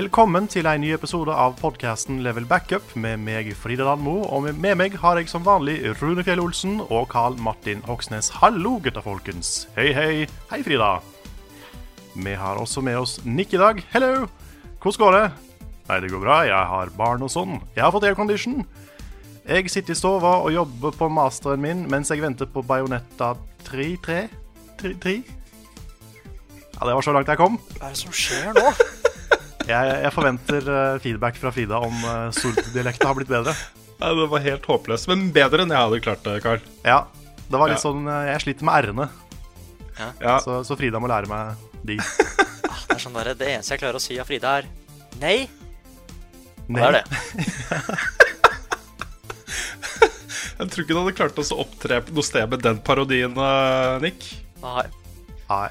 [0.00, 4.22] Velkommen til en ny episode av podkasten Level Backup med meg, Frida Danmo.
[4.32, 8.30] Og med meg har jeg som vanlig Rune Fjell Olsen og Carl Martin Hoksnes.
[8.38, 9.66] Hallo, gutta folkens.
[9.74, 10.12] Hei, hei.
[10.48, 11.02] Hei, Frida.
[12.14, 13.82] Vi har også med oss Nick i dag.
[13.92, 14.24] Hello.
[14.80, 15.26] Hvordan går det?
[15.90, 16.38] Nei, det går bra.
[16.48, 17.58] Jeg har barn og sånn.
[17.74, 18.64] Jeg har fått aircondition.
[19.44, 23.34] Jeg sitter i stua og jobber på masteren min mens jeg venter på Bajonetta
[23.68, 24.24] 3 3
[24.80, 27.60] 3 3 Ja, det var så langt jeg kom.
[27.76, 28.72] Hva er det som skjer nå?
[29.70, 33.54] Jeg, jeg forventer eh, feedback fra Frida om uh, Stord-dialekta har blitt bedre.
[34.00, 36.62] Ja, det var helt håpløst, men bedre enn jeg hadde klart det, Carl.
[36.86, 37.02] Ja,
[37.50, 37.84] det var litt Ja.
[37.84, 39.08] sånn eh, Jeg sliter med r-ene,
[40.22, 41.98] Ja, så, så Frida må lære meg de.
[42.70, 44.68] Ah, det er sånn der, det eneste jeg klarer å si av Frida, er
[45.20, 45.36] nei.
[46.70, 46.80] Nei.
[46.80, 47.04] Det er det?
[50.60, 53.94] Jeg tror ikke du hadde klart å så opptre noe sted med den parodien, eh,
[54.04, 54.26] Nick.
[54.62, 54.84] Nei.
[55.48, 55.68] Nei.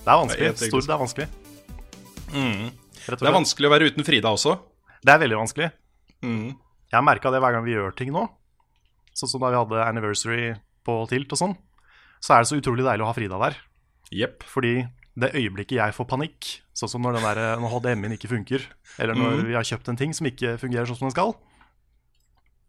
[0.00, 0.50] Det er vanskelig.
[0.64, 1.28] Stort, det er vanskelig.
[2.34, 2.66] Mm.
[3.06, 4.56] Det er vanskelig å være uten Frida også.
[5.00, 5.70] Det er veldig vanskelig.
[6.26, 6.52] Mm.
[6.90, 8.26] Jeg har merka det hver gang vi gjør ting nå.
[9.16, 10.52] Sånn som da vi hadde anniversary
[10.86, 11.58] på Tilt og sånn.
[12.20, 13.56] Så er det så utrolig deilig å ha Frida der.
[14.12, 14.44] Yep.
[14.50, 14.74] Fordi
[15.20, 18.64] det øyeblikket jeg får panikk, sånn som når, der, når HDMI-en ikke funker,
[19.00, 19.46] eller når mm.
[19.48, 21.34] vi har kjøpt en ting som ikke fungerer sånn som den skal,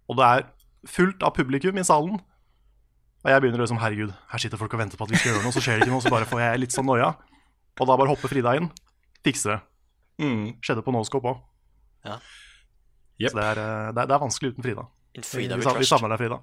[0.10, 0.46] og det er
[0.90, 2.18] fullt av publikum i salen,
[3.22, 5.46] og jeg begynner liksom Herregud, her sitter folk og venter på at vi skal gjøre
[5.46, 7.12] noe, så skjer det ikke noe, så bare får jeg litt sånn noia.
[7.78, 8.72] Og da bare hopper Frida inn,
[9.26, 9.60] fikser det.
[10.22, 10.46] Mm.
[10.62, 11.42] Skjedde på Noscope òg.
[13.22, 13.34] Jepp.
[13.34, 14.88] Så det er, eh, det, er, det er vanskelig uten Frida.
[15.28, 16.40] Frida vi, vi savner deg, Frida.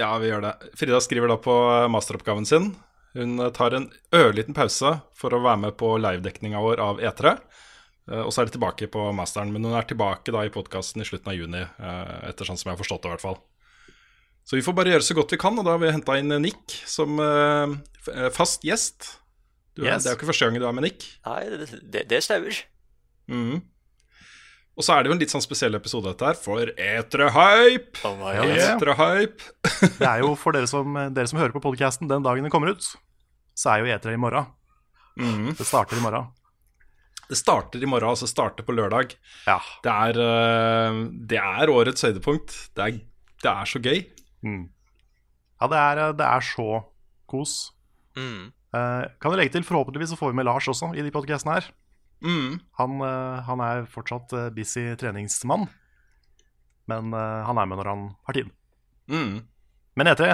[0.00, 0.54] Ja, vi gjør det.
[0.80, 1.54] Frida skriver da på
[1.92, 2.72] masteroppgaven sin.
[3.14, 7.34] Hun eh, tar en ørliten pause for å være med på livedekninga vår av E3.
[8.10, 9.52] eh, Og så er det tilbake på masteren.
[9.54, 12.70] Men hun er tilbake da i podkasten i slutten av juni, eh, etter sånn som
[12.70, 13.40] jeg har forstått det, i hvert fall.
[14.42, 16.32] Så vi får bare gjøre så godt vi kan, og da har vi henta inn
[16.42, 17.76] Nick som eh,
[18.10, 19.12] eh, fast gjest.
[19.76, 20.02] Du Yes.
[20.02, 21.04] Det er jo ikke første gang du er med Nick.
[21.24, 22.58] Nei, det, det, det stemmer.
[23.30, 23.60] Mhm.
[24.72, 28.00] Og så er det jo en litt sånn spesiell episode dette her, for E3-hype!
[28.08, 28.46] Oh ja.
[28.72, 29.50] E3-hype!
[30.00, 32.72] Det er jo for dere som, dere som hører på podkasten den dagen den kommer
[32.72, 32.86] ut,
[33.52, 34.48] så er jo E3 i morgen.
[35.20, 35.50] Mm.
[35.58, 36.30] Det starter i morgen.
[37.28, 39.12] Det starter i morgen, altså starter på lørdag.
[39.44, 39.58] Ja.
[39.84, 42.56] Det er, eh, det er årets høydepunkt.
[42.76, 42.98] Det er,
[43.44, 44.02] det er så gøy.
[44.44, 44.64] Mm.
[45.60, 46.82] Ja, det er, det er så
[47.28, 47.54] kos.
[48.16, 48.50] Mm.
[48.72, 51.60] Eh, kan du legge til, forhåpentligvis så får vi med Lars også i de podcastene
[51.60, 51.68] her.
[52.22, 52.60] Mm.
[52.78, 55.66] Han, eh, han er fortsatt eh, busy treningsmann,
[56.90, 58.50] men eh, han er med når han har tid.
[59.10, 59.40] Mm.
[59.98, 60.32] Men E E3,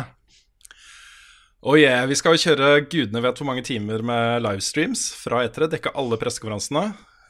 [1.67, 5.67] Oh yeah, vi skal jo kjøre gudene vet hvor mange timer med livestreams fra E3.
[5.73, 6.85] Dekke alle pressekonferansene.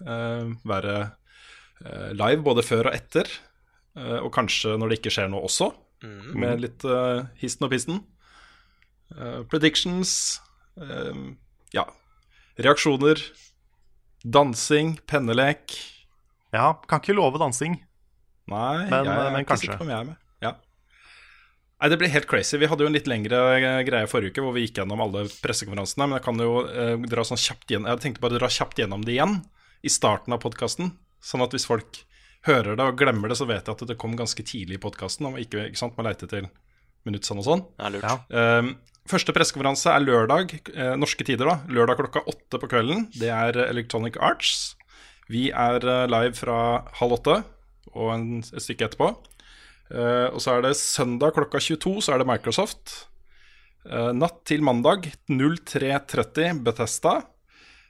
[0.04, 0.96] eh, være
[1.84, 3.30] eh, live både før og etter.
[3.96, 6.34] eh, og kanskje når det ikke skjer noe også, Mm.
[6.38, 7.96] med litt uh, histen og pisten.
[9.10, 10.38] Uh, predictions.
[10.78, 11.32] Uh,
[11.74, 11.82] ja.
[12.54, 13.18] Reaksjoner.
[14.24, 14.98] Dansing.
[15.06, 15.76] Pennelek.
[16.52, 17.78] ja, kan ikke love dansing.
[18.48, 19.60] Nei, Men- jeg er men ikke kanskje.
[19.68, 20.16] sikker på om jeg er med.
[20.40, 20.52] Ja.
[21.80, 22.56] Nei, Det blir helt crazy.
[22.58, 25.26] Vi hadde jo en litt lengre eh, greie forrige uke hvor vi gikk gjennom alle
[25.28, 26.08] pressekonferansene.
[26.08, 28.76] Men jeg kan jo eh, dra sånn kjapt igjen Jeg tenkte bare å dra kjapt
[28.80, 29.44] gjennom det igjen
[29.84, 30.92] i starten av podkasten.
[31.22, 32.04] Sånn at hvis folk
[32.46, 35.26] hører det og glemmer det, så vet jeg at det kom ganske tidlig i podkasten.
[35.30, 36.48] Og ikke, ikke sant, man leter til
[37.06, 37.64] minuttsene og sånn.
[37.78, 38.02] Er lurt.
[38.02, 38.62] Ja.
[39.08, 41.56] Første pressekonferanse er lørdag, eh, norske tider, da.
[41.72, 43.06] Lørdag klokka åtte på kvelden.
[43.16, 44.76] Det er eh, Electronic Arts.
[45.32, 46.58] Vi er eh, live fra
[47.00, 47.38] halv åtte
[47.94, 49.08] og en, et stykke etterpå.
[49.88, 53.08] Eh, og så er det søndag klokka 22, så er det Microsoft.
[53.88, 57.22] Eh, natt til mandag 03.30 Bethesda.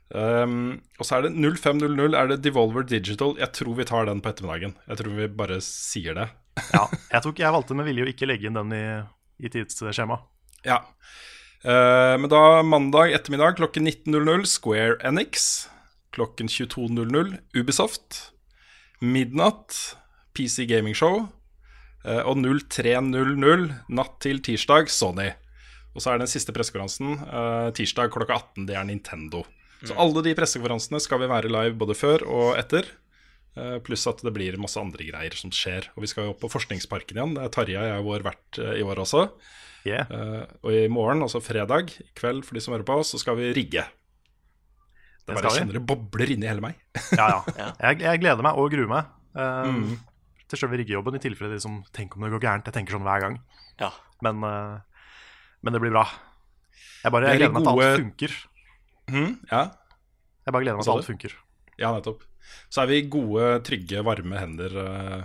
[0.08, 3.34] Um, og så er det 05.00 er det Devolver Digital.
[3.42, 4.72] Jeg tror vi tar den på ettermiddagen.
[4.88, 6.30] Jeg tror vi bare sier det.
[6.72, 8.84] Ja, jeg, tok, jeg valgte med vilje å ikke legge inn den i,
[9.44, 10.24] i tidsskjemaet.
[10.66, 10.82] Ja.
[11.62, 15.68] Eh, men da mandag ettermiddag klokken 19.00 Square Enix.
[16.14, 18.32] Klokken 22.00 Ubisoft.
[19.00, 19.96] Midnatt
[20.34, 21.26] PC Gaming Show.
[22.04, 25.32] Eh, og 03.00 natt til tirsdag Sony.
[25.96, 28.68] Og så er den siste pressekonferansen eh, tirsdag klokka 18.
[28.68, 29.44] Det er Nintendo.
[29.82, 32.86] Så alle de pressekonferansene skal vi være live både før og etter.
[33.86, 35.88] Pluss at det blir masse andre greier som skjer.
[35.96, 37.32] Og vi skal jo opp på Forskningsparken igjen.
[37.34, 39.24] Der Tarjei er vår vert i år også.
[39.88, 40.10] Yeah.
[40.12, 43.36] Uh, Og i morgen, altså fredag, i kveld for de som hører på, så skal
[43.40, 43.84] vi rigge.
[45.28, 46.76] Det bare kjenner det bobler inni hele meg.
[47.18, 47.40] Ja, ja.
[47.58, 47.66] Ja.
[47.88, 49.98] Jeg, jeg gleder meg og gruer meg uh, Mm.
[50.48, 52.68] til selve riggejobben, i tilfelle de som tenker om det går gærent.
[52.70, 53.36] Jeg tenker sånn hver gang.
[53.80, 53.90] Ja.
[54.24, 54.78] Men, uh,
[55.62, 56.06] men det blir bra.
[57.04, 58.38] Jeg bare jeg gleder meg til gode- alt funker.
[59.08, 59.60] Mm, ja,
[60.48, 61.36] Jeg bare gleder meg til alt funker.
[61.78, 62.24] ja, nettopp.
[62.72, 65.22] Så er vi gode, trygge, varme hender eh,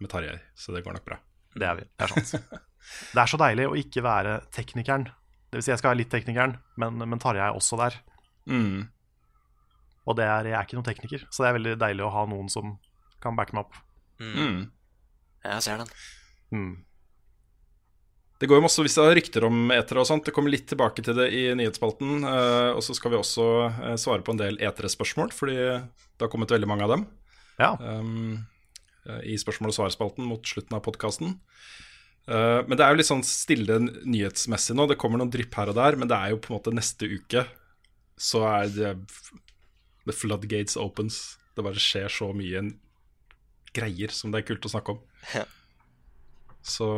[0.00, 1.18] med Tarjei, så det går nok bra.
[1.58, 1.84] Det er vi.
[1.98, 2.62] Det er sant.
[3.12, 5.08] det er så deilig å ikke være teknikeren.
[5.50, 7.98] Det vil si, jeg skal være litt teknikeren, men, men Tarjei er også der.
[8.48, 8.86] Mm.
[10.08, 12.24] Og det er, jeg er ikke noen tekniker, så det er veldig deilig å ha
[12.30, 12.76] noen som
[13.22, 13.76] kan backe meg opp.
[14.22, 14.64] Mm.
[15.44, 15.92] Jeg ser den.
[16.52, 16.72] Mm.
[18.42, 20.24] Det går jo masse hvis det er rykter om etere og sånt.
[20.26, 22.24] Det kommer litt tilbake til det i nyhetsspalten.
[22.26, 26.32] eh, og så skal vi også eh, svare på en del etere-spørsmål, fordi det har
[26.32, 27.06] kommet veldig mange av dem.
[27.60, 27.76] Ja.
[27.78, 28.42] um,
[29.22, 31.36] I spørsmål- og svarspalten mot slutten av podkasten.
[32.26, 34.84] Men det er jo litt sånn stille nyhetsmessig nå.
[34.86, 37.08] Det kommer noen drypp her og der, men det er jo på en måte neste
[37.10, 37.42] uke
[38.22, 38.92] så er det
[40.06, 41.38] The floodgates opens.
[41.56, 42.64] Det bare skjer så mye
[43.76, 45.00] greier som det er kult å snakke om.
[45.34, 45.44] Ja.
[46.62, 46.88] Så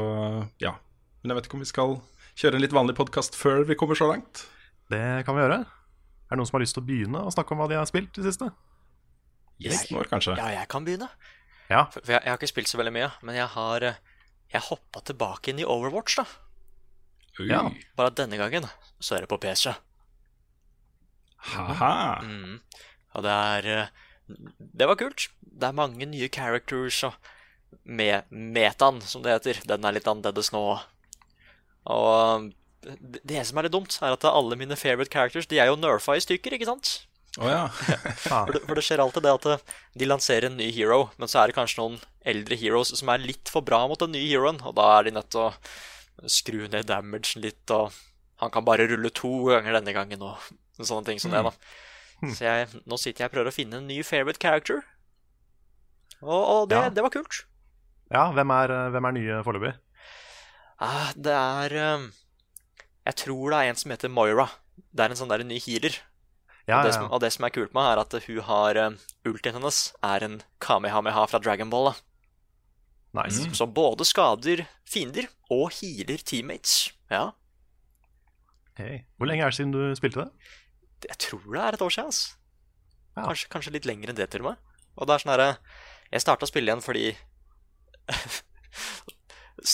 [0.62, 0.74] ja.
[1.22, 1.96] Men jeg vet ikke om vi skal
[2.34, 4.44] kjøre en litt vanlig podkast før vi kommer så langt.
[4.92, 5.62] Det kan vi gjøre.
[5.64, 7.88] Er det noen som har lyst til å begynne å snakke om hva de har
[7.88, 8.50] spilt i det siste?
[9.62, 10.36] Gjesten vår, kanskje.
[10.40, 11.08] Ja, jeg kan begynne.
[11.70, 11.86] Ja.
[11.92, 14.00] For, for jeg, jeg har ikke spilt så veldig mye, men jeg har eh,
[14.54, 16.26] Jeg hoppa tilbake inn i Overwatch, da.
[17.42, 17.64] Ja.
[17.98, 18.68] Bare at denne gangen
[19.02, 19.72] så er det på PC.
[21.50, 22.22] Haha.
[22.24, 22.60] Mm.
[23.14, 23.94] Og det er eh,
[24.78, 25.28] Det var kult.
[25.42, 27.18] Det er mange nye characters og
[27.84, 29.60] med metaen, som det heter.
[29.68, 30.62] Den er litt annerledes nå.
[31.90, 32.52] Og
[32.84, 35.76] det det som er litt dumt, er at alle mine favorite characters De er jo
[35.80, 37.06] nerfa i stykker, ikke sant?
[37.42, 37.62] Å ja.
[38.28, 39.62] For det, for det skjer alltid det at eh,
[39.98, 41.96] de lanserer en ny hero, men så er det kanskje noen
[42.30, 45.14] eldre heroes som er litt for bra mot den nye heroen, og da er de
[45.16, 47.90] nødt til å skru ned damagen litt, og
[48.42, 50.38] han kan bare rulle to ganger denne gangen, og
[50.78, 51.52] sånne ting som det, da.
[52.30, 54.84] Så jeg, nå sitter jeg og prøver å finne en ny favorite character,
[56.22, 56.88] og, og det, Ja.
[56.94, 57.42] det var kult.
[58.14, 59.74] ja, hvem er, hvem er nye foreløpig?
[60.84, 62.06] Ah, det er eh,
[63.10, 64.46] Jeg tror det er en som heter Moira.
[64.94, 65.98] Det er en sånn der ny healer.
[66.64, 69.06] Ja, og, det som, og det som er kult med, er at hun har uh,
[69.28, 71.90] Ultien hennes er en Kamehameha fra Dragon Ball.
[71.90, 71.94] Da.
[73.20, 73.50] Nice.
[73.54, 76.94] Som både skader fiender og healer teammates.
[77.12, 77.32] Ja,
[78.74, 79.04] Hey.
[79.16, 80.30] Hvor lenge er det siden du spilte det?
[81.04, 82.10] jeg tror det er et år siden.
[82.10, 82.28] Altså.
[83.14, 83.22] Ja.
[83.28, 84.56] Kanskje, kanskje litt lenger enn det, til og med.
[84.98, 85.48] Og det er sånn herre
[86.12, 87.08] Jeg starta å spille igjen fordi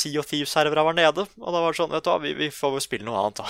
[0.01, 2.49] Sea of Thieves-servera var nede, og da var det sånn Vet du hva, vi, vi
[2.55, 3.49] får spille noe annet, da.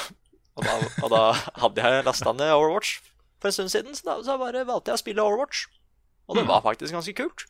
[0.58, 1.22] Og da, og da
[1.62, 2.98] hadde jeg lasta ned Overwatch
[3.40, 5.66] for en stund siden, så da så bare valgte jeg å spille Overwatch.
[6.31, 7.46] Og det var faktisk ganske kult.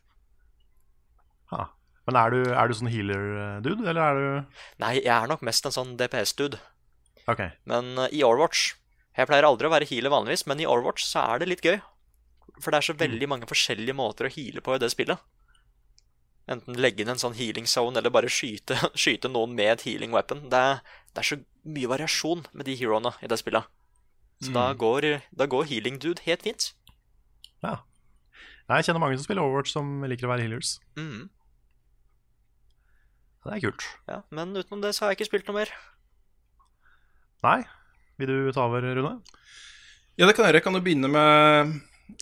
[1.53, 1.67] Ha.
[2.09, 5.67] Men er du, er du sånn healer-dude, eller er du Nei, jeg er nok mest
[5.69, 6.59] en sånn DPS-dude.
[7.29, 7.53] Okay.
[7.69, 8.73] Men uh, i Overwatch
[9.15, 11.77] Jeg pleier aldri å være healer vanligvis, men i Overwatch så er det litt gøy.
[12.63, 15.21] For det er så veldig mange forskjellige måter å heale på i det spillet.
[16.51, 20.15] Enten legge inn en sånn healing zone, eller bare skyte, skyte noen med et healing
[20.17, 20.47] weapon.
[20.51, 20.65] Det
[21.11, 23.67] det er så mye variasjon med de heroene i det spillet.
[24.41, 25.07] Så da, går,
[25.37, 26.71] da går healing dude helt fint.
[27.65, 27.83] Ja.
[28.71, 30.79] Jeg kjenner mange som spiller Overwatch som liker å være healers.
[30.97, 31.29] Mm.
[33.45, 33.85] Det er kult.
[34.09, 35.73] Ja, men utenom det så har jeg ikke spilt noe mer.
[37.45, 37.61] Nei,
[38.21, 39.15] vil du ta over, Rune?
[40.21, 40.61] Ja, det kan jeg gjøre.
[40.61, 41.77] Jeg kan jo begynne med,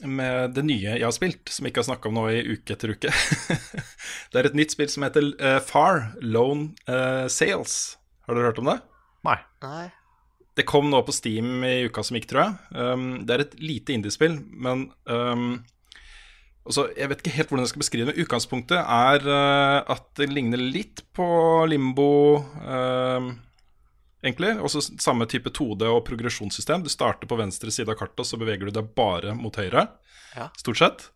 [0.06, 2.74] med det nye jeg har spilt, som jeg ikke har snakka om nå i uke
[2.74, 3.12] etter uke.
[4.32, 7.98] det er et nytt spill som heter uh, Far Lone uh, Sales.
[8.26, 8.78] Har dere hørt om det?
[9.26, 9.38] Nei.
[9.66, 9.86] Nei.
[10.58, 12.54] Det kom nå på Steam i uka som gikk, tror jeg.
[12.74, 15.60] Um, det er et lite indiespill, men um,
[16.68, 18.24] også, Jeg vet ikke helt hvordan jeg skal beskrive det.
[18.24, 21.28] Utgangspunktet er uh, at det ligner litt på
[21.70, 23.30] Limbo, um,
[24.24, 24.56] egentlig.
[24.66, 26.82] Også samme type 2D og progresjonssystem.
[26.84, 29.86] Du starter på venstre side av kartet, og så beveger du deg bare mot høyre.
[30.34, 30.50] Ja.
[30.58, 31.06] Stort sett.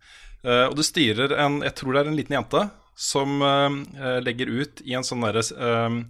[0.47, 2.63] Uh, og du styrer en Jeg tror det er en liten jente
[2.99, 6.01] som uh, legger ut i en sånn derre um,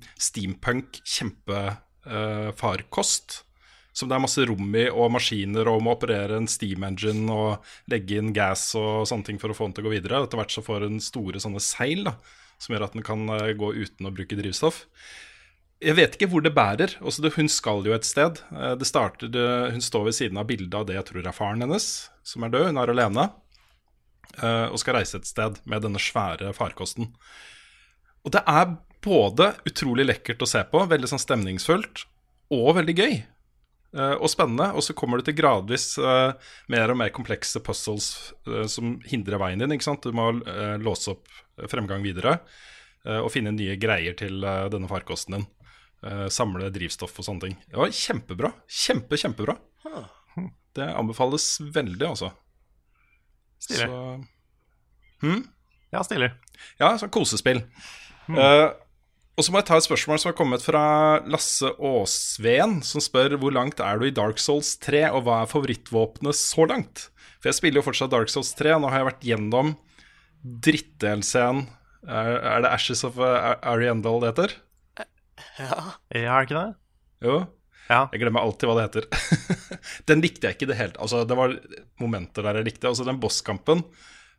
[2.04, 3.44] steampunk farkost.
[3.92, 7.66] som det er masse rom i, og maskiner, og må operere en steam engine og
[7.92, 10.22] legge inn gas og sånne ting for å få den til å gå videre.
[10.24, 12.14] Etter hvert så får den store sånne seil da,
[12.56, 14.86] som gjør at den kan eh, gå uten å bruke drivstoff.
[15.82, 16.94] Jeg vet ikke hvor det bærer.
[17.04, 18.40] Også det, hun skal jo et sted.
[18.54, 19.28] Eh, Det starter,
[19.74, 22.54] hun står ved siden av bildet av det jeg tror er faren hennes, som er
[22.54, 22.70] død.
[22.70, 23.28] Hun er alene.
[24.72, 27.10] Og skal reise et sted med denne svære farkosten.
[28.24, 32.04] Og det er både utrolig lekkert å se på, veldig sånn stemningsfullt,
[32.54, 33.14] og veldig gøy.
[33.92, 34.70] eh, og spennende.
[34.76, 36.32] Og så kommer du til gradvis uh,
[36.72, 39.72] mer og mer komplekse puzzles uh, som hindrer veien din.
[39.74, 40.02] ikke sant?
[40.06, 41.28] Du må uh, låse opp
[41.68, 42.38] fremgang videre
[43.04, 45.44] eh, og finne nye greier til denne farkosten din.
[46.02, 47.56] Eh, samle drivstoff og sånne ting.
[47.68, 48.50] Det var kjempebra.
[48.66, 49.54] Kjempe, kjempebra.
[50.74, 52.32] Det anbefales veldig, altså.
[53.62, 53.86] Stilig.
[53.86, 55.36] Så
[55.92, 56.30] Ja, stilig.
[56.80, 57.60] ja, sånn kosespill.
[58.32, 58.64] Eh,
[59.32, 60.84] og så må jeg ta et spørsmål som har kommet fra
[61.30, 65.52] Lasse Aasveen, som spør hvor langt er du i Dark Souls 3, og hva er
[65.52, 67.06] favorittvåpenet så langt?
[67.40, 69.72] For jeg spiller jo fortsatt Dark Souls 3, og nå har jeg vært gjennom
[70.66, 71.64] dritt-DLC-en.
[72.02, 74.54] Er, er det Ashes of uh, Ariendal det heter?
[75.00, 75.08] Ja.
[75.58, 75.80] Ja,
[76.12, 76.68] er det ikke det?
[77.24, 77.40] Jo.
[77.88, 78.04] Ja.
[78.12, 79.08] Jeg glemmer alltid hva det heter.
[80.10, 81.56] den likte jeg ikke i det hele Altså, det var
[82.00, 82.88] momenter der jeg likte.
[82.90, 83.82] Altså, den bosskampen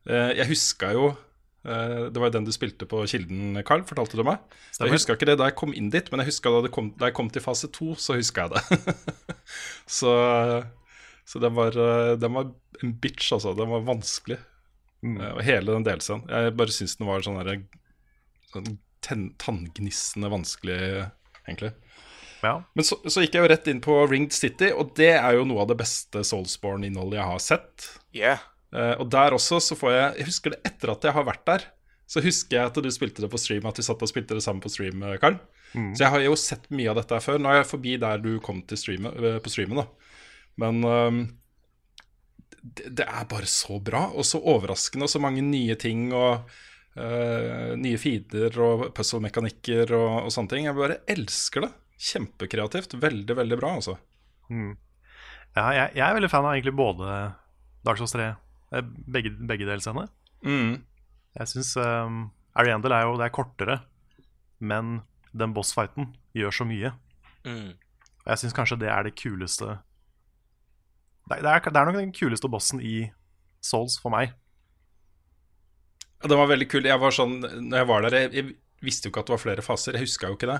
[0.07, 1.21] eh, Jeg huska jo eh,
[1.63, 4.41] Det var jo den du spilte på Kilden, Carl, fortalte du meg.
[4.69, 4.89] Stemmer.
[4.91, 7.07] Jeg huska ikke det da jeg kom inn dit, men jeg da, det kom- da
[7.07, 8.95] jeg kom til fase to, så huska jeg det.
[9.99, 10.11] så
[11.25, 12.51] så den var, eh, den var
[12.83, 13.53] en bitch, altså.
[13.55, 14.37] Den var vanskelig.
[15.03, 15.19] Mm.
[15.43, 16.27] Hele den delscenen.
[16.29, 17.61] Jeg bare syns den var sånn derre
[18.53, 18.77] sånn
[19.41, 20.77] tanngnissende vanskelig,
[21.47, 21.73] egentlig.
[22.43, 22.57] Ja.
[22.75, 25.45] Men så, så gikk jeg jo rett inn på Ringed City, og det er jo
[25.47, 27.87] noe av det beste Soulsborne-innholdet jeg har sett.
[28.15, 28.43] Yeah.
[28.73, 31.45] Eh, og der også så får jeg Jeg husker det etter at jeg har vært
[31.49, 31.67] der.
[32.09, 34.43] Så husker jeg at du spilte det på stream, at vi satt og spilte det
[34.45, 35.37] sammen på stream, Karl.
[35.73, 35.93] Karl.
[35.97, 37.39] Så jeg har jo sett mye av dette her før.
[37.41, 39.87] Nå er jeg forbi der du kom til stream, eh, på streamen, da.
[40.61, 41.21] Men um,
[42.61, 46.45] det, det er bare så bra, og så overraskende, og så mange nye ting, og
[46.99, 50.69] uh, nye feeder og puzzle-mekanikker og, og sånne ting.
[50.69, 51.71] Jeg bare elsker det.
[52.03, 52.97] Kjempekreativt.
[53.01, 53.97] Veldig, veldig bra, altså.
[55.53, 57.17] Ja, jeg, jeg er veldig fan av egentlig både
[57.85, 58.39] Dark Souls 3, eh,
[58.81, 60.09] begge, begge delscener.
[60.43, 60.81] Mm.
[61.37, 62.27] Jeg syns um,
[62.57, 63.79] Ariandel er jo det er kortere,
[64.59, 65.01] men
[65.33, 66.93] den bossfighten gjør så mye.
[67.45, 67.73] Mm.
[68.23, 69.77] Og jeg syns kanskje det er det kuleste
[71.29, 73.05] det, er, det er nok den kuleste bossen i
[73.63, 74.33] Souls for meg.
[76.19, 76.87] Ja, Den var veldig kul.
[76.87, 79.43] Jeg var sånn, når jeg var der, jeg, jeg visste jo ikke at det var
[79.45, 79.95] flere faser.
[79.95, 80.59] Jeg huska jo ikke det.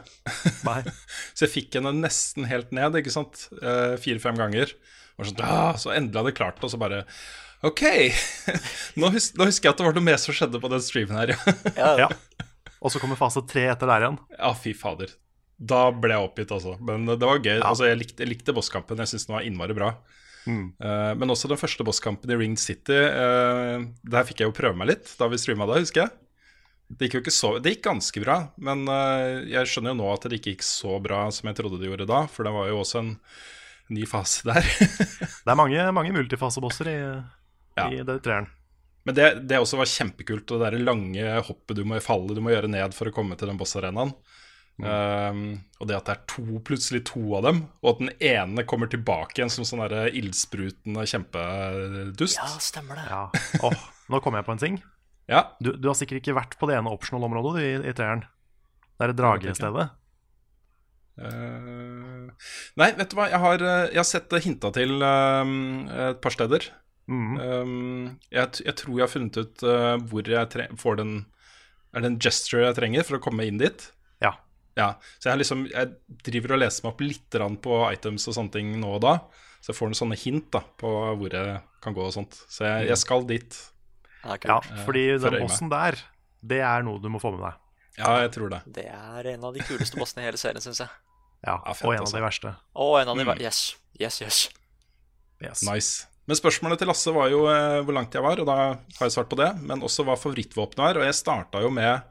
[0.63, 0.79] Nei.
[1.35, 3.49] Så jeg fikk henne nesten helt ned, ikke sant.
[3.59, 4.71] Eh, Fire-fem ganger.
[5.19, 7.03] Sånn, ah, så endelig hadde jeg klart det, og så bare
[7.63, 7.83] OK!
[8.99, 11.19] nå, hus nå husker jeg at det var noe mer som skjedde på den streamen
[11.21, 11.35] her,
[11.79, 11.91] ja.
[12.05, 12.09] Ja.
[12.83, 14.17] Og så kommer fase tre etter der igjen.
[14.35, 15.13] ja, fy fader.
[15.63, 16.75] Da ble jeg oppgitt, altså.
[16.83, 17.61] Men det var gøy.
[17.61, 18.99] Altså, jeg, likte, jeg likte bosskampen.
[18.99, 19.93] Jeg syns den var innmari bra.
[20.43, 22.97] Eh, men også den første bosskampen i Ringed City.
[22.97, 26.15] Uh, der fikk jeg jo prøve meg litt da vi streama det, husker jeg.
[26.93, 30.09] Det gikk jo ikke så Det gikk ganske bra, men uh, jeg skjønner jo nå
[30.13, 32.67] at det ikke gikk så bra som jeg trodde det gjorde da, for det var
[32.69, 33.13] jo også en
[33.93, 34.67] ny fase der.
[35.43, 36.99] Det er mange, mange multifasebosser i,
[37.77, 37.87] Ja.
[37.89, 38.49] i det treeren.
[39.03, 42.39] Men det, det også var kjempekult, og det der lange hoppet du må falle du
[42.43, 44.13] må gjøre ned for å komme til den bossarenaen.
[44.73, 45.41] Um,
[45.77, 48.89] og det at det er to, plutselig to av dem, og at den ene kommer
[48.89, 52.39] tilbake igjen som sånn der ildsprutende kjempedust.
[52.39, 53.05] Ja, stemmer det.
[53.11, 53.59] Ja.
[53.67, 54.81] Oh, nå kom jeg på en ting.
[55.31, 58.25] Ja, Du, du har sikkert ikke vært på det ene optional-området i, i treeren.
[58.99, 59.85] Det er dragestedet.
[61.15, 62.27] Uh,
[62.81, 65.53] nei, vet du hva, jeg har, eh, jeg har sett det hinta til uh,
[66.09, 66.67] et par steder.
[67.11, 67.35] Mhm.
[67.37, 71.25] Um, jeg, jeg tror jeg har funnet ut uh, hvor jeg tre får den
[71.91, 73.89] Er det en gesture jeg trenger for å komme inn dit?
[74.23, 74.31] Ja.
[74.79, 75.91] Ja, så jeg, liksom, jeg
[76.25, 79.11] driver og leser meg opp litt på items og sånne ting nå og da.
[79.61, 82.39] Så jeg får noen sånne hint da på hvor jeg kan gå og sånt.
[82.49, 83.59] Så jeg, jeg skal dit.
[84.23, 84.57] Ja, ja,
[84.87, 85.99] fordi for den bossen der,
[86.41, 87.59] det er noe du må få med deg.
[87.99, 88.63] Ja, jeg tror det.
[88.73, 90.89] Det er en av de kuleste bossene i hele serien, syns jeg.
[91.43, 92.17] Ja, Og en av altså.
[92.17, 92.55] de verste.
[92.79, 93.37] Og en av de Mm.
[93.43, 94.49] Yes, yes, yes.
[95.43, 95.61] Yes.
[95.67, 96.07] Nice.
[96.29, 99.15] Men spørsmålet til Lasse var jo eh, hvor langt jeg var, og da har jeg
[99.15, 99.49] svart på det.
[99.59, 100.99] Men også hva favorittvåpenet var.
[101.01, 102.05] Og jeg starta jo med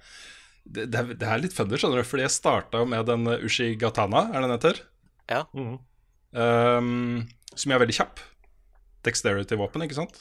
[0.62, 3.26] det, det, er, det er litt funny, skjønner du, fordi jeg starta jo med den
[3.30, 4.84] eh, Ushigatana, er den heter?
[5.30, 5.46] Ja.
[5.56, 5.80] Mhm.
[6.32, 8.20] Um, som er veldig kjapp.
[9.04, 10.16] Dexterity-våpen, ikke sant?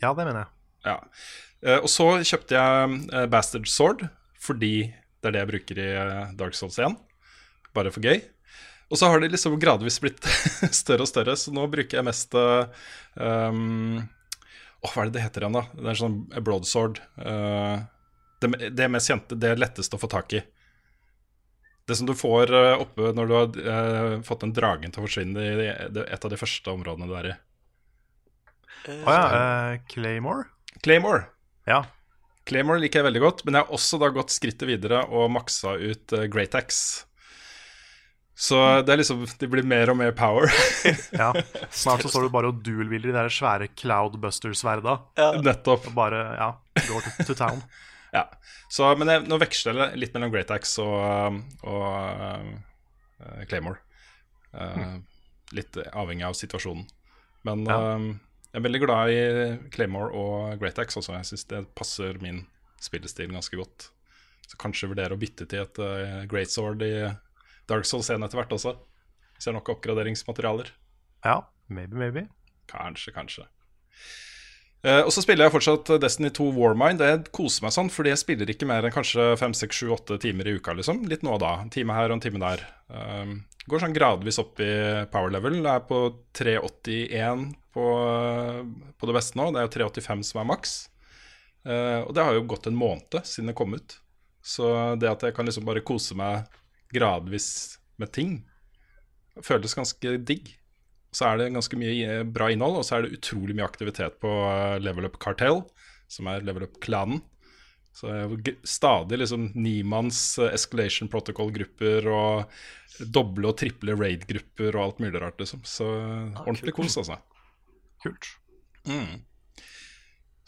[0.00, 0.52] Ja, det mener jeg.
[0.86, 0.96] Ja.
[1.64, 4.06] Uh, og så kjøpte jeg uh, Bastard Sword,
[4.40, 5.88] fordi det er det jeg bruker i
[6.38, 6.94] Dark Souls 1.
[7.76, 8.22] Bare for gøy.
[8.88, 10.24] Og så har det liksom gradvis blitt
[10.80, 12.68] større og større, så nå bruker jeg mest uh,
[13.14, 13.98] um,
[14.78, 15.64] Åh, hva er det det heter igjen, da?
[15.74, 17.00] Det er sånn broadsword.
[17.18, 17.82] Uh,
[18.40, 20.42] det, det mest kjente, det er lettest å få tak i.
[21.88, 25.06] Det som du får uh, oppe når du har uh, fått den dragen til å
[25.08, 27.36] forsvinne i et av de første områdene du er i.
[28.88, 30.46] Å ja, Uh, Claymore?
[30.84, 31.26] Claymore.
[31.68, 31.82] Ja.
[32.48, 35.74] Claymore liker jeg veldig godt, men jeg har også da gått skrittet videre og maksa
[35.76, 37.07] ut uh, Great Axe.
[38.38, 40.46] Så det er liksom de blir mer og mer power.
[41.22, 41.32] ja.
[41.74, 44.94] Snart så står du bare og dual-wheeler de der svære Cloudbuster-sverda.
[45.42, 45.88] Nettopp.
[45.90, 46.52] Og bare, ja,
[46.86, 47.62] går to, to town.
[48.08, 48.22] Ja.
[48.72, 53.82] Så, men jeg, nå veksler det litt mellom Great Axe og, og uh, Claymore.
[54.56, 54.94] Eh,
[55.52, 56.86] Litt avhengig av situasjonen.
[57.44, 57.76] Men Ja.
[57.98, 58.06] uh,
[58.48, 59.20] jeg er veldig glad i
[59.74, 61.18] Claymore og Great Axe også.
[61.18, 62.46] Jeg syns det passer min
[62.80, 63.90] spillestil ganske godt.
[64.48, 66.94] Så kanskje vurdere å bytte til et uh, Great Sword i
[67.68, 68.74] Dark Souls 1 etter hvert også.
[69.34, 70.72] Hvis det er nok oppgraderingsmaterialer.
[71.26, 72.26] Ja, maybe, maybe.
[72.70, 73.46] Kanskje, kanskje.
[74.86, 77.02] Uh, og så spiller jeg fortsatt Destiny 2 Warmind.
[77.02, 80.74] Jeg koser meg sånn, fordi jeg spiller ikke mer enn kanskje 5-6-7-8 timer i uka.
[80.78, 81.56] liksom Litt nå og da.
[81.64, 82.62] En time her og en time der.
[82.86, 84.70] Um, går sånn gradvis opp i
[85.12, 85.58] power level.
[85.64, 86.02] Det er på
[86.38, 87.88] 381 på,
[88.94, 89.50] på det beste nå.
[89.50, 90.76] Det er jo 385 som er maks.
[91.66, 93.98] Uh, og det har jo gått en måned siden det kom ut.
[94.46, 96.46] Så det at jeg kan liksom bare kose meg
[96.94, 98.38] gradvis med ting,
[99.44, 100.52] føles ganske digg.
[101.14, 104.18] Så er det ganske mye eh, bra innhold, og så er det utrolig mye aktivitet
[104.22, 105.62] på eh, Level Up Cartel,
[106.10, 107.22] som er Level Up-klanen.
[107.96, 108.12] Så
[108.44, 115.22] det stadig liksom nimanns eh, Escalation Protocol-grupper og doble og triple raid-grupper og alt mulig
[115.22, 115.64] rart, liksom.
[115.66, 117.18] Så ah, ordentlig kos, altså.
[118.04, 118.28] Kult.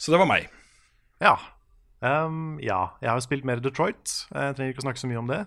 [0.00, 0.46] Så det var meg.
[1.20, 1.34] Ja.
[2.00, 4.12] Um, ja, jeg har jo spilt mer Detroit.
[4.32, 5.40] Jeg trenger ikke å snakke så mye om det.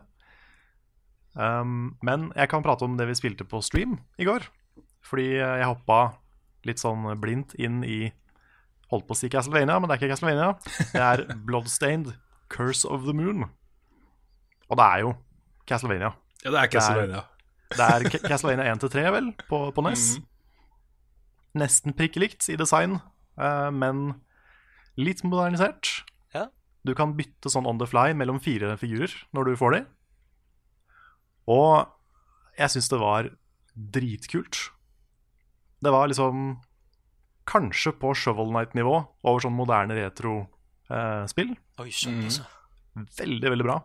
[1.40, 4.46] Ehm, men jeg kan prate om det vi spilte på stream i går.
[5.04, 6.02] Fordi eh, jeg hoppa
[6.68, 8.12] litt sånn blindt inn i
[8.94, 10.50] Holdt på å si Castlevania, men det er ikke Castlevania.
[10.94, 12.12] Det er Bloodstained
[12.54, 13.48] Curse of the Moon.
[14.70, 15.14] Og det er jo
[15.66, 16.12] Castlevania.
[16.44, 17.24] Ja, det er Castlevania.
[17.74, 20.04] Det er Ca- Castlevania 1-3, vel, på, på NES.
[21.58, 23.00] Nesten prikke likt i design,
[23.42, 24.20] uh, men
[25.00, 26.04] litt modernisert.
[26.36, 26.48] Ja.
[26.86, 29.82] Du kan bytte sånn on the fly mellom fire figurer når du får de.
[31.52, 31.88] Og
[32.60, 33.32] jeg syns det var
[33.74, 34.60] dritkult.
[35.84, 36.60] Det var liksom
[37.50, 38.96] kanskje på Shovel Night-nivå
[39.28, 41.56] over sånn moderne retro-spill.
[41.84, 43.08] Oi, mm.
[43.20, 43.82] veldig, veldig bra.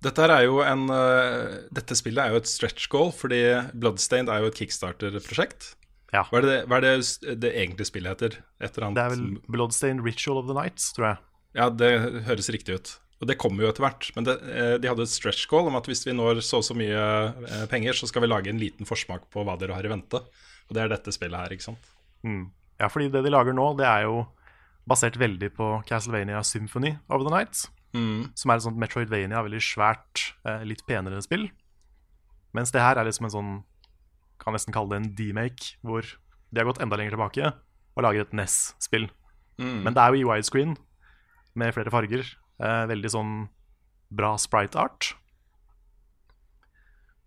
[0.00, 3.42] Dette, er jo en, uh, dette spillet er jo et stretch goal, fordi
[3.76, 5.74] Bloodstained er jo et kickstarter-prosjekt.
[6.10, 6.24] Ja.
[6.26, 8.40] Hva er det hva er det, det egentlige spillet heter?
[8.58, 11.20] Et eller annet Det er vel Bloodstained Ritual of the Nights, tror jeg.
[11.58, 11.90] Ja, det
[12.26, 12.94] høres riktig ut.
[13.20, 14.08] Og det kommer jo etter hvert.
[14.16, 16.64] Men det, eh, de hadde et stretch goal om at hvis vi når så og
[16.64, 17.00] så mye
[17.44, 20.22] eh, penger, så skal vi lage en liten forsmak på hva dere har i vente.
[20.70, 21.90] Og det er dette spillet her, ikke sant.
[22.24, 22.48] Mm.
[22.80, 24.22] Ja, fordi det de lager nå, det er jo
[24.88, 27.66] basert veldig på Castlevania Symphony of the Night.
[28.38, 31.50] Som er et sånt Metroidvania, veldig svært, eh, litt penere spill.
[32.56, 33.52] Mens det her er liksom en sånn
[34.40, 38.22] Kan nesten kalle det en demake, hvor de har gått enda lenger tilbake og lager
[38.24, 39.10] et NES-spill.
[39.84, 40.78] Men det er jo i widescreen,
[41.54, 42.24] med flere farger.
[42.60, 43.34] Eh, veldig sånn
[44.10, 45.14] bra sprite art.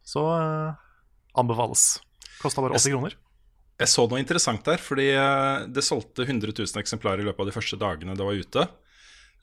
[0.03, 0.73] Så eh,
[1.39, 1.97] anbefales.
[2.41, 3.17] Kosta bare 80 kroner.
[3.81, 7.49] Jeg så noe interessant der, fordi eh, det solgte 100 000 eksemplarer i løpet av
[7.49, 8.67] de første dagene det var ute.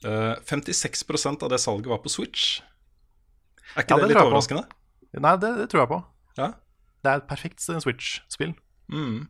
[0.05, 2.61] Eh, 56% av det salget var på Switch.
[3.75, 4.63] Er ikke Ja, det, det litt overraskende?
[4.69, 5.21] på.
[5.21, 5.99] Nei, det, det tror jeg på.
[6.39, 6.47] Ja.
[7.01, 8.55] Det er et perfekt Switch-spill.
[8.91, 9.27] Mm.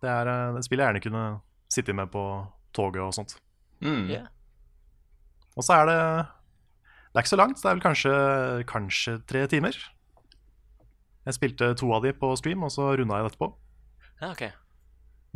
[0.00, 1.24] Det er et det spillet jeg gjerne kunne
[1.70, 2.24] sitte med på
[2.74, 3.36] toget og sånt.
[3.84, 4.08] Mm.
[4.10, 4.24] Ja.
[5.58, 6.00] Og så er det
[7.10, 7.58] Det er ikke så langt.
[7.58, 8.14] Det er vel kanskje,
[8.70, 9.76] kanskje tre timer.
[11.26, 13.48] Jeg spilte to av de på stream, og så runda jeg det etterpå.
[14.20, 14.52] Ja, okay.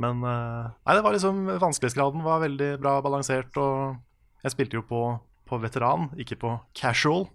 [0.00, 3.98] Men eh, Nei, det var liksom vanskelighetsgraden var veldig bra balansert, og
[4.44, 5.02] jeg spilte jo på,
[5.48, 7.28] på veteran, ikke på casual.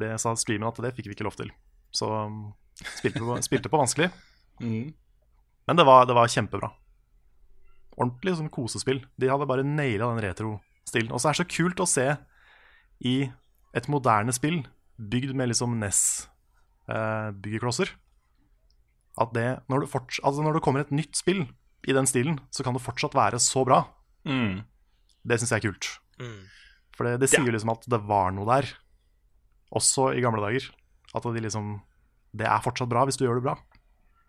[0.00, 1.52] Det sa streamen at det fikk vi ikke lov til.
[1.92, 2.52] Så um,
[2.96, 4.12] spilte på, spilte på vanskelig.
[4.62, 4.92] Mm.
[5.66, 6.68] Men det var, det var kjempebra.
[7.96, 9.00] Ordentlig sånn kosespill.
[9.18, 10.20] De hadde bare naila den
[10.82, 11.12] retro-stilen.
[11.12, 12.16] Og så er det så kult å se
[13.04, 13.30] i
[13.74, 14.66] et moderne spill
[14.98, 17.88] bygd med liksom NES-byggeklosser
[19.20, 21.46] at det når, du forts altså når det kommer et nytt spill
[21.86, 23.84] i den stilen, så kan det fortsatt være så bra.
[24.24, 24.62] Mm.
[25.26, 25.86] Det syns jeg er kult.
[26.22, 26.42] Mm.
[26.96, 28.64] For det, det sier jo liksom at det var noe der,
[29.72, 30.62] også i gamle dager.
[31.12, 31.80] At de liksom
[32.32, 33.56] Det er fortsatt bra hvis du gjør det bra.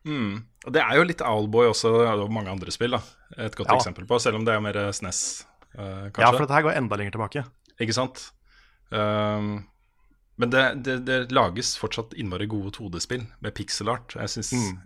[0.03, 0.43] Mm.
[0.65, 1.89] Og det er jo litt Owlboy også,
[2.19, 2.91] jo mange andre spill.
[2.91, 2.99] da
[3.37, 3.75] Et godt Ja.
[3.77, 6.21] eksempel på, selv om det er mer SNES, kanskje.
[6.23, 7.43] Ja, for dette her går enda lenger tilbake.
[7.81, 8.23] Ikke sant?
[8.93, 9.63] Um,
[10.37, 14.15] men det, det, det lages fortsatt innmari gode 2D-spill med pixel art.
[14.17, 14.79] Jeg synes Mm.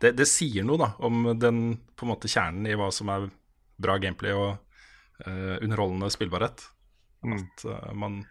[0.00, 3.28] det, det sier noe da om den på en måte kjernen i hva som er
[3.80, 4.56] bra gameplay og
[5.26, 6.64] uh, underholdende spillbarhet.
[7.24, 7.36] Mm.
[7.38, 8.22] At uh, man,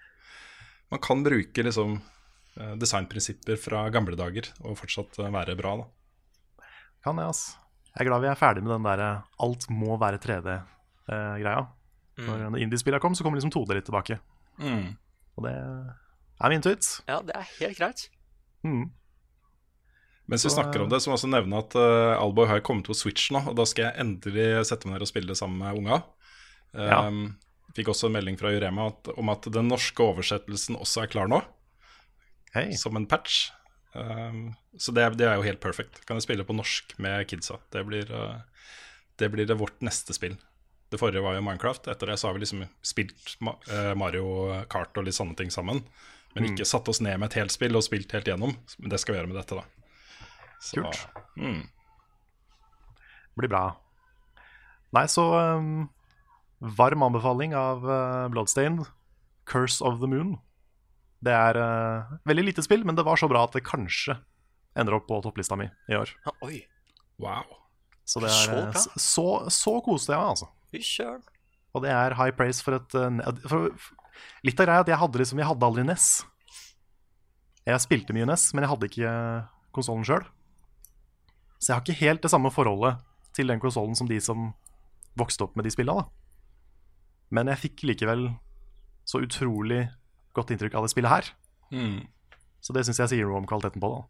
[0.90, 2.00] man kan bruke liksom
[2.76, 5.78] designprinsipper fra gamle dager og fortsatt være bra.
[5.80, 6.66] da
[7.06, 7.54] Kan det, altså.
[7.94, 11.62] Jeg er glad vi er ferdig med den derre alt må være 3D-greia.
[12.28, 14.20] Når når indiespillene kom, så kom liksom 2D litt tilbake.
[14.60, 16.88] Og det er min tweet.
[17.08, 18.08] Ja, det er helt greit.
[18.64, 18.90] Mm.
[20.30, 22.86] Mens vi snakker om det, så må jeg også nevne at uh, Alboy har kommet
[22.86, 25.58] på Switch nå, og da skal jeg endelig sette meg ned og spille det sammen
[25.64, 26.02] med unga.
[26.78, 27.00] Ja.
[27.08, 27.32] Um,
[27.78, 31.30] Fikk også en melding fra Jurema at, om at den norske oversettelsen også er klar
[31.32, 31.42] nå,
[32.54, 32.74] Hey.
[32.78, 33.50] som en patch.
[33.94, 36.02] Um, så det, det er jo helt perfect.
[36.06, 37.58] Kan jeg spille på norsk med kidsa.
[37.74, 38.38] Det blir, uh,
[39.22, 40.38] det blir det vårt neste spill.
[40.90, 41.90] Det forrige var jo Minecraft.
[41.92, 45.84] Etter det så har vi liksom spilt uh, Mario Kart og litt sånne ting sammen.
[46.36, 48.56] Men ikke satt oss ned med et helt spill og spilt helt gjennom.
[48.78, 49.66] Men det skal vi gjøre med dette, da.
[50.60, 51.00] Så, Kult.
[51.40, 51.64] Mm.
[53.40, 53.64] Blir bra.
[54.96, 55.26] Nei, så
[55.58, 55.88] um,
[56.60, 58.86] varm anbefaling av uh, Bloodstained,
[59.50, 60.36] Curse of the Moon.
[61.24, 64.18] Det er uh, veldig lite spill, men det var så bra at det kanskje
[64.80, 66.14] ender opp på topplista mi i år.
[66.26, 66.62] Ja, oi.
[67.20, 67.58] Wow.
[68.08, 68.86] Så det er Så uh, bra.
[69.10, 70.52] så, så koste jeg meg, altså.
[70.74, 71.24] Fy søren.
[71.74, 73.70] Og det er high praise for et uh, for,
[74.46, 76.08] Litt av greia er at jeg hadde liksom Jeg hadde aldri NES.
[77.70, 79.14] Jeg spilte mye NES, men jeg hadde ikke
[79.76, 80.26] konsollen sjøl.
[81.60, 83.04] Så jeg har ikke helt det samme forholdet
[83.36, 84.52] til den konsollen som de som
[85.20, 85.94] vokste opp med de spilla.
[86.00, 86.08] da.
[87.30, 88.30] Men jeg fikk likevel
[89.06, 89.84] så utrolig
[90.34, 91.30] godt inntrykk av det spillet her.
[91.70, 92.08] Mm.
[92.64, 94.02] Så det syns jeg sier noe om kvaliteten på det.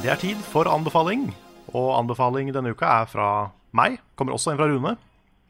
[0.00, 1.28] Det er tid for anbefaling.
[1.76, 3.28] Og anbefaling denne uka er fra
[3.76, 4.00] meg.
[4.18, 4.96] Kommer også en fra Rune.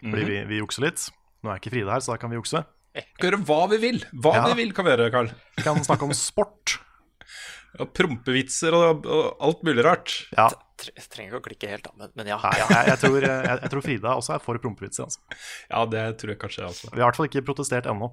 [0.00, 1.06] Fordi vi, vi jukser litt.
[1.44, 2.62] Nå er ikke Fride her, så da kan vi jukse.
[2.96, 3.98] Vi kan gjøre hva vi vil.
[4.12, 4.46] Hva Ja.
[4.50, 5.28] vi vil kan vi gjøre, Carl.
[5.56, 6.78] Vi kan snakke om sport.
[7.80, 10.10] Og prompevitser og, og alt mulig rart.
[10.34, 10.48] Ja,
[10.82, 12.38] Jeg trenger ikke å klikke helt, da, men, men ja.
[12.42, 12.64] Nei, ja.
[12.72, 15.06] jeg, jeg, tror, jeg, jeg tror Frida også er for prompevitser.
[15.06, 15.38] Altså.
[15.70, 16.90] Ja, det tror jeg kanskje også.
[16.90, 18.08] Vi har i hvert fall ikke protestert ennå.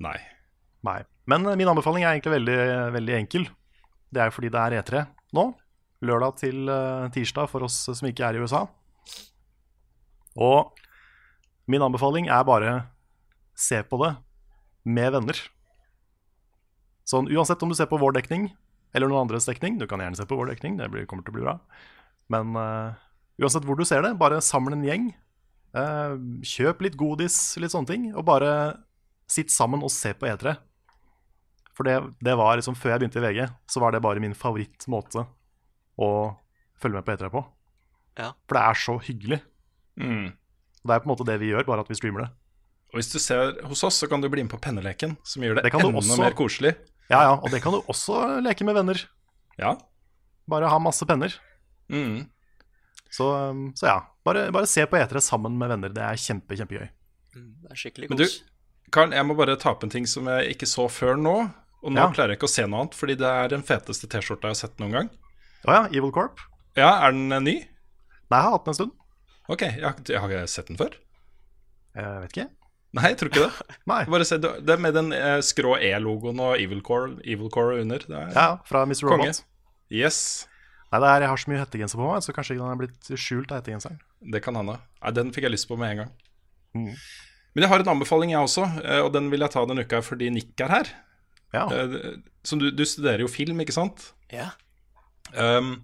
[0.00, 0.16] Nei.
[0.88, 0.96] Nei.
[1.28, 2.58] Men eh, min anbefaling er egentlig veldig,
[2.96, 3.44] veldig enkel.
[4.08, 5.04] Det er jo fordi det er E3
[5.36, 5.44] nå.
[6.04, 8.66] Lørdag til eh, tirsdag for oss som ikke er i USA.
[10.38, 10.78] Og
[11.68, 12.74] min anbefaling er bare
[13.58, 14.12] se på det
[14.86, 15.40] med venner.
[17.08, 18.50] Sånn uansett om du ser på vår dekning
[18.96, 21.36] eller noen andres dekning, du kan gjerne se på vår dekning, det kommer til å
[21.36, 21.56] bli bra.
[22.32, 22.94] Men uh,
[23.40, 25.10] uansett hvor du ser det, bare samle en gjeng.
[25.76, 28.52] Uh, kjøp litt godis, litt sånne ting, og bare
[29.28, 30.54] sitt sammen og se på E3.
[31.76, 34.36] For det, det var liksom, før jeg begynte i VG, så var det bare min
[34.36, 35.26] favorittmåte
[35.98, 36.08] å
[36.80, 37.44] følge med på E3 på.
[38.18, 38.32] Ja.
[38.48, 39.40] For det er så hyggelig.
[39.98, 40.28] Mm.
[40.86, 42.30] Det er på en måte det vi gjør, bare at vi streamer det.
[42.92, 45.58] Og hvis du ser hos oss, så kan du bli med på penneleken, som gjør
[45.58, 46.16] det, Det enda også.
[46.22, 46.74] mer koselig.
[47.10, 49.02] Ja, ja, og det kan du også leke med venner.
[49.58, 49.74] Ja.
[50.48, 51.34] Bare ha masse penner.
[51.92, 52.28] Mm.
[53.10, 55.92] Så, um, så ja, bare, bare se på E3 sammen med venner.
[55.92, 56.88] Det er kjempe, kjempegøy.
[57.36, 58.40] Mm, Det er skikkelig Men du, Karl,
[58.92, 61.36] Carl, jeg må bare ta opp en ting som jeg ikke så før nå.
[61.82, 62.08] Og nå Ja.
[62.10, 64.60] klarer jeg ikke å se noe annet, fordi det er den feteste T-skjorta jeg har
[64.68, 65.10] sett noen gang.
[65.66, 66.40] Å ja, Evil Corp.
[66.78, 67.56] Ja, er den eh, ny?
[68.28, 68.94] Nei, jeg har hatt den en stund.
[69.48, 70.94] Ok, jeg har, jeg har ikke sett den før.
[71.98, 72.46] Jeg vet ikke.
[72.96, 73.66] Nei, jeg tror ikke det.
[73.90, 74.02] Nei.
[74.08, 78.04] Bare se, Det er med den eh, skrå E-logoen og Evil Core, Evil Core under.
[78.06, 79.02] Det er, Ja, fra Mr.
[79.08, 79.24] Robot.
[79.24, 79.34] Konge.
[79.92, 80.20] Yes,
[80.88, 82.78] Nei, det er, jeg har så mye hettegenser på meg, så kanskje ikke den er
[82.80, 83.98] blitt skjult av hettegenseren.
[84.32, 84.78] det kan hende.
[85.02, 86.12] Nei, Den fikk jeg lyst på med en gang.
[86.76, 86.94] Mm.
[87.52, 90.00] Men jeg har en anbefaling, jeg også, eh, og den vil jeg ta denne uka
[90.04, 90.88] fordi Nick er her.
[91.52, 91.66] Ja.
[91.68, 94.14] Eh, Som du, du studerer jo film, ikke sant?
[94.32, 94.48] Ja.
[95.36, 95.74] Um,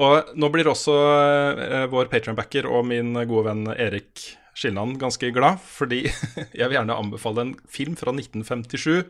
[0.00, 4.24] og nå blir også uh, vår Patreon-backer og min gode venn Erik
[4.56, 6.04] Skilnan ganske glad, fordi
[6.58, 9.06] jeg vil gjerne anbefale en film fra 1957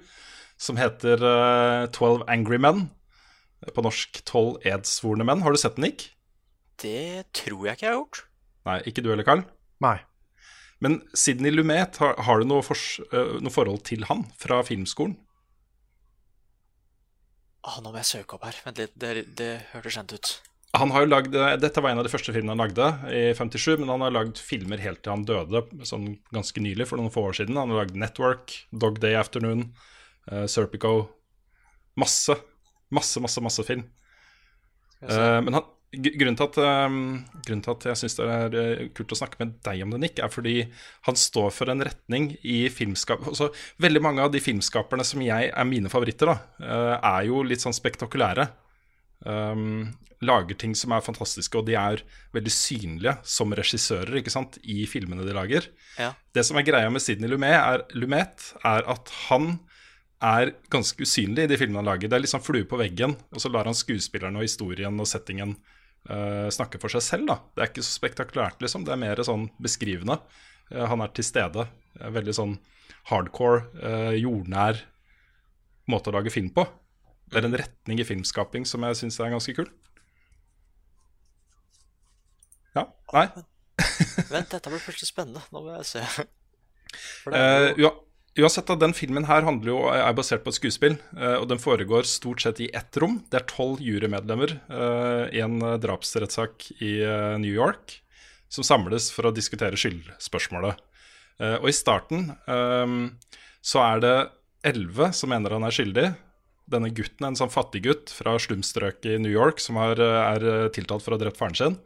[0.61, 2.89] som heter eh, 12 Angry Men.
[3.75, 5.43] På norsk 12 edsvorne menn.
[5.45, 6.11] Har du sett den, Nick?
[6.81, 8.23] Det tror jeg ikke jeg har gjort.
[8.69, 9.43] Nei, ikke du heller, Carl.
[9.85, 9.99] Nei.
[10.81, 15.19] Men Sidney Lumet, har, har du noe, fors, uh, noe forhold til han fra filmskolen?
[17.67, 18.57] Ah, nå må jeg søke opp her.
[18.65, 20.33] Vent litt, det, det hørtes kjent ut.
[20.79, 23.81] Han har jo lagd, Dette var en av de første filmene han lagde i 57,
[23.81, 27.25] men han har lagd filmer helt til han døde sånn ganske nylig, for noen få
[27.27, 27.59] år siden.
[27.59, 29.67] Han har lagd Network, Dog Day Afternoon,
[30.31, 31.11] uh, Serpico
[31.99, 32.37] Masse,
[32.95, 33.83] masse, masse masse film.
[35.03, 36.99] Uh, men han, grunnen, til at, um,
[37.47, 40.01] grunnen til at jeg syns det er eh, kult å snakke med deg om det,
[40.05, 40.55] Nick, er fordi
[41.09, 43.25] han står for en retning i filmskap...
[43.27, 43.51] Altså,
[43.83, 47.65] veldig mange av de filmskaperne som jeg er mine favoritter, da, eh, er jo litt
[47.65, 48.47] sånn spektakulære.
[49.27, 49.91] Um,
[50.25, 52.05] lager ting som er fantastiske, og de er
[52.37, 55.67] veldig synlige som regissører ikke sant, i filmene de lager.
[55.99, 56.13] Ja.
[56.37, 59.57] Det som er greia med Sidney Lumet, er, Lumet, er at han
[60.21, 62.13] er ganske usynlig i de filmene han lager.
[62.13, 65.57] Det er sånn flue på veggen, og så lar han skuespillerne og historien og settingen
[66.09, 67.27] eh, snakke for seg selv.
[67.31, 67.39] da.
[67.55, 68.87] Det er ikke så spektakulært, liksom.
[68.87, 70.21] Det er mer sånn beskrivende.
[70.71, 71.67] Uh, han er til stede.
[71.99, 72.57] Eh, veldig sånn
[73.11, 74.85] hardcore, uh, jordnær
[75.91, 76.67] måte å lage film på.
[77.31, 79.71] Det er en retning i filmskaping som jeg syns er ganske kul.
[82.77, 82.87] Ja.
[83.15, 83.27] Nei.
[84.31, 85.43] Vent, dette blir plutselig spennende.
[85.51, 86.05] Nå må jeg se.
[87.23, 87.91] For det er jo,
[88.39, 92.07] uansett, da, den filmen her jo, er basert på et skuespill, eh, og den foregår
[92.09, 93.21] stort sett i ett rom.
[93.31, 97.99] Det er tolv jurymedlemmer eh, i en eh, drapsrettssak i eh, New York
[98.51, 100.79] som samles for å diskutere skyldspørsmålet.
[101.41, 102.97] Eh, og i starten eh,
[103.61, 104.17] så er det
[104.71, 106.07] elleve som mener han er skyldig.
[106.71, 110.71] Denne gutten er en sånn fattig gutt fra slumstrøket i New York som er, er
[110.75, 111.79] tiltalt for å ha drept faren sin.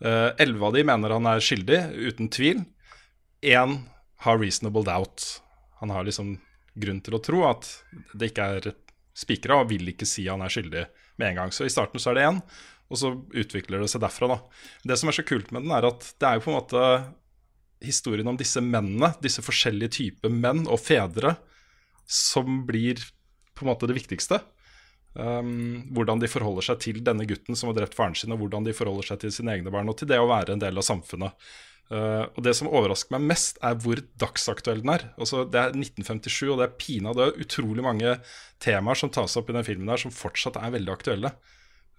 [0.00, 2.64] Eh, elleve av de mener han er skyldig, uten tvil.
[3.44, 3.82] Én
[4.24, 5.43] har reasonable doubt.
[5.84, 6.34] Han har liksom
[6.74, 7.68] grunn til å tro at
[8.16, 8.70] det ikke er
[9.14, 10.86] spikra, og vil ikke si han er skyldig
[11.20, 11.52] med en gang.
[11.54, 12.40] Så i starten så er det én,
[12.90, 14.32] og så utvikler det seg derfra.
[14.32, 14.38] da.
[14.90, 16.86] Det som er så kult med den, er at det er jo på en måte
[17.84, 21.36] historien om disse mennene, disse forskjellige typer menn og fedre,
[22.08, 23.00] som blir
[23.54, 24.40] på en måte det viktigste.
[25.14, 28.66] Um, hvordan de forholder seg til denne gutten som har drept faren sin, og hvordan
[28.66, 30.86] de forholder seg til sine egne barn, og til det å være en del av
[30.86, 31.36] samfunnet.
[31.92, 35.06] Uh, og Det som overrasker meg mest, er hvor dagsaktuell den er.
[35.20, 38.16] Altså, det er 1957, og det er pina det er utrolig mange
[38.64, 41.34] temaer som tas opp i den filmen der som fortsatt er veldig aktuelle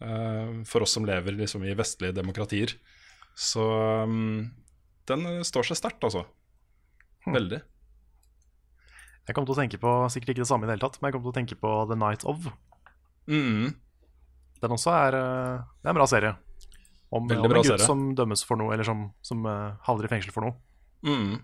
[0.01, 2.73] uh, for oss som lever liksom, i vestlige demokratier.
[3.37, 3.63] Så
[4.07, 4.49] um,
[5.09, 6.25] den står seg sterkt, altså.
[7.27, 7.37] Hm.
[7.37, 7.61] Veldig.
[9.25, 11.09] Jeg kommer til å tenke på sikkert ikke det samme i det hele tatt, men
[11.09, 12.49] jeg kommer til å tenke på The Night of.
[13.25, 13.73] Mm.
[14.61, 16.35] Den også er, eh, det er en bra serie.
[17.09, 17.85] Om, om en gutt serie.
[17.85, 20.55] som dømmes for noe, eller som, som uh, havner i fengsel for noe.
[21.05, 21.37] Mm.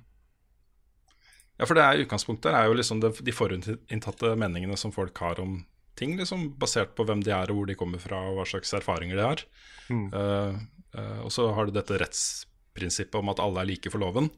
[1.61, 5.39] Ja, for det er utgangspunktet er jo liksom det, de forutinntatte meningene som folk har
[5.43, 5.59] om
[5.99, 8.73] ting, liksom, basert på hvem de er, og hvor de kommer fra, og hva slags
[8.73, 9.43] erfaringer de har.
[9.91, 10.07] Mm.
[10.09, 10.55] Uh,
[10.97, 14.31] uh, og så har du dette rettsprinsippet om at alle er like for loven,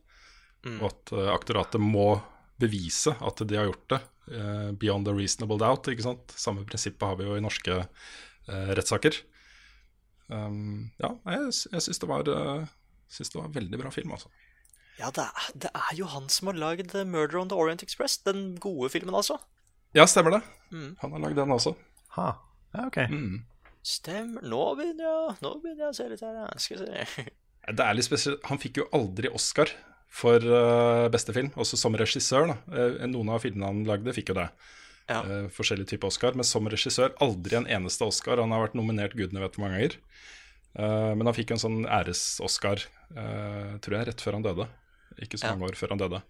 [0.65, 0.79] mm.
[0.81, 2.17] og at uh, aktoratet må
[2.59, 4.03] bevise at de har gjort det.
[4.79, 5.87] beyond a reasonable doubt.
[5.91, 6.31] ikke sant?
[6.39, 7.81] Samme prinsippet har vi jo i norske
[8.47, 9.17] rettssaker.
[10.33, 12.65] Um, ja, jeg, jeg syns det, uh,
[13.13, 14.31] det, var veldig bra film, altså.
[14.99, 18.21] Ja, det er, det er, jo han som har lagd 'Murder on the Orient Express'.
[18.25, 19.39] Den gode filmen, altså.
[19.93, 20.41] Ja, stemmer det.
[20.71, 20.95] Mm.
[21.01, 21.75] Han har lagd den også.
[22.17, 22.33] Ha.
[22.73, 22.97] Ja, ok.
[23.09, 23.45] Mm.
[23.83, 24.41] Stemmer.
[24.41, 26.45] Nå begynner, jeg, nå begynner jeg å se litt her.
[26.61, 27.25] Skal vi se.
[27.77, 28.45] det er litt spesielt.
[28.49, 29.69] Han fikk jo aldri Oscar
[30.13, 32.53] for uh, beste film, også som regissør.
[32.53, 32.87] da.
[33.09, 34.47] Noen av filmene han lagde, fikk jo det.
[35.09, 35.19] Ja.
[35.23, 36.37] Uh, forskjellige typer Oscar.
[36.37, 38.41] Men som regissør aldri en eneste Oscar.
[38.41, 39.97] Han har vært nominert gudene vet hvor mange ganger.
[40.73, 44.69] Uh, men han fikk en sånn æres-Oscar, uh, tror jeg, rett før han døde.
[45.21, 45.73] Ikke så mange ja.
[45.73, 46.23] år før han døde.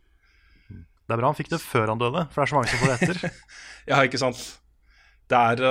[0.70, 2.82] Det er bra han fikk det før han døde, for det er så mange som
[2.82, 3.42] får det etter.
[3.92, 4.44] ja, ikke sant.
[5.32, 5.64] Det er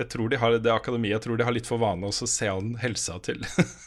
[0.00, 2.48] jeg tror de har, Det akademiet jeg tror de har litt for vane å se
[2.50, 3.42] an helsa til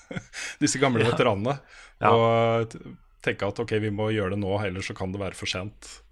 [0.64, 1.12] disse gamle ja.
[1.14, 1.58] veteranene.
[2.04, 2.12] Ja.
[2.12, 2.76] Og
[3.24, 6.03] tenke at ok, vi må gjøre det nå, ellers så kan det være for sent.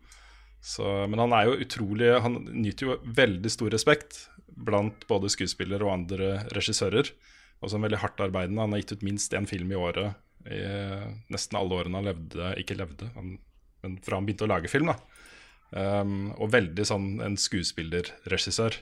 [0.61, 4.27] Så, men han er jo utrolig Han nyter jo veldig stor respekt
[4.61, 7.09] blant både skuespillere og andre regissører.
[7.65, 8.61] Også en veldig hardt arbeidende.
[8.61, 10.13] Han har gitt ut minst én film i året
[10.49, 10.61] i
[11.29, 13.35] nesten alle årene han levde Ikke levde, han,
[13.83, 14.89] men fra han begynte å lage film.
[14.89, 18.81] da um, Og veldig sånn en skuespillerregissør.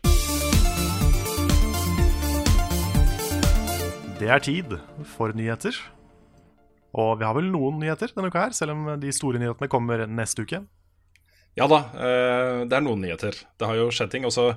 [4.19, 4.75] Det er tid
[5.15, 5.77] for nyheter.
[6.99, 10.03] Og vi har vel noen nyheter denne uka her, selv om de store nyhetene kommer
[10.09, 10.63] neste uke.
[11.59, 13.35] Ja da, eh, det er noen nyheter.
[13.59, 14.27] Det har jo skjedd ting.
[14.27, 14.53] Også,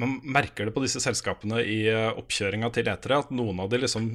[0.00, 3.82] man merker det på disse selskapene i eh, oppkjøringa til etere, at noen av de
[3.84, 4.14] liksom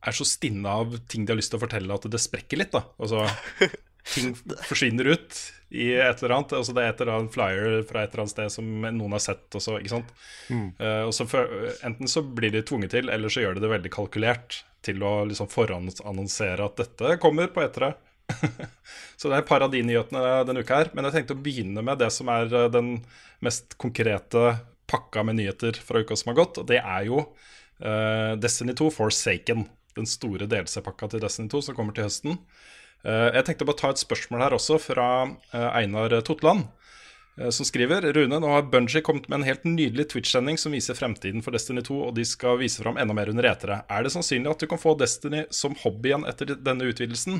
[0.00, 2.76] er så stinne av ting de har lyst til å fortelle, at det sprekker litt.
[2.76, 3.24] da Altså,
[4.10, 4.32] Ting
[4.64, 5.38] forsvinner ut
[5.76, 6.54] i et eller annet.
[6.56, 9.22] Altså, det er et eller annet flyer fra et eller annet sted som noen har
[9.22, 9.44] sett.
[9.54, 10.14] Også, ikke sant?
[10.48, 10.70] Mm.
[10.80, 11.52] Uh, og så for,
[11.86, 15.12] enten så blir de tvunget til, eller så gjør de det veldig kalkulert til å
[15.28, 17.92] liksom forhåndsannonsere at dette kommer på etere.
[19.18, 20.90] så det er et par av de nyhetene denne uka her.
[20.94, 22.98] Men jeg tenkte å begynne med det som er eh, den
[23.44, 24.56] mest konkrete
[24.90, 26.60] pakka med nyheter fra uka som har gått.
[26.60, 29.64] Og det er jo uh, Destiny 2 Forsaken.
[29.96, 32.40] Den store DLC-pakka til Destiny 2 som kommer til høsten.
[33.06, 36.66] Uh, jeg tenkte å ta et spørsmål her også fra uh, Einar Totland.
[37.54, 41.40] Som skriver Rune, nå har Bunji kommet med en helt nydelig Twitch-sending som viser fremtiden
[41.40, 43.78] for Destiny 2, og de skal vise fram enda mer under etere.
[43.88, 47.38] Er det sannsynlig at du kan få Destiny som hobby igjen etter denne utvidelsen?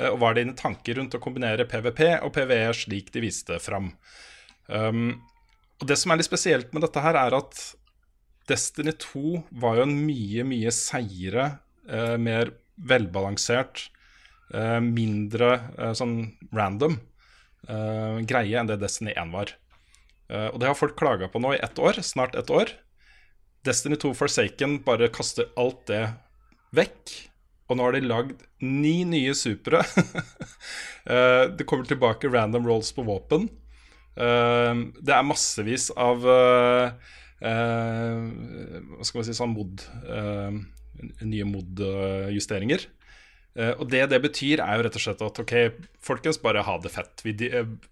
[0.00, 3.60] Eh, og hva er dine tanker rundt å kombinere PVP og PVE slik de viste
[3.62, 3.92] fram?
[4.66, 5.20] Um,
[5.80, 7.60] og Det som er litt spesielt med dette, her er at
[8.50, 11.46] Destiny 2 var jo en mye, mye seigere,
[11.88, 12.52] uh, mer
[12.90, 13.88] velbalansert,
[14.54, 17.00] uh, mindre uh, sånn random
[17.60, 19.50] greie enn det Destiny 1 var.
[20.32, 22.72] og det har folk klaga på nå i ett år, snart ett år.
[23.68, 26.00] Destiny 2 Forsaken bare kaster alt det
[26.74, 27.12] vekk
[27.70, 29.84] og nå har de lagd ni nye supere.
[31.06, 33.48] uh, det kommer tilbake random rolls på våpen.
[34.18, 36.90] Uh, det er massevis av uh,
[37.40, 39.86] Hva skal man si sånn mod
[41.24, 42.82] Nye mod-justeringer.
[43.78, 45.54] og det det betyr, er jo rett og slett at ok,
[46.04, 47.22] folkens, bare ha det fett.
[47.24, 47.32] Vi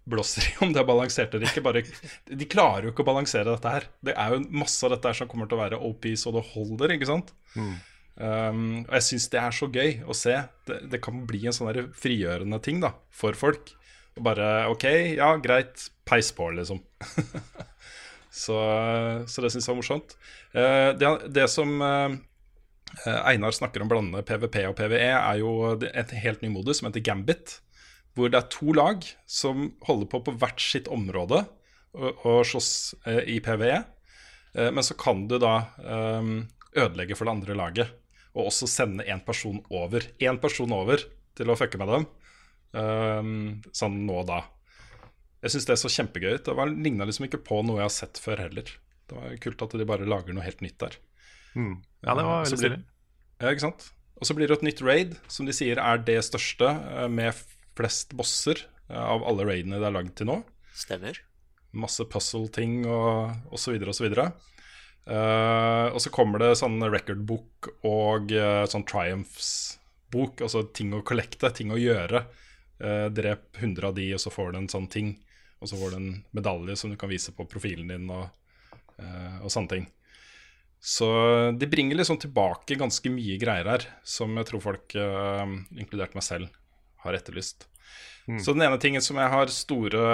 [0.05, 1.63] blåser i om det er balansert eller ikke.
[1.65, 1.81] Bare,
[2.29, 3.87] de klarer jo ikke å balansere dette her.
[4.05, 6.45] Det er jo masse av dette her som kommer til å være OP så det
[6.51, 7.33] holder, ikke sant?
[7.57, 7.73] Mm.
[8.19, 10.35] Um, og jeg syns det er så gøy å se.
[10.67, 13.71] Det, det kan bli en sånn frigjørende ting da, for folk.
[14.19, 16.81] Og bare OK, ja, greit, peis på, liksom.
[18.43, 18.57] så,
[19.29, 20.17] så det syns jeg var morsomt.
[20.51, 22.17] Uh, det, det som uh,
[23.23, 25.53] Einar snakker om blandende PVP og PVE, er jo
[25.87, 27.59] et helt ny modus som heter Gambit.
[28.17, 31.45] Hvor det er to lag som holder på på hvert sitt område
[31.93, 32.73] og, og slåss
[33.07, 33.79] uh, i PVE.
[34.73, 36.29] Men så kan du da eh,
[36.77, 37.91] ødelegge for det andre laget,
[38.35, 40.05] og også sende én person over.
[40.21, 41.01] Én person over
[41.35, 42.05] til å fucke med dem.
[42.77, 43.31] Um,
[43.73, 44.43] sånn nå og da.
[45.41, 46.45] Jeg syns det så kjempegøy ut.
[46.49, 48.69] Det ligna liksom ikke på noe jeg har sett før heller.
[49.09, 50.97] Det var kult at de bare lager noe helt nytt der.
[51.55, 51.79] Mm.
[52.05, 52.83] Ja, det var Eh, veldig blir- stilig.
[53.39, 53.87] Ja, ikke sant?
[54.19, 57.33] Og så blir det et nytt raid, som de sier er det største eh, med
[57.79, 60.43] flest bosser eh, av alle raidene det er lagd til nå.
[60.75, 61.17] Stemmer.
[61.73, 64.33] Masse puzzle-ting og, og så videre og så videre.
[65.09, 71.49] Eh, og så kommer det sånn record-bok og uh, sånn Triumphs-bok, altså ting å kollekte,
[71.55, 72.25] ting å gjøre.
[72.79, 75.15] Uh, drep 100 av de, og så får du en sånn ting.
[75.59, 78.29] Og så får du en medalje som du kan vise på profilen din, og,
[79.43, 79.89] og sånne ting.
[80.79, 81.09] Så
[81.59, 84.95] de bringer liksom tilbake ganske mye greier her, som jeg tror folk,
[85.75, 86.55] inkludert meg selv,
[87.03, 87.67] har etterlyst.
[88.39, 90.05] Så den ene tingen som jeg har store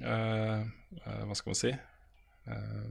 [0.00, 2.88] Hva skal man si eh,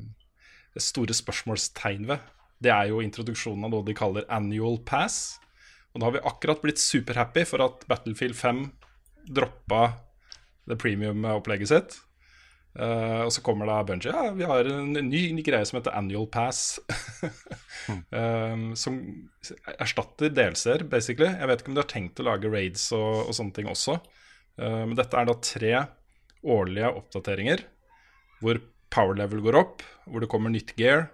[0.83, 2.25] Store spørsmålstegn ved,
[2.63, 5.39] det er jo introduksjonen av noe de kaller annual pass.
[5.93, 8.65] Og da har vi akkurat blitt superhappy for at Battlefield 5
[9.29, 9.83] droppa
[10.69, 11.97] det premium-opplegget sitt.
[12.77, 15.95] Uh, og så kommer da Bungie Ja, vi har en ny, ny greie som heter
[15.97, 16.79] Annual Pass.
[17.89, 18.97] Eh, som
[19.81, 21.31] erstatter delser, basically.
[21.31, 23.95] Jeg vet ikke om de har tenkt å lage raids og, og sånne ting også.
[24.59, 25.71] Uh, men dette er da tre
[26.45, 27.63] årlige oppdateringer
[28.43, 28.59] hvor
[28.93, 31.09] power level går opp, hvor det kommer nytt gear.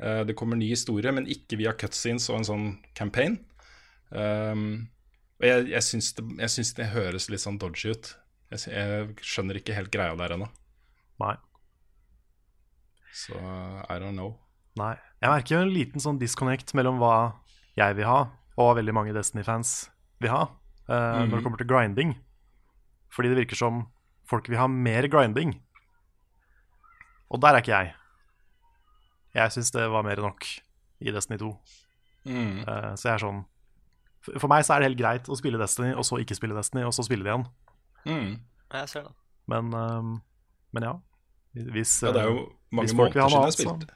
[0.00, 2.66] eh, det kommer ny historie, men ikke via cutscenes og en sånn
[2.96, 3.38] campaign.
[4.10, 4.88] Um,
[5.38, 6.24] og jeg, jeg, syns det,
[6.76, 8.14] det høres litt sånn dodgy ut.
[8.50, 10.48] Jeg, jeg skjønner ikke helt greia der ennå.
[11.22, 11.36] Nei.
[13.14, 14.34] Så I don't know.
[14.78, 14.94] Nei.
[15.20, 17.14] Jeg merker jo en liten sånn disconnect mellom hva
[17.78, 18.20] jeg vil ha,
[18.56, 19.74] og hva veldig mange Destiny-fans
[20.20, 20.42] vil ha,
[20.88, 22.14] eh, når det kommer til grinding.
[23.12, 23.84] Fordi det virker som
[24.30, 25.56] folk vil ha mer grinding.
[27.30, 27.94] Og der er ikke jeg.
[29.38, 30.46] Jeg syns det var mer enn nok
[31.00, 31.50] i Destiny 2.
[32.26, 33.38] Eh, så jeg er sånn
[34.26, 36.82] For meg så er det helt greit å spille Destiny, og så ikke spille Destiny,
[36.84, 37.46] og så spille det igjen.
[38.04, 38.34] Mm.
[38.74, 39.14] Jeg ser det.
[39.50, 40.10] Men, uh,
[40.76, 40.92] men ja.
[41.54, 43.86] Hvis, Ja, det er jo eh, mange måneder siden jeg spilte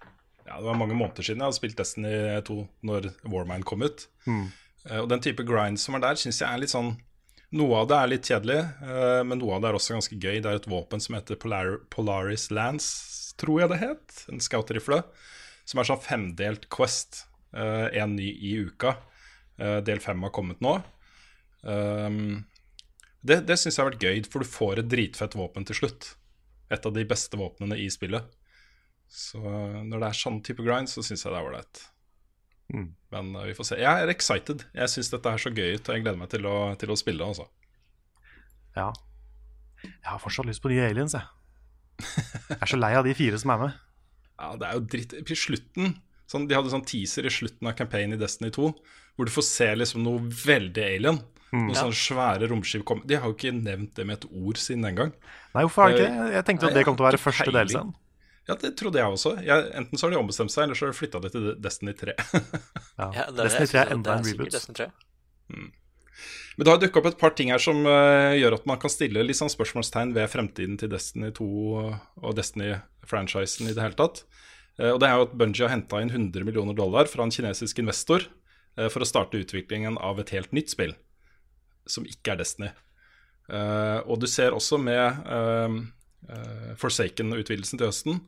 [0.44, 2.14] Ja, det var mange måneder siden jeg hadde spilt Destiny
[2.48, 2.56] 2
[2.88, 4.08] når Warmind kom ut.
[4.26, 4.48] Mm.
[4.88, 6.94] Eh, Og den type grind som er der, syns jeg er litt sånn
[7.54, 10.40] Noe av det er litt kjedelig, eh, men noe av det er også ganske gøy.
[10.42, 12.88] Det er et våpen som heter Polar Polaris Lance,
[13.40, 14.20] tror jeg det het.
[14.32, 15.02] En scoutrifle.
[15.64, 17.24] Som er sånn femdelt Quest.
[17.54, 18.96] Én ny i uka.
[19.56, 20.74] Eh, del fem har kommet nå.
[21.62, 22.44] Um,
[23.24, 26.14] det det syns jeg har vært gøy, for du får et dritfett våpen til slutt.
[26.74, 28.26] Et av de beste våpnene i spillet.
[29.08, 31.84] Så når det er sånn type grind, så syns jeg det er ålreit.
[32.74, 32.88] Mm.
[33.14, 33.80] Men eh, vi får se.
[33.80, 34.66] Jeg er excited.
[34.74, 36.98] Jeg syns dette er så gøy ut, og jeg gleder meg til å, til å
[36.98, 37.30] spille.
[37.30, 37.46] Altså.
[38.74, 38.90] Ja.
[39.84, 41.30] Jeg har fortsatt lyst på nye aliens, jeg.
[42.00, 43.76] Jeg er så lei av de fire som er med.
[44.40, 45.92] Ja, det er jo dritt I slutten
[46.30, 48.66] sånn, De hadde sånn teaser i slutten av campaignen i Destiny 2
[49.14, 51.20] hvor du får se liksom noe veldig alien.
[51.54, 52.98] Noen sånne svære romskip kom.
[53.06, 55.12] De har jo ikke nevnt det med et ord siden den gang.
[55.54, 56.32] Nei, hvorfor har de ikke det?
[56.34, 57.92] Jeg tenkte at det kom til å være første delscenen.
[58.48, 59.36] Ja, det trodde jeg også.
[59.46, 61.94] Jeg, enten så har de ombestemt seg, eller så har de flytta det til Destiny
[62.02, 62.16] 3.
[62.94, 63.06] Ja.
[63.10, 64.50] Ja, det, Destiny 3 er enda en reboot.
[64.54, 64.88] Destiny 3.
[66.56, 68.92] Men det har dukka opp et par ting her som uh, gjør at man kan
[68.92, 71.48] stille litt sånn spørsmålstegn ved fremtiden til Destiny 2
[71.82, 74.22] og Destiny-franchisen i det hele tatt.
[74.78, 77.34] Uh, og det er jo at Bungie har henta inn 100 millioner dollar fra en
[77.34, 78.28] kinesisk investor
[78.78, 80.94] uh, for å starte utviklingen av et helt nytt spill,
[81.90, 82.70] som ikke er Destiny.
[83.44, 85.18] Og du ser også med
[86.80, 88.22] Forsaken-utvidelsen til høsten,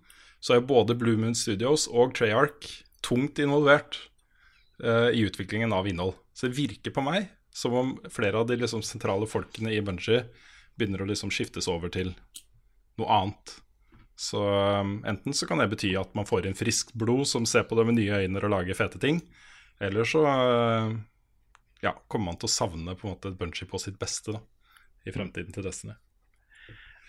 [0.45, 3.97] så er både Blue Moon Studios og Treyarch tungt involvert
[4.85, 6.19] i utviklingen av innhold.
[6.37, 10.27] Så det virker på meg som om flere av de liksom, sentrale folkene i Bungie
[10.77, 12.13] begynner å liksom skiftes over til
[13.01, 13.55] noe annet.
[14.17, 17.65] Så um, enten så kan det bety at man får inn friskt blod som ser
[17.69, 19.23] på det med nye øyne og lager fete ting,
[19.81, 20.93] eller så uh,
[21.85, 24.43] ja, kommer man til å savne på en måte et Bungie på sitt beste da,
[25.09, 25.97] i fremtiden til Destiny.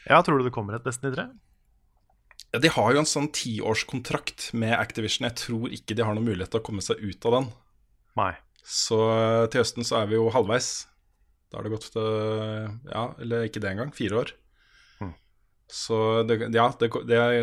[0.08, 1.28] Ja, tror du det kommer et Destiny 3?
[2.54, 5.28] Ja, De har jo en sånn tiårskontrakt med Activision.
[5.28, 7.50] Jeg tror ikke de har noen mulighet til å komme seg ut av den.
[8.20, 8.34] Nei.
[8.68, 10.88] Så eh, til høsten så er vi jo halvveis.
[11.48, 13.94] Da har det gått eh, Ja, eller ikke det engang.
[13.96, 14.34] Fire år.
[15.00, 15.14] Mm.
[15.72, 17.40] Så det, ja, det, det er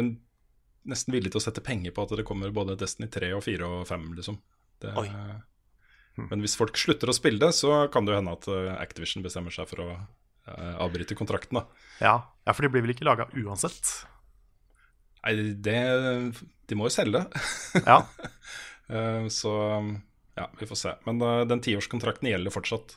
[0.85, 3.70] nesten villig til å sette penger på at det kommer både Destiny 3 og 4
[3.70, 4.39] og 5, liksom.
[4.85, 5.09] Det, Oi.
[6.20, 9.25] Men hvis folk slutter å spille det, så kan det jo hende at eh, Activision
[9.25, 11.89] bestemmer seg for å eh, avbryte kontrakten, da.
[12.05, 13.97] Ja, ja for de blir vel ikke laga uansett?
[15.25, 15.81] Nei, det
[16.68, 17.25] De må jo selge.
[17.81, 18.03] Ja.
[19.33, 19.53] Så
[20.35, 20.95] ja, vi får se.
[21.07, 22.97] Men uh, den tiårskontrakten gjelder fortsatt.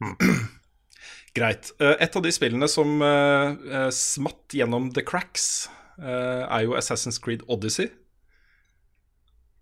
[1.34, 1.72] Greit.
[1.82, 7.44] Uh, et av de spillene som uh, smatt gjennom the cracks, er jo Assassin's Creed
[7.46, 7.86] Odyssey.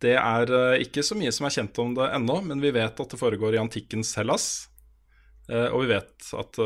[0.00, 0.48] Det er
[0.80, 3.52] ikke så mye som er kjent om det ennå, men vi vet at det foregår
[3.52, 4.46] i antikkens Hellas.
[5.52, 6.56] Og vi vet at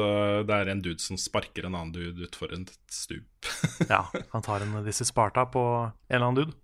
[0.47, 3.51] det er en dude som sparker en annen dude utfor et stup.
[3.91, 4.05] ja.
[4.37, 6.57] Han tar en This is Sparta på en eller annen dude.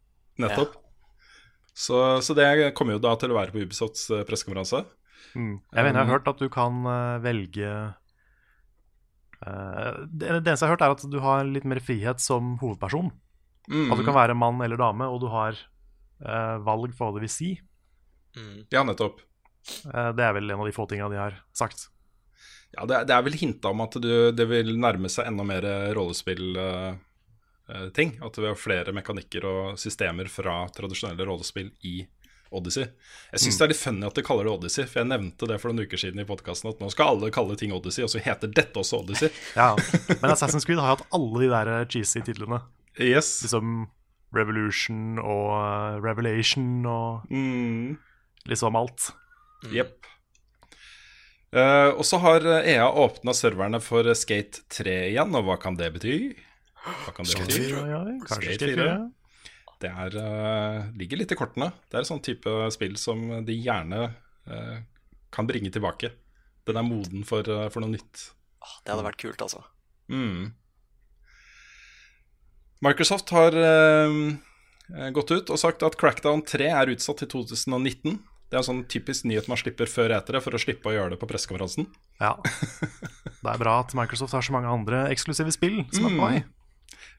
[0.46, 0.78] Nettopp.
[1.72, 2.46] Så, så det
[2.76, 4.82] kommer jo da til å være på Ubisofts eh, pressekonferanse.
[5.32, 5.54] Mm.
[5.72, 7.70] Jeg mener jeg har hørt at du kan eh, velge
[9.46, 12.56] eh, det, det eneste jeg har hørt, er at du har litt mer frihet som
[12.62, 13.10] hovedperson.
[13.70, 13.88] Mm.
[13.94, 17.24] At du kan være mann eller dame, og du har eh, valg for hva det
[17.26, 17.50] vil si.
[18.36, 18.66] Mm.
[18.74, 19.22] Ja, nettopp.
[19.86, 21.88] Eh, det er vel en av de få tinga de har sagt.
[22.72, 25.44] Ja, det, er- det er vel hinta om at du, det vil nærme seg enda
[25.46, 25.66] mer
[27.72, 28.18] rollespill-ting.
[28.22, 32.06] at vi har flere mekanikker og systemer fra tradisjonelle rollespill i
[32.52, 32.84] Odyssey.
[33.32, 35.56] Jeg syns det er litt funny at de kaller det Odyssey, for jeg nevnte det
[35.60, 38.20] for noen uker siden i podkasten at nå skal alle kalle ting Odyssey, og så
[38.20, 39.30] heter dette også Odyssey.
[39.56, 39.70] Ja,
[40.20, 42.60] Men Assassin's Creed har hatt alle de der eh, cheesy titlene.
[43.00, 43.38] Yes.
[43.46, 43.86] Liksom
[44.36, 47.96] Revolution og eh, Revelation og Mm.
[48.48, 49.10] liksom alt.
[49.72, 49.98] Jepp.
[51.52, 55.90] Uh, og så har EA åpna serverne for Skate 3 igjen, og hva kan det
[55.92, 56.14] bety?
[56.82, 57.58] Hva kan det?
[57.70, 58.94] Ja, ja, kanskje Skate 4.
[59.82, 61.72] Det er, uh, ligger litt i kortene.
[61.90, 64.04] Det er et sånn type spill som de gjerne
[64.50, 64.76] uh,
[65.34, 66.12] kan bringe tilbake.
[66.68, 68.28] Den er moden for, uh, for noe nytt.
[68.84, 69.64] Det hadde vært kult, altså.
[70.12, 70.52] Mm.
[72.82, 73.54] Microsoft har
[75.14, 78.16] gått ut og sagt at Crackdown 3 er utsatt til 2019.
[78.50, 80.94] Det er en sånn typisk nyhet man slipper før etter det, for å slippe å
[80.94, 81.86] gjøre det på pressekonferansen.
[82.20, 82.34] Ja.
[82.42, 86.42] Det er bra at Microsoft har så mange andre eksklusive spill som er på vei.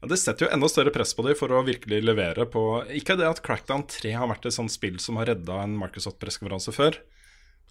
[0.02, 2.64] Ja, Det setter jo enda større press på dem for å virkelig levere på
[2.96, 6.74] Ikke det at Crackdown 3 har vært et sånt spill som har redda en Microsoft-pressekonferanse
[6.76, 6.98] før.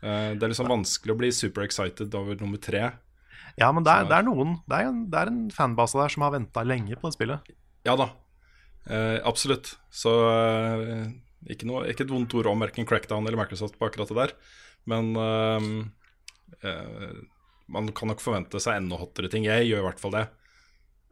[0.02, 2.92] Eh, Det er liksom vanskelig å bli super excited over nummer tre.
[3.60, 6.08] Ja, men det er, det er noen Det er en, det er en fanbase der
[6.14, 7.52] som har venta lenge på det spillet.
[7.84, 8.10] Ja da,
[8.88, 9.74] eh, absolutt.
[9.90, 11.10] Så eh,
[11.52, 14.32] ikke, noe, ikke et vondt ord om verken Crackdown eller Microsoft på akkurat det der.
[14.88, 15.68] Men eh,
[16.70, 17.16] eh,
[17.72, 19.44] man kan nok forvente seg enda hottere ting.
[19.48, 20.26] Jeg gjør i hvert fall det.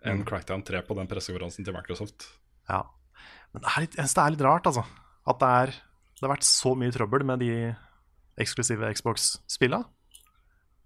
[0.04, 2.26] Enn Crackdown 3 på den pressekonferansen til Microsoft.
[2.70, 2.82] Ja.
[3.52, 4.84] Men det er litt, det er litt rart, altså.
[5.28, 5.72] At det, er,
[6.16, 7.50] det har vært så mye trøbbel med de
[8.40, 9.82] eksklusive Xbox-spilla.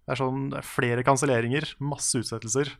[0.04, 2.72] Det er sånn er flere kanselleringer, masse utsettelser.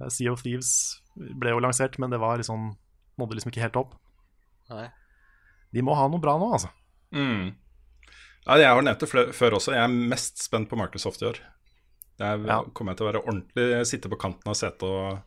[0.00, 0.72] Eh, Sea of Thieves
[1.14, 2.72] ble jo lansert, men det var liksom,
[3.20, 3.94] nådde liksom ikke helt opp.
[4.72, 4.88] Nei.
[5.72, 6.72] De må ha noe bra nå, altså.
[7.14, 7.52] Mm.
[8.42, 9.76] Ja, jeg har nevnt det før også.
[9.76, 11.38] Jeg er mest spent på Microsoft i år.
[12.18, 12.62] Jeg Ja.
[12.74, 15.22] kommer til å være ordentlig sitte på kanten av setet og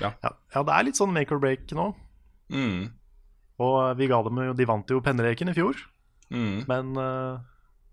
[0.00, 1.90] Ja, ja, det er litt sånn make or break nå.
[2.50, 2.80] mm,
[3.62, 5.78] Og vi ga dem jo De vant jo penneleken i fjor,
[6.34, 7.38] mm, men uh,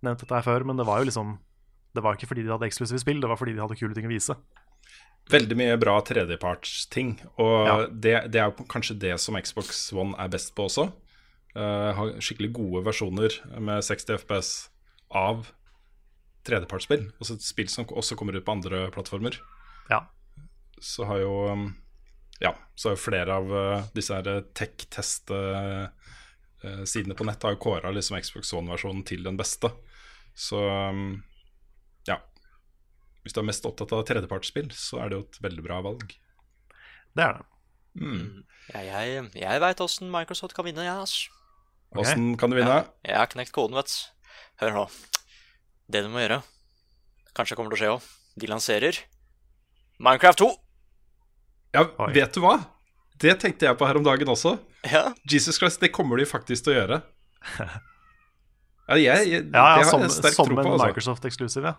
[0.01, 1.35] Nevnte dette her før, men det var jo liksom
[1.93, 4.07] Det var ikke fordi de hadde eksklusive spill, det var fordi de hadde kule ting
[4.07, 4.33] å vise.
[5.29, 7.11] Veldig mye bra tredjepartsting.
[7.37, 7.75] Og Ja.
[7.91, 10.87] det, det er jo kanskje det som Xbox One er best på også.
[11.53, 14.69] Uh, har skikkelig gode versjoner med 60 FPS
[15.11, 15.51] av
[16.47, 17.09] tredjepartsspill.
[17.21, 19.37] Også et spill som også kommer ut på andre plattformer.
[19.91, 20.05] Ja.
[20.81, 21.67] Så har jo um,
[22.41, 28.53] Ja, så flere av uh, disse her tech-test-sidene på nett har jo kåra liksom Xbox
[28.57, 29.69] One-versjonen til den beste.
[30.33, 31.23] Så um,
[32.09, 32.17] ja.
[33.21, 36.07] Hvis du er mest opptatt av tredjepartsspill, så er det jo et veldig bra valg.
[37.13, 37.45] Det er det.
[38.01, 38.25] Mm.
[38.71, 39.03] Ja, jeg
[39.35, 41.29] jeg veit åssen Microsoft kan vinne, jeg, ja, ass.
[41.91, 42.85] Åssen kan du vinne?
[43.03, 43.95] Jeg har knekt koden, vet du.
[44.63, 44.85] Hør nå.
[45.91, 46.39] Det du må gjøre,
[47.35, 48.01] kanskje kommer til å skje òg,
[48.39, 48.95] de lanserer
[49.99, 50.47] Minecraft 2.
[51.73, 52.11] Ja, Oi.
[52.13, 52.57] vet du hva?
[53.21, 54.57] Det tenkte jeg på her om dagen også.
[54.89, 57.01] Ja, Jesus Christ, det kommer de faktisk til å gjøre.
[58.91, 60.71] Ja, jeg, jeg, Ja, ja, det har som, jeg sterk som tro en på.
[60.73, 60.87] Altså.
[60.89, 61.75] Microsoft Exclusive, ja.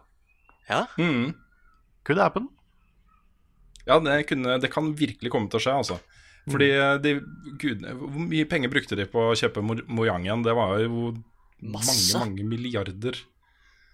[0.71, 0.79] ja.
[0.97, 1.35] Mm.
[2.07, 2.47] Could happen.
[3.85, 5.99] Ja, det, kunne, det kan virkelig komme til å skje, altså.
[6.49, 6.79] Fordi Mm.
[6.81, 7.11] eh, de,
[7.61, 10.43] gud, Hvor mye penger brukte de på å kjøpe Mo- Mojang igjen?
[10.47, 11.13] Det var jo
[11.61, 12.17] Masse.
[12.17, 13.19] mange, mange milliarder.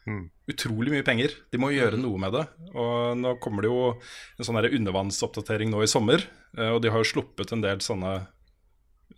[0.09, 0.23] Mm.
[0.49, 1.35] Utrolig mye penger.
[1.53, 2.45] De må jo gjøre noe med det.
[2.73, 6.25] Og nå kommer det jo en sånn undervannsoppdatering nå i sommer.
[6.57, 8.13] eh, Og de har jo sluppet en del sånne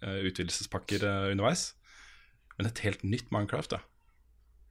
[0.02, 1.68] eh, utvidelsespakker eh, underveis.
[2.58, 3.80] Men et helt nytt Minecraft, ja.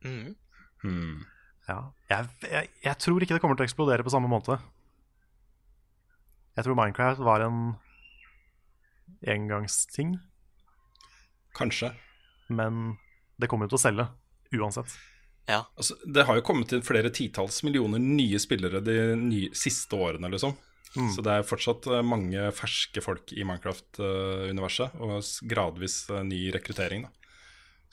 [0.03, 0.35] Mm.
[0.83, 1.21] Hmm.
[1.69, 1.79] Ja.
[2.11, 4.59] Jeg, jeg, jeg tror ikke det kommer til å eksplodere på samme måte.
[6.59, 7.61] Jeg tror Minecraft var en
[9.25, 10.17] engangsting,
[11.57, 11.89] Kanskje.
[12.49, 12.97] men
[13.39, 14.05] det kommer jo til å selge
[14.59, 14.93] uansett.
[15.49, 15.63] Ja.
[15.79, 20.29] Altså, det har jo kommet inn flere titalls millioner nye spillere de nye, siste årene,
[20.29, 20.53] liksom.
[20.89, 27.05] Så det er fortsatt eh, mange ferske folk i Minecraft-universet, og gradvis eh, ny rekruttering.
[27.05, 27.35] Da.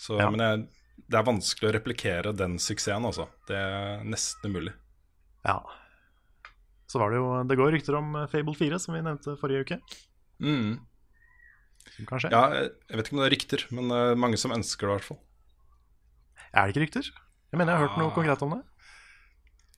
[0.00, 0.30] Så, Ja.
[0.32, 0.62] Men jeg,
[1.04, 3.28] det er vanskelig å replikere den suksessen, altså.
[3.48, 4.72] Det er nesten umulig.
[5.44, 5.61] Ja.
[6.88, 9.66] Så var det jo Det går rykter om eh, Fable 4, som vi nevnte forrige
[9.66, 9.80] uke.
[10.40, 10.80] Mm.
[11.98, 12.32] Som kan skje.
[12.32, 15.11] Ja, jeg vet ikke om det er rykter, men mange som ønsker det, i hvert
[15.12, 15.22] fall.
[16.57, 17.12] Er det ikke rykter?
[17.53, 18.14] Jeg mener jeg har hørt noe Ah.
[18.14, 18.62] konkret om det.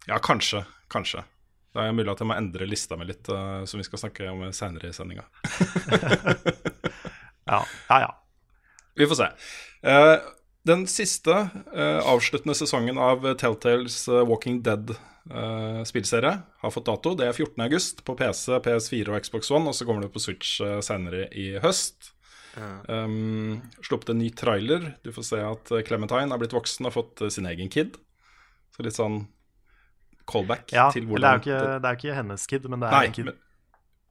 [0.08, 0.64] Ja, kanskje.
[0.88, 1.24] Kanskje.
[1.74, 4.30] Det er mulig at jeg må endre lista mi litt, uh, som vi skal snakke
[4.32, 5.24] om seinere i sendinga.
[7.48, 8.00] Ja, ja.
[8.00, 8.08] ja.
[8.94, 9.28] Vi får se.
[9.80, 10.18] Uh,
[10.68, 17.14] den siste uh, avsluttende sesongen av Telltales eh, Walking Dead-spillserie har fått dato.
[17.16, 17.62] Det er 14.
[17.64, 21.54] august på PC, PS4 og Xbox One, og så kommer det på Switch senere i
[21.62, 22.10] høst.
[22.88, 24.92] Um, Sluppet en ny trailer.
[25.04, 27.98] Du får se at eh, Clementine har blitt voksen og fått eh, sin egen kid.
[28.74, 29.22] Så litt sånn
[30.28, 32.88] callback ja til hvordan det er, jo ikke, det er ikke hennes kid, men det
[32.90, 33.30] er Nei, en kid.
[33.30, 33.38] men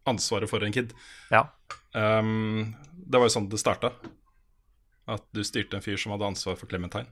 [0.07, 0.93] ansvaret for en kid.
[1.33, 1.43] Ja.
[1.93, 3.91] Um, det var jo sånn det starta.
[5.07, 7.11] At du styrte en fyr som hadde ansvar for Clementine.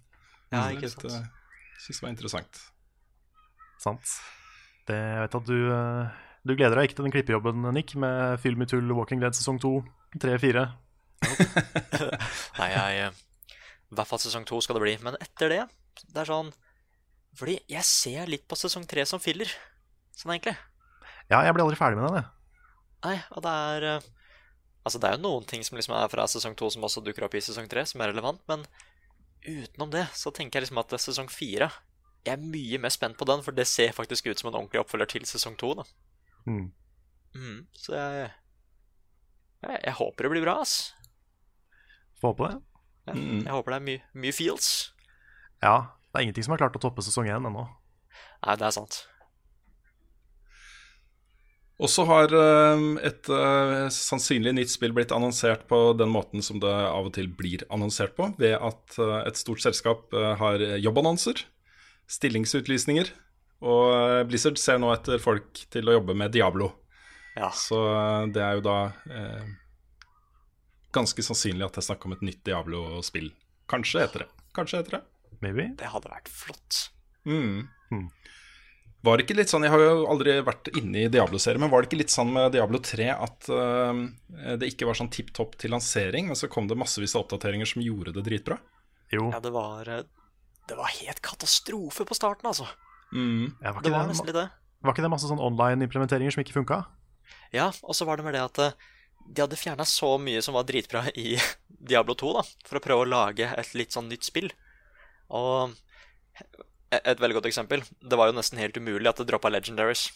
[0.52, 1.08] Ja, ikke sant.
[1.12, 2.62] Jeg Syns det var interessant.
[3.84, 4.16] Sant.
[4.88, 6.18] Det, jeg vet at du, eh,
[6.48, 9.60] du gleder deg ikke til den klippejobben, Nick, med Film i tull Walking Dead sesong
[9.62, 9.74] 2,
[10.22, 10.66] 3, 4.
[12.60, 13.24] Nei, jeg eh,
[13.92, 14.96] I hvert fall sesong to skal det bli.
[15.06, 15.62] Men etter det,
[16.06, 16.52] det er sånn
[17.40, 19.50] Fordi jeg ser litt på sesong tre som filler,
[20.16, 20.56] sånn egentlig.
[21.32, 22.32] Ja, jeg blir aldri ferdig med den, jeg.
[23.06, 24.12] Nei, og det er eh,
[24.86, 27.26] Altså, det er jo noen ting som liksom er fra sesong to som også dukker
[27.26, 28.68] opp i sesong tre, som er relevant, men
[29.42, 31.72] utenom det så tenker jeg liksom at sesong fire
[32.26, 34.84] Jeg er mye mer spent på den, for det ser faktisk ut som en ordentlig
[34.84, 35.74] oppfølger til sesong to.
[36.46, 36.70] Mm.
[37.34, 38.30] Mm, så jeg,
[39.66, 40.94] jeg Jeg håper det blir bra, ass.
[42.26, 42.62] Få håpe det.
[43.06, 43.44] Ja, Mm.
[43.46, 44.68] Jeg håper det er mye, mye feels.
[45.62, 45.76] Ja,
[46.10, 47.68] det er ingenting som har klart å toppe sesong 1 ennå.
[48.42, 49.04] Nei, det er sant.
[51.76, 56.62] Og så har eh, et eh, sannsynlig nytt spill blitt annonsert på den måten som
[56.64, 61.44] det av og til blir annonsert på, ved at eh, et stort selskap har jobbannonser,
[62.10, 63.12] stillingsutlysninger,
[63.66, 66.72] og Blizzard ser nå etter folk til å jobbe med Diablo.
[67.36, 67.52] Ja.
[67.52, 67.78] Så
[68.32, 68.80] det er jo da
[69.12, 69.46] eh,
[70.96, 73.30] ganske sannsynlig at det er snakk om et nytt Diablo-spill.
[73.72, 74.30] Kanskje heter det.
[74.56, 75.04] Kanskje heter det.
[75.44, 75.70] Maybe.
[75.80, 76.86] Det hadde vært flott.
[77.28, 77.68] Mm.
[77.92, 78.08] Hmm.
[79.06, 81.84] Var det ikke litt sånn, Jeg har jo aldri vært inne i Diablo-serien, men var
[81.84, 84.00] det ikke litt sånn med Diablo 3 at uh,
[84.58, 87.70] det ikke var sånn tipp topp til lansering, men så kom det massevis av oppdateringer
[87.70, 88.58] som gjorde det dritbra?
[89.14, 89.28] Jo.
[89.30, 90.08] Ja, det var eh,
[90.66, 92.66] Det var helt katastrofe på starten, altså.
[93.14, 93.54] Mm.
[93.62, 94.48] Ja, var, Det var det, nesten litt det.
[94.82, 96.80] var ikke det masse sånn online-implementeringer som ikke funka?
[97.54, 98.90] Ja, og så var det med det at eh,
[99.26, 101.36] de hadde fjerna så mye som var dritbra i
[101.90, 104.52] Diablo 2, da, for å prøve å lage et litt sånn nytt spill.
[105.34, 105.76] Og
[106.94, 110.12] e- et veldig godt eksempel Det var jo nesten helt umulig at det droppa legendaries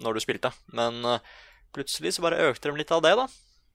[0.00, 0.52] når du spilte.
[0.72, 1.32] Men eh,
[1.74, 3.26] plutselig så bare økte de litt av det, da.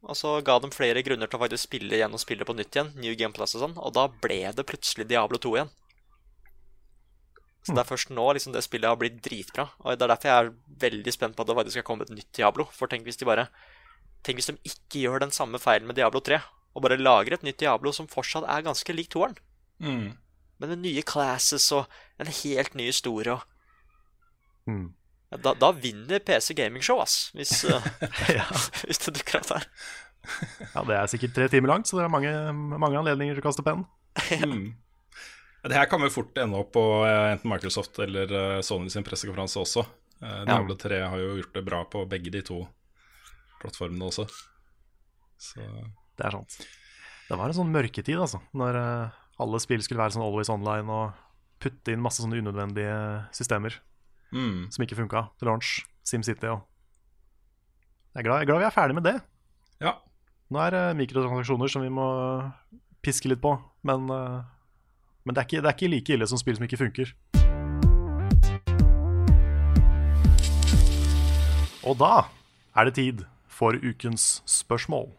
[0.07, 2.75] Og så ga de flere grunner til å faktisk spille igjen og spille på nytt
[2.77, 2.93] igjen.
[3.01, 3.75] New Game Plus og sånn.
[3.81, 5.71] Og da ble det plutselig Diablo 2 igjen.
[7.65, 9.65] Så det er først nå liksom det spillet har blitt dritbra.
[9.83, 10.53] Og det er derfor jeg er
[10.85, 12.67] veldig spent på at det faktisk skal komme et nytt Diablo.
[12.71, 13.49] For tenk hvis de bare
[14.27, 16.41] Tenk hvis de ikke gjør den samme feilen med Diablo 3,
[16.75, 19.37] og bare lager et nytt Diablo som fortsatt er ganske lik toeren.
[19.79, 20.09] Mm.
[20.59, 21.85] Men med nye classes og
[22.19, 23.37] en helt ny historie.
[23.37, 23.45] Og
[24.67, 24.89] Mm.
[25.43, 27.29] da, da vinner PC Gaming Show, ass.
[27.33, 27.63] Hvis,
[28.35, 28.43] Ja.
[28.87, 29.67] hvis det dukker opp der.
[30.73, 32.33] ja, det er sikkert tre timer langt, så det er mange,
[32.75, 33.85] mange anledninger til å kaste penn.
[34.43, 34.75] Mm.
[35.67, 39.03] Det her kan vi fort ende opp på eh, enten Microsoft eller eh, Sony sin
[39.03, 39.81] pressekonferanse også.
[40.21, 42.59] Diablo Diablo 3 har jo gjort det bra på begge de to
[43.61, 44.27] plattformene også.
[45.37, 45.61] Så
[46.17, 46.59] Det er sant.
[47.27, 50.89] Det var en sånn mørketid, altså, når eh, alle spill skulle være sånn always online
[50.89, 51.17] og
[51.61, 52.95] putte inn masse sånne unødvendige
[53.35, 53.75] systemer
[54.31, 54.69] mm.
[54.73, 55.81] som ikke funka til launch.
[56.07, 56.61] SimCity og
[58.15, 59.17] Jeg er glad, jeg er glad vi er ferdig med det.
[59.83, 59.97] Ja.
[60.49, 62.07] Nå er det mikrotransaksjoner som vi må
[63.03, 63.51] piske litt på,
[63.85, 64.39] men, eh,
[65.27, 67.11] men det, er ikke, det er ikke like ille som spill som ikke funker.
[71.87, 72.13] Og da
[72.75, 73.27] er det tid
[73.57, 75.09] for ukens spørsmål.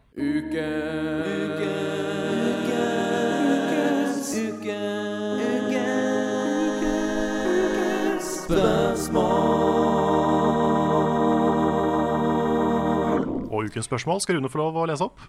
[13.49, 15.19] Og ukens spørsmål skal Rune få lov å lese opp.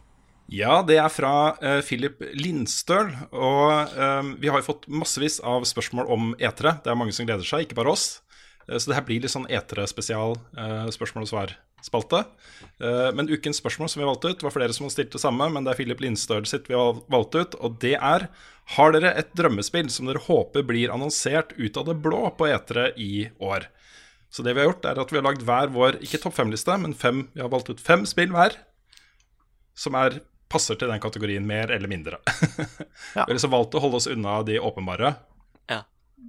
[0.51, 3.13] Ja, det er fra uh, Philip Lindstøl.
[3.31, 6.79] Og uh, vi har jo fått massevis av spørsmål om etere.
[6.83, 8.21] Det er mange som gleder seg, ikke bare oss.
[8.71, 12.21] Eh, Så det her blir litt sånn etere-spesial eh, spørsmål og svar-spalte.
[12.81, 15.65] Eh, Men ukens spørsmål som vi valgte ut, var flere som stilte det samme, men
[15.67, 18.29] det er Philip Lindstøl sitt vi har valgt ut, og det er
[18.77, 22.93] Har dere et drømmespill som dere håper blir annonsert ut av det blå på etere
[22.97, 23.67] i år?
[24.31, 26.77] Så det vi har gjort, er at vi har lagd hver vår, ikke topp fem-liste,
[26.79, 28.55] men fem, vi har valgt ut fem spill hver
[29.75, 32.21] som er, passer til den kategorien mer eller mindre.
[33.17, 33.25] Ja.
[33.25, 35.17] Vi har liksom valgt å holde oss unna de åpenbare,
[35.69, 35.81] Ja.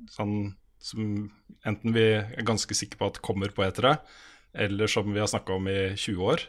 [0.09, 1.29] sånn som
[1.67, 3.99] enten vi er ganske sikre på at kommer på etere,
[4.53, 6.45] eller som vi har snakka om i 20 år.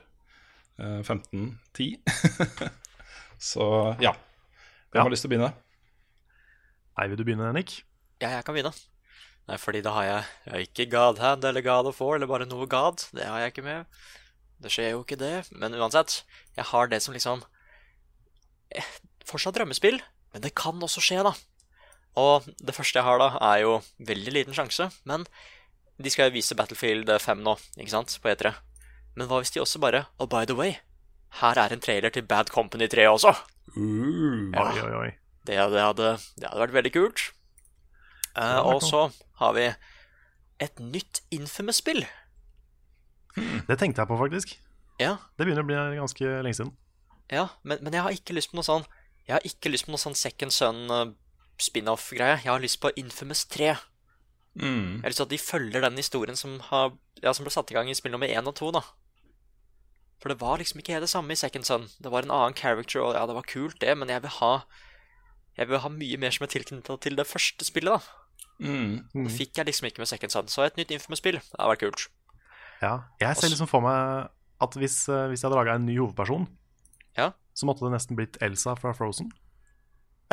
[0.81, 2.71] Eh, 15-10.
[3.53, 3.67] Så
[4.03, 4.15] ja.
[4.93, 5.03] Hvem Ja.
[5.07, 5.53] har lyst til å begynne?
[6.99, 7.79] Nei, vil du begynne, Nick?
[8.21, 8.73] Ja, jeg kan begynne.
[9.49, 12.29] Nei, fordi da har jeg, jeg har ikke God Hand eller God of War eller
[12.31, 13.05] bare noe God.
[13.17, 13.87] Det har jeg ikke med.
[14.63, 15.49] Det skjer jo ikke det.
[15.59, 16.21] Men uansett,
[16.57, 17.43] jeg har det som liksom
[18.77, 18.93] eh,
[19.27, 20.01] Fortsatt drømmespill,
[20.35, 21.33] men det kan også skje, da.
[22.19, 25.25] Og det første jeg har da, er jo veldig liten sjanse, men
[26.03, 28.53] de skal jo vise Battlefield 5 nå, ikke sant, på E3.
[29.17, 30.75] Men hva hvis de også bare Oh, by the way,
[31.41, 33.33] her er en trailer til Bad Company 3 også.
[33.77, 34.67] Uh, Ja.
[34.67, 35.11] Oi, oi, oi.
[35.47, 37.23] Det, det, hadde, det hadde vært veldig kult.
[38.37, 39.07] Eh, og så
[39.41, 39.65] har vi
[40.63, 42.05] et nytt Infamous-spill.
[43.67, 44.55] Det tenkte jeg på, faktisk.
[45.01, 46.73] Ja, Det begynner å bli ganske lenge siden.
[47.33, 48.83] ja men, men jeg har ikke lyst på noe sånn
[49.27, 51.13] Jeg har ikke lyst på noe sånn Second Son eh,
[51.63, 52.41] spin-off-greie.
[52.45, 53.75] Jeg har lyst på Infamous 3.
[54.55, 54.65] mm.
[54.99, 56.93] Jeg har lyst til at de følger den historien som, har,
[57.23, 58.71] ja, som ble satt i gang i spill nummer 1 og 2.
[58.79, 58.83] da.
[60.23, 61.89] For det var liksom ikke helt det samme i Second Son.
[61.99, 64.53] Det var en annen character, og ja, det var kult, det, men jeg vil ha
[65.59, 68.19] Jeg vil ha mye mer som er tilknyttet til det første spillet, da.
[68.63, 69.03] Mm.
[69.27, 70.47] Det fikk jeg liksom ikke med Second Son.
[70.49, 72.07] Så et nytt Infamous-spill, det hadde vært kult.
[72.81, 74.31] Ja, jeg ser liksom for meg
[74.65, 76.47] at hvis, eh, hvis jeg hadde laga en ny hovedperson,
[77.19, 77.33] Ja.
[77.53, 79.29] så måtte det nesten blitt Elsa fra Frozen.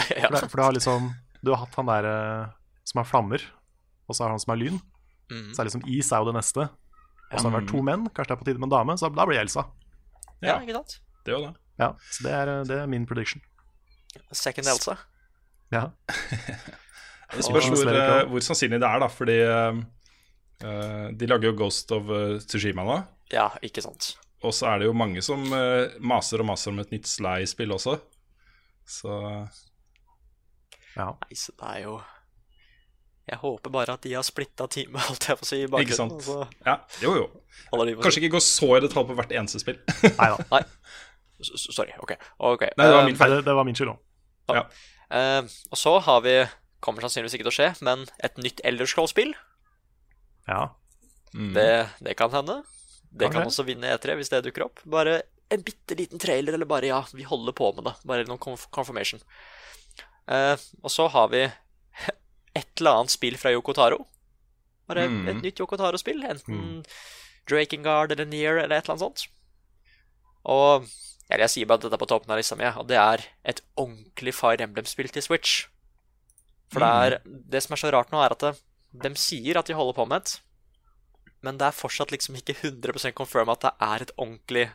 [0.22, 0.28] ja.
[0.28, 1.10] For, det, for du har liksom
[1.44, 2.52] Du har hatt han der eh,
[2.90, 3.44] som er flammer,
[4.10, 4.80] og så er han som er lyn.
[5.30, 5.52] Mm.
[5.54, 6.66] Så er liksom is er jo det neste.
[7.30, 8.98] Og så har det vært to menn, kanskje det er på tide med en dame,
[8.98, 9.68] så da blir jeg Elsa.
[10.42, 10.98] ja, ikke sant?
[11.28, 11.54] Det var det.
[11.80, 13.44] Ja, Så det er, eh, det er min prediction.
[14.34, 14.98] Second Elsa.
[15.72, 15.92] Ja.
[17.30, 19.82] Det spørs hvor, eh, hvor sannsynlig det er, da, fordi eh,
[20.66, 22.96] eh, de lager jo Ghost of uh, Tsushima nå.
[23.30, 24.16] Ja, ikke sant.
[24.42, 27.76] Og så er det jo mange som uh, maser og maser om et nytt Sly-spill
[27.76, 28.00] også.
[28.90, 29.20] Så
[30.96, 31.12] ja.
[31.22, 32.00] Nei, så det er jo
[33.30, 35.98] Jeg håper bare at de har splitta teamet, holdt jeg på å si, i Ikke
[35.98, 36.30] sant?
[36.66, 37.28] ja, jo jo.
[38.02, 39.78] Kanskje ikke gå så i detalj på hvert eneste spill.
[40.18, 40.64] Nei da.
[41.40, 41.94] Sorry.
[42.04, 42.16] OK.
[42.40, 42.74] okay.
[42.76, 43.36] Nei, det var Eh, min feil.
[43.38, 44.00] det, det var min skyld òg.
[44.50, 44.66] Ja.
[45.10, 46.34] Uh, og så har vi
[46.80, 49.34] Kommer sannsynligvis ikke til å skje, men et nytt Elderscroll-spill.
[50.48, 50.70] Ja.
[51.36, 51.50] Mm.
[51.58, 51.72] Det,
[52.08, 52.62] det kan hende.
[53.12, 54.80] Det Kan kan også vinne E3 hvis det dukker opp.
[54.88, 55.18] Bare
[55.52, 57.94] en bitte liten trailer, eller bare ja, vi holder på med det.
[58.08, 59.20] Bare noen conf confirmation.
[60.30, 64.04] Eh, og så har vi et eller annet spill fra Yoko Taro.
[64.90, 65.28] Bare Mm.
[65.30, 66.24] et nytt Yoko Taro-spill.
[66.26, 66.86] Enten
[67.50, 69.28] Drakengard eller Near eller et eller annet sånt.
[70.46, 70.86] Og
[71.30, 73.22] eller jeg sier bare at dette er på toppen av lista mi, og det er
[73.46, 75.68] et ordentlig Fire Emblem-spill til Switch.
[76.74, 78.56] For det, er, det som er så rart nå, er at det,
[79.04, 80.40] de sier at de holder på med et,
[81.46, 84.72] men det er fortsatt liksom ikke 100% confirm at det er et ordentlig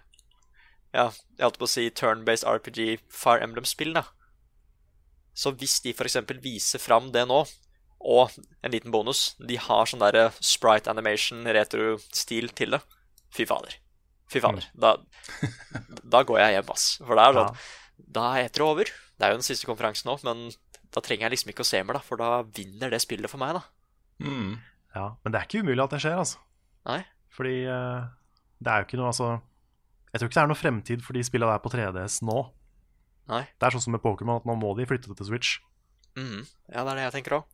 [0.94, 4.04] Ja, jeg holdt på å si turn-based RPG Fire Emblem-spill, da.
[5.34, 6.18] Så hvis de f.eks.
[6.42, 7.42] viser fram det nå,
[8.04, 12.82] og en liten bonus De har sånn derre sprite animation, retro-stil til det.
[13.34, 13.78] Fy fader.
[14.30, 14.66] Fy fader.
[14.76, 14.96] Da,
[16.14, 16.86] da går jeg hjem, ass.
[17.00, 17.64] For det er sånn
[18.18, 18.92] Da er etere over.
[19.14, 20.46] Det er jo den siste konferansen nå, men
[20.94, 23.42] da trenger jeg liksom ikke å se mer, da, for da vinner det spillet for
[23.42, 23.64] meg, da.
[24.22, 24.58] Mm.
[24.94, 25.08] ja.
[25.24, 26.42] Men det er ikke umulig at det skjer, altså.
[26.86, 27.00] Nei?
[27.34, 28.04] Fordi eh,
[28.62, 29.28] det er jo ikke noe Altså
[30.12, 32.36] Jeg tror ikke det er noe fremtid for de spillene der på 3DS nå.
[33.30, 33.44] Nei.
[33.56, 35.56] Det er sånn som med Pokémon, at nå må de flytte det til Switch.
[36.18, 36.44] Mm.
[36.68, 37.50] Ja, det er det jeg tenker òg.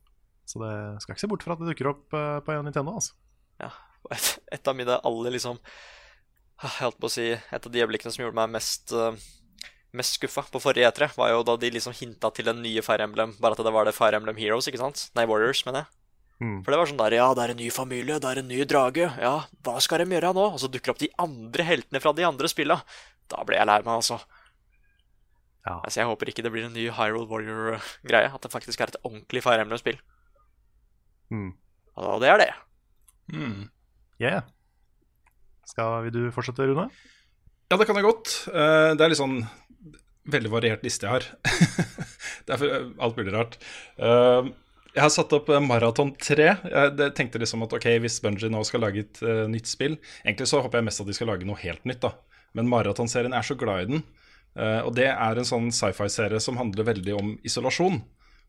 [0.49, 2.97] Så det skal ikke se bort fra at det dukker opp uh, på Nintendo.
[2.99, 3.15] altså
[3.61, 3.71] Ja.
[4.15, 5.59] Et, et av mine aller liksom
[6.63, 9.13] Jeg holdt på å si Et av de øyeblikkene som gjorde meg mest uh,
[9.93, 13.03] Mest skuffa på forrige E3, var jo da de liksom hinta til den nye Fire
[13.03, 13.33] Emblem.
[13.43, 15.09] Bare at det var det Fire Emblem Heroes, ikke sant?
[15.19, 15.97] Nei, Warriors, mener jeg.
[16.41, 16.61] Mm.
[16.63, 18.61] For det var sånn der Ja, det er en ny familie, det er en ny
[18.63, 19.09] drage.
[19.19, 19.33] Ja,
[19.67, 20.45] hva skal de gjøre nå?
[20.55, 22.79] Og så dukker opp de andre heltene fra de andre spilla.
[23.27, 24.21] Da ble jeg lei meg, altså.
[25.65, 25.77] Ja.
[25.83, 28.31] Altså, Jeg håper ikke det blir en ny Hyrule Warrior-greie.
[28.33, 29.99] At det faktisk er et ordentlig Fire Emblem-spill.
[31.31, 31.51] Mm.
[32.01, 32.51] Og det er det.
[33.31, 33.69] Mm.
[34.21, 34.41] Yeah.
[35.67, 36.89] Skal, vil du fortsette, Rune?
[37.71, 38.33] Ja, det kan jeg godt.
[38.51, 39.37] Eh, det er litt sånn
[40.31, 41.27] veldig variert liste jeg har.
[42.45, 43.55] det er for eh, alt mulig rart.
[43.95, 44.49] Eh,
[44.91, 46.49] jeg har satt opp Maraton 3.
[46.67, 49.93] Jeg tenkte liksom at ok, hvis Bungie nå skal lage et nytt spill
[50.25, 52.11] Egentlig så håper jeg mest at de skal lage noe helt nytt, da.
[52.59, 54.03] Men Maraton-serien er så glad i den.
[54.55, 58.01] Eh, og det er en sånn sci-fi-serie som handler veldig om isolasjon.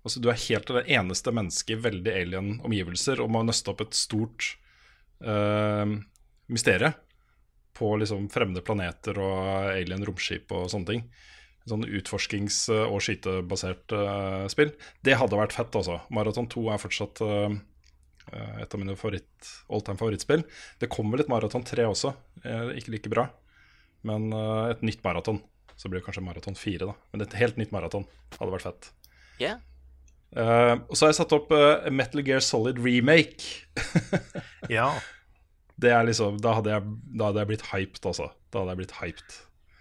[0.02, 3.84] Altså Du er helt det eneste mennesket i veldig alien omgivelser og må nøste opp
[3.84, 4.56] et stort
[5.22, 5.86] uh,
[6.50, 6.96] mysterium
[7.78, 11.04] på liksom fremmede planeter og alien romskip og sånne ting.
[11.62, 14.72] En Sånn utforskings- og skytebasert uh, spill.
[15.06, 16.00] Det hadde vært fett, altså.
[16.10, 17.54] Maraton 2 er fortsatt eh,
[18.32, 20.42] eh, et av mine favoritt, all-time favorittspill.
[20.82, 22.10] Det kommer litt Maraton 3 også,
[22.42, 23.28] eh, ikke like bra.
[24.02, 25.38] Men eh, et nytt maraton.
[25.76, 26.94] Så blir det kanskje Maraton 4, da.
[27.12, 28.04] Men et helt nytt maraton
[28.38, 28.90] hadde vært fett.
[29.40, 29.58] Yeah.
[30.36, 33.66] Uh, og så har jeg satt opp uh, Metal Gear Solid Remake.
[34.70, 34.92] Ja.
[35.82, 38.28] Det er liksom, da hadde, jeg, da hadde jeg blitt hyped, altså.
[38.52, 39.36] Da hadde jeg blitt hyped.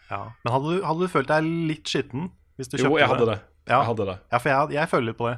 [0.10, 0.22] ja.
[0.44, 3.28] Men hadde du, hadde du følt deg litt skitten hvis du Jo, kjøpte jeg hadde
[3.30, 3.38] det.
[3.70, 3.78] Ja.
[3.78, 4.16] Jeg hadde det.
[4.32, 5.38] Ja, for jeg, jeg føler litt på det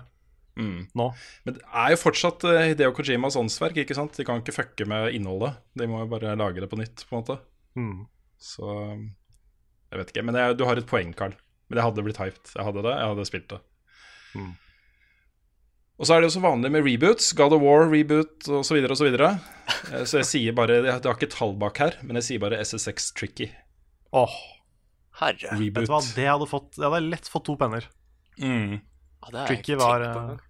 [0.54, 0.84] Mm.
[0.94, 1.08] nå.
[1.48, 4.14] Men det er jo fortsatt uh, Hideo Kojimas åndsverk, ikke sant?
[4.20, 5.56] De kan ikke fucke med innholdet.
[5.74, 7.38] De må jo bare lage det på nytt, på en måte.
[7.74, 8.04] Mm.
[8.38, 8.68] Så
[9.94, 10.26] Jeg vet ikke.
[10.26, 11.36] Men jeg, du har et poeng, Carl.
[11.70, 12.52] Men jeg hadde blitt hyped.
[12.56, 13.60] Jeg hadde det, jeg hadde spilt det.
[14.34, 14.52] Mm.
[16.02, 17.30] Og så er det jo så vanlig med reboots.
[17.38, 18.66] God of War, reboot osv.
[18.66, 19.30] Så, videre, og så, videre.
[19.94, 22.58] Eh, så jeg sier bare Jeg har ikke tall bak her, men jeg sier bare
[22.66, 23.52] SSX Tricky.
[24.18, 24.34] Åh,
[25.22, 25.58] Herre.
[25.62, 26.02] vet du hva?
[26.16, 27.86] Det hadde, fått, det hadde lett fått to penner.
[28.42, 28.82] Mm.
[29.22, 30.42] Ah, det Tricky var engang.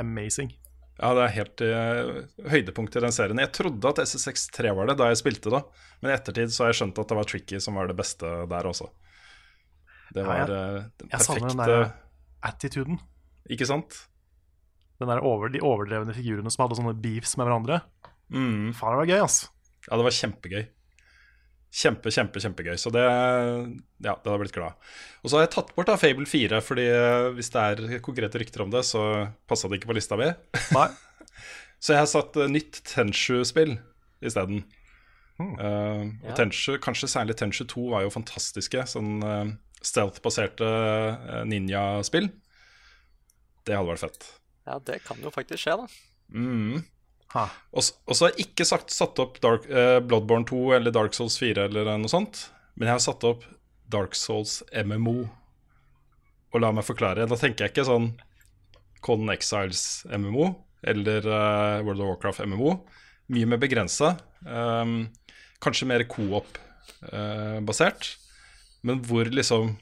[0.00, 0.54] amazing.
[0.98, 3.38] Ja, det er helt uh, høydepunkt i den serien.
[3.38, 5.60] Jeg trodde at SSX3 var det da jeg spilte da,
[6.02, 8.26] men i ettertid så har jeg skjønt at det var Tricky som var det beste
[8.50, 8.88] der også.
[10.14, 10.48] Det Ja, var jeg-
[10.98, 11.92] den perfekte Jeg savner den der
[12.42, 12.98] attituden.
[13.48, 14.08] Ikke sant?
[14.98, 17.82] Den der over, de overdrevne figurene som hadde sånne beefs med hverandre.
[18.32, 18.74] Mm.
[18.74, 19.48] Faen, det var gøy, altså.
[19.88, 20.66] Ja, det var kjempegøy.
[21.68, 22.76] Kjempe, kjempe, kjempegøy.
[22.80, 24.78] Så det Ja, det hadde jeg blitt glad.
[25.22, 28.40] Og så har jeg tatt bort da Fable 4, fordi eh, hvis det er konkrete
[28.40, 29.02] rykter om det, så
[29.50, 30.30] passa det ikke på lista mi.
[30.76, 30.88] Nei.
[31.78, 33.76] Så jeg har satt eh, nytt Tenshu-spill
[34.24, 34.64] isteden.
[35.38, 35.52] Hmm.
[35.54, 36.32] Uh, Ja.
[36.32, 38.82] og Tenshu, kanskje særlig Tenshu 2 var jo fantastiske.
[38.90, 39.52] Sånn uh,
[39.86, 42.26] stealth-baserte uh, ninja-spill.
[43.62, 44.26] Det hadde vært fett.
[44.66, 45.86] Ja, det kan jo faktisk skje, da.
[46.34, 46.82] Mm.
[47.76, 51.36] Og så har jeg ikke sagt, satt opp Dark, eh, Bloodborne 2 eller Dark Souls
[51.40, 52.46] 4 eller noe sånt.
[52.78, 53.44] Men jeg har satt opp
[53.90, 55.18] Dark Souls MMO.
[56.54, 57.28] Og la meg forklare.
[57.28, 58.08] Da tenker jeg ikke sånn
[59.04, 60.54] Con Exiles MMO
[60.88, 62.70] eller uh, World of Warcraft MMO.
[63.34, 64.14] Mye mer begrensa.
[64.46, 65.10] Um,
[65.62, 68.16] kanskje mer coop-basert.
[68.82, 69.76] men hvor liksom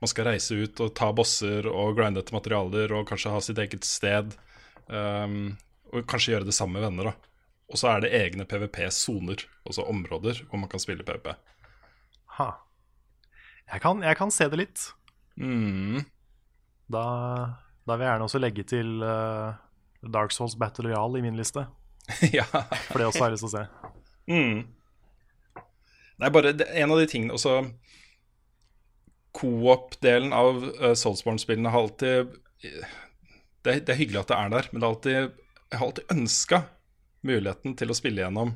[0.00, 3.58] man skal reise ut og ta bosser og grinde etter materialer og kanskje ha sitt
[3.58, 4.36] eget sted.
[4.86, 5.58] Um,
[5.92, 7.10] og kanskje gjøre det samme med venner.
[7.10, 7.14] da
[7.72, 11.32] Og så er det egne PVP-soner, altså områder hvor man kan spille PVP.
[12.38, 12.50] ha.
[13.68, 14.84] Jeg, kan, jeg kan se det litt.
[15.36, 15.98] Mm.
[16.88, 17.02] Da,
[17.84, 19.52] da vil jeg gjerne også legge til uh,
[20.08, 21.66] Dark Souls Battle Royale i min liste.
[22.32, 22.46] ja.
[22.88, 23.66] For det også har jeg lyst til å se.
[24.32, 25.62] Mm.
[26.18, 27.58] Nei, bare det, en av de tingene også
[29.38, 32.32] Co-op-delen av uh, Soulsborne-spillene har alltid
[32.64, 35.36] det, er- det er hyggelig at det er der, men det er alltid,
[35.68, 36.62] jeg har alltid ønska
[37.28, 38.54] muligheten til å spille gjennom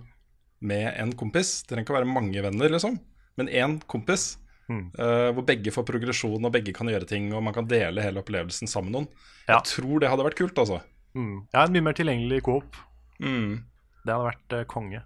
[0.63, 1.63] med en kompis.
[1.63, 2.97] Det trenger ikke å være mange venner, liksom,
[3.41, 4.37] men én kompis.
[4.71, 4.87] Mm.
[4.95, 8.23] Uh, hvor begge får progresjon, og begge kan gjøre ting, og man kan dele hele
[8.23, 9.11] opplevelsen sammen med noen.
[9.49, 9.59] Ja.
[9.59, 10.81] Jeg tror det hadde vært kult, altså.
[11.19, 11.43] Mm.
[11.51, 12.79] Ja, en mye mer tilgjengelig coop.
[13.21, 13.67] Mm.
[14.07, 15.03] Det hadde vært uh, konge.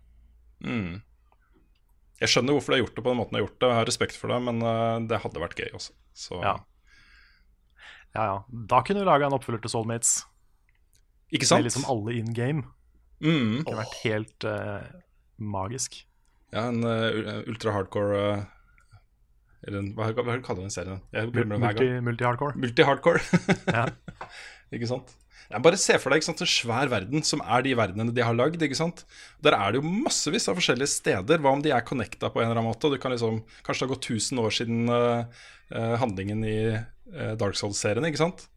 [0.62, 1.00] Mm.
[2.20, 3.80] Jeg skjønner hvorfor de har gjort det på den måten de har gjort det, jeg
[3.80, 5.96] har respekt for det, men uh, det hadde vært gøy også.
[6.16, 6.56] Så Ja.
[8.16, 8.36] Ja, ja.
[8.70, 10.22] Da kunne vi laga en oppfølger til Soulmates.
[11.34, 11.62] Ikke sant?
[11.64, 12.66] Med liksom alle in game.
[13.24, 13.62] Mm.
[13.64, 14.84] Det har vært helt uh,
[15.40, 15.98] magisk.
[16.54, 18.42] Ja, en uh, ultra hardcore uh,
[19.66, 21.00] Eller en, hva, hva kaller du den serien?
[21.10, 21.88] Hver Multi-.
[22.06, 22.60] Multi-hardcore.
[22.62, 23.24] Multi-hardcore.
[23.78, 23.88] ja.
[24.74, 25.14] Ikke sant?
[25.46, 28.24] Jeg bare se for deg ikke sant, en svær verden som er de verdenene de
[28.24, 28.62] har lagd.
[28.62, 29.04] ikke sant?
[29.44, 31.42] Der er det jo massevis av forskjellige steder.
[31.42, 32.90] Hva om de er connecta på en eller annen måte?
[32.90, 37.34] Du kan liksom, Kanskje det har gått 1000 år siden uh, eh, handlingen i eh,
[37.38, 38.08] Dark Souls-serien.
[38.10, 38.48] ikke sant?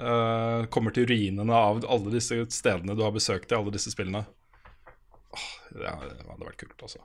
[0.00, 4.22] Eh, kommer til ruinene av alle disse stedene du har besøkt i alle disse spillene.
[5.30, 7.02] Oh, det hadde vært kult, altså.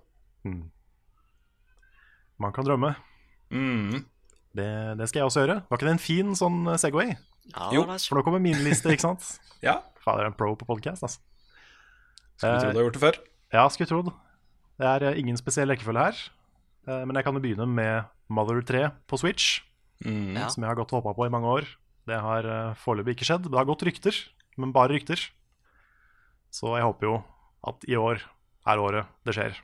[2.39, 2.93] Man kan drømme.
[3.52, 4.06] Mm.
[4.56, 4.68] Det,
[5.00, 5.58] det skal jeg også gjøre.
[5.68, 7.14] Var ikke det en fin sånn eh, Segway?
[7.52, 9.28] Ja, Jo, For nå kommer min liste, ikke sant?
[9.66, 11.20] Ja, Fader, en pro på podcast, altså.
[12.38, 13.20] skulle tro du har gjort det før.
[13.56, 14.12] Ja, skulle trodd.
[14.80, 16.20] Det er eh, ingen spesiell rekkefølge her.
[16.88, 19.62] Eh, Men jeg kan jo begynne med Mother 3 på Switch,
[20.04, 20.36] Mm.
[20.52, 21.68] Som jeg har gått og håpa på i mange år.
[22.06, 23.47] Det har eh, foreløpig ikke skjedd.
[23.49, 24.18] Det har gått rykter,
[24.62, 25.22] men bare rykter.
[26.53, 27.16] Så jeg håper jo
[27.66, 28.22] at i år
[28.70, 29.58] er året det skjer.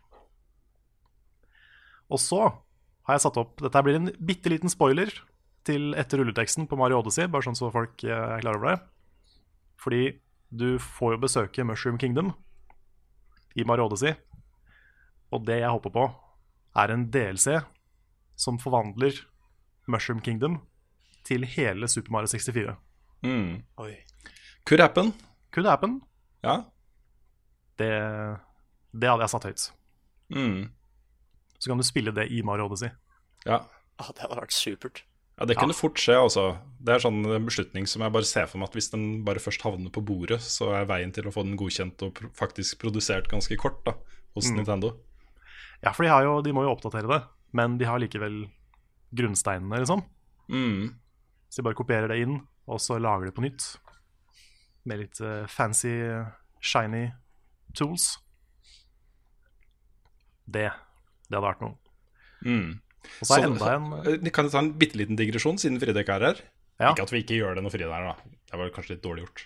[2.12, 2.42] Og så
[3.08, 5.14] har jeg satt opp Dette blir en bitte liten spoiler
[5.68, 8.80] til etter rulleteksten på Mario Odyssey, bare sånn så folk eh, er klar over det.
[9.82, 10.04] Fordi
[10.52, 12.34] du får jo besøke Mushroom Kingdom
[13.56, 14.18] i Mario Odyssey.
[15.32, 16.10] Og det jeg håper på,
[16.82, 17.62] er en DLC
[18.40, 19.16] som forvandler
[19.92, 20.60] Mushroom Kingdom
[21.28, 22.76] til hele Super Mario 64.
[23.26, 23.62] Mm.
[23.84, 23.92] Oi.
[24.68, 25.12] Could happen.
[25.54, 26.00] Could happen.
[26.46, 26.64] Ja.
[27.78, 27.92] Det,
[28.92, 29.68] Det hadde jeg satt høyt.
[30.36, 30.60] Mm.
[31.62, 32.92] Så kan du spille det i Mario Odyssey.
[33.46, 33.62] Ja.
[34.02, 35.04] Å, det hadde vært supert.
[35.38, 36.46] ja, det kunne fort skje, altså.
[36.82, 39.42] Det er sånn en beslutning som jeg bare ser for meg at hvis den bare
[39.42, 43.30] først havner på bordet, så er veien til å få den godkjent og faktisk produsert
[43.32, 43.94] ganske kort da,
[44.38, 44.96] hos Nintendo.
[45.82, 47.22] Ja, for de, har jo, de må jo oppdatere det,
[47.58, 48.44] men de har likevel
[49.18, 50.04] grunnsteinene, liksom.
[50.52, 50.92] Mm.
[51.52, 52.38] Så de bare kopierer det inn,
[52.72, 53.66] og så lager det på nytt.
[54.88, 55.92] Med litt uh, fancy,
[56.64, 57.10] shiny
[57.78, 58.14] tools.
[60.48, 61.76] Det, det hadde vært noe.
[62.48, 62.80] Mm.
[63.22, 66.10] Og så er enda en Eh, Kan jeg ta en bitte liten digresjon, siden Fredrik
[66.14, 66.42] er her?
[66.82, 66.90] Ja.
[66.96, 68.20] Ikke at vi ikke gjør det når Frida er her, da.
[68.52, 69.42] Det var kanskje litt dårlig gjort.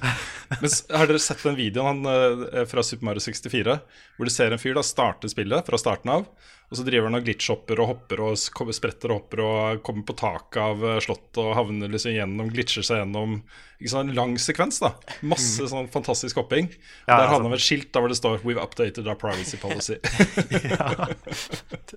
[0.60, 2.06] Men har dere sett den videoen han,
[2.50, 3.76] eh, fra Super Mario 64?
[4.16, 6.24] Hvor du ser en fyr da starte spillet fra starten av,
[6.70, 8.34] og så driver han og glitchhopper og hopper og
[8.74, 12.82] spretter og hopper og kommer på taket av eh, slottet og havner liksom gjennom, glitcher
[12.86, 13.30] seg gjennom
[13.78, 14.90] ikke sånn En lang sekvens, da.
[15.22, 16.66] Masse sånn fantastisk hopping.
[16.72, 16.84] Og Mm.
[17.06, 19.56] Ja, der ja, har han et skilt der hvor det står 'We've updated our privacy
[19.58, 20.00] policy'.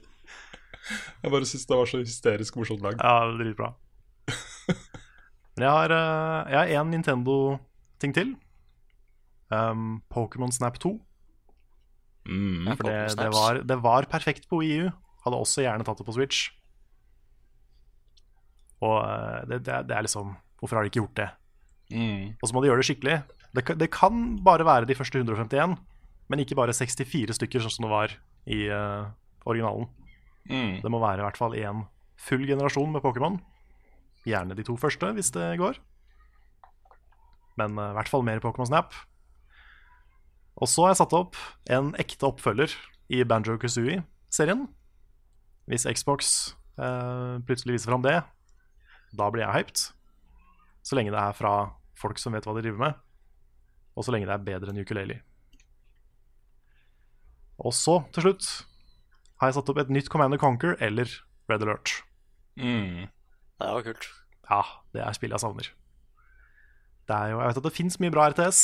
[1.23, 2.95] Jeg bare syns det var så hysterisk morsomt lag.
[2.99, 3.69] Ja, dritbra.
[5.55, 8.33] Men jeg har, eh, jeg har en Nintendo-ting til.
[9.53, 10.93] Um, Pokémon Snap 2.
[12.25, 12.69] Mm.
[12.77, 14.91] For det, det, var, det var perfekt på Wii U.
[15.25, 16.47] Hadde også gjerne tatt det på Switch.
[18.83, 21.29] Og eh, det, det, er- det er liksom Hvorfor har de ikke gjort det?
[21.91, 22.35] Mm.
[22.39, 23.15] Og så må de gjøre det skikkelig.
[23.53, 25.73] Det, kan- det kan bare være de første 151,
[26.31, 28.13] men ikke bare 64 stykker, sånn som det var
[28.47, 29.09] i uh,
[29.45, 29.89] originalen.
[30.47, 30.77] Mm.
[30.79, 31.83] Det må være i hvert fall én
[32.15, 33.35] full generasjon med Pokémon.
[34.27, 35.79] Gjerne de to første, hvis det går.
[37.59, 38.95] Men eh, i hvert fall mer Pokémon Snap.
[40.61, 41.39] Og så har jeg satt opp
[41.73, 42.73] en ekte oppfølger
[43.13, 44.67] i Banjo Kazooie-serien.
[45.69, 48.19] Hvis Xbox eh, plutselig viser fram det,
[49.13, 49.85] da blir jeg hyped.
[50.83, 51.53] Så lenge det er fra
[51.99, 52.97] folk som vet hva de driver med,
[53.95, 55.21] og så lenge det er bedre enn ukulele.
[57.63, 58.47] Og så, til slutt,
[59.39, 61.09] har jeg satt opp et nytt Command Conquer eller
[61.51, 61.93] Red Alert.
[62.59, 63.05] Mm.
[63.61, 64.09] Det var kult.
[64.49, 64.61] Ja,
[64.95, 65.69] det er spillet jeg savner.
[67.07, 68.59] Det er jo, jeg vet at det fins mye bra RTS,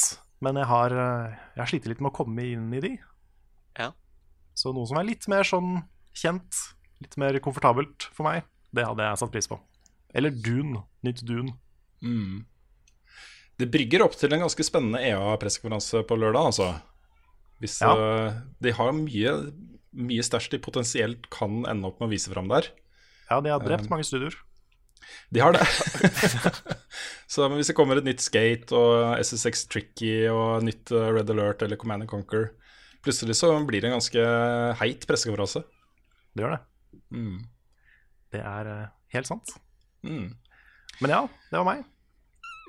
[0.45, 2.93] men jeg har, eh, jeg har slitt litt med å komme inn i de.
[3.79, 3.91] Ja.
[4.55, 5.83] Så noe som er litt mer sånn
[6.15, 6.61] kjent,
[7.03, 9.59] litt mer komfortabelt for meg, det hadde jeg satt pris på.
[10.15, 10.83] Eller Dune.
[11.05, 11.53] Nytt Dune.
[12.01, 12.45] Mm.
[13.59, 16.69] Det brygger opp til en ganske spennende EA-pressekonferanse på lørdag, altså.
[17.59, 17.91] Hvis Ja.
[17.91, 19.31] uh, De har mye,
[19.93, 22.71] mye stæsj de potensielt kan ende opp med å vise fram der.
[23.29, 24.35] Ja, de har drept mange studioer.
[25.29, 25.65] De har det.
[27.31, 31.29] Så men hvis det kommer et nytt Skate og SSX Tricky og nytt eh, Red
[31.29, 32.49] Alert eller Command and Conquer,
[33.05, 34.25] plutselig så blir det en ganske
[34.81, 35.61] heit pressekonferanse.
[36.33, 36.61] Det gjør det.
[37.13, 37.37] Mm.
[38.33, 39.55] Det er eh, helt sant.
[40.05, 40.35] Mm.
[40.99, 41.85] Men ja, det var meg.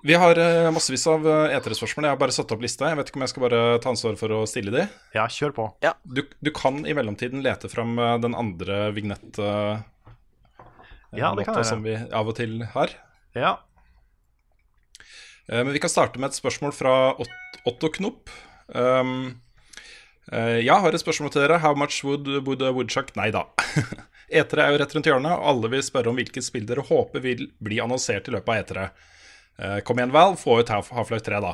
[0.05, 2.09] Vi har eh, massevis av eh, E3-spørsmål.
[2.09, 2.89] Jeg har bare satt opp lista.
[2.89, 4.87] Jeg vet ikke om jeg skal bare ta ansvar for å stille de.
[5.17, 5.69] Ja, kjør på.
[6.05, 9.41] Du, du kan i mellomtiden lete fram den andre vignett
[11.11, 12.93] Ja, det kan låta som vi av og til har.
[13.35, 13.57] Ja.
[15.49, 16.95] Eh, Men vi kan starte med et spørsmål fra
[17.67, 18.31] Otto Knopp.
[18.69, 19.41] Um,
[20.33, 21.59] eh, jeg har et spørsmål til dere.
[21.59, 23.47] How much would, would woodchuck Nei da.
[24.31, 27.23] E3 er jo rett rundt hjørnet, og alle vil spørre om hvilket spill dere håper
[27.25, 28.85] vil bli annonsert i løpet av E3.
[29.61, 31.51] Eh, Kom igjen, Val, få ut Half- Half-Life 3, da.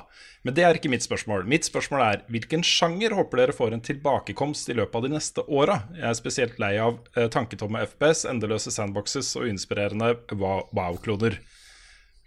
[0.47, 1.43] Men det er ikke mitt spørsmål.
[1.51, 5.43] Mitt spørsmål er hvilken sjanger håper dere får en tilbakekomst i løpet av de neste
[5.51, 5.81] åra?
[5.97, 11.41] Jeg er spesielt lei av eh, tanketomme FPS, endeløse sandboxes og uinspirerende wow- wow-kloner.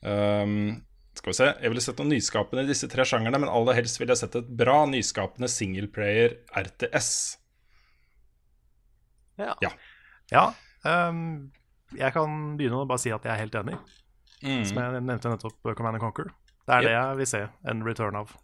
[0.04, 0.82] Um,
[1.16, 4.00] skal vi se, Jeg ville sett noe nyskapende i disse tre sjangerne, men aller helst
[4.00, 7.10] ville jeg sett et bra, nyskapende singleplayer RTS.
[9.40, 9.56] Ja.
[9.64, 9.72] Ja.
[10.32, 10.46] Ja.
[10.84, 11.52] um,
[11.96, 13.80] jeg kan begynne å bare si at jeg er helt enig.
[14.42, 16.30] Som jeg nevnte nettopp, Command and Conquer.
[16.66, 18.36] Det er det jeg vil se en return av.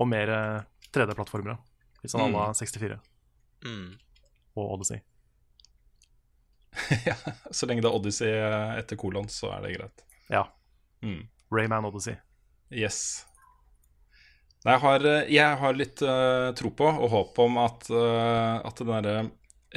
[0.00, 0.62] Og mer eh,
[0.94, 1.58] 3D-plattformere.
[2.00, 2.38] hvis han mm.
[2.38, 3.00] la 64
[3.64, 3.94] Mm.
[4.60, 4.98] og Odyssey.
[7.08, 7.14] ja,
[7.50, 10.02] Så lenge det er Odyssey eh, etter kolon, så er det greit.
[10.28, 10.42] Ja.
[11.00, 11.22] Mm.
[11.54, 12.18] Rayman Odyssey.
[12.68, 13.24] Yes.
[14.64, 18.60] Nei, jeg har, eh, jeg har litt uh, tro på og håp om at, uh,
[18.64, 19.24] at den derre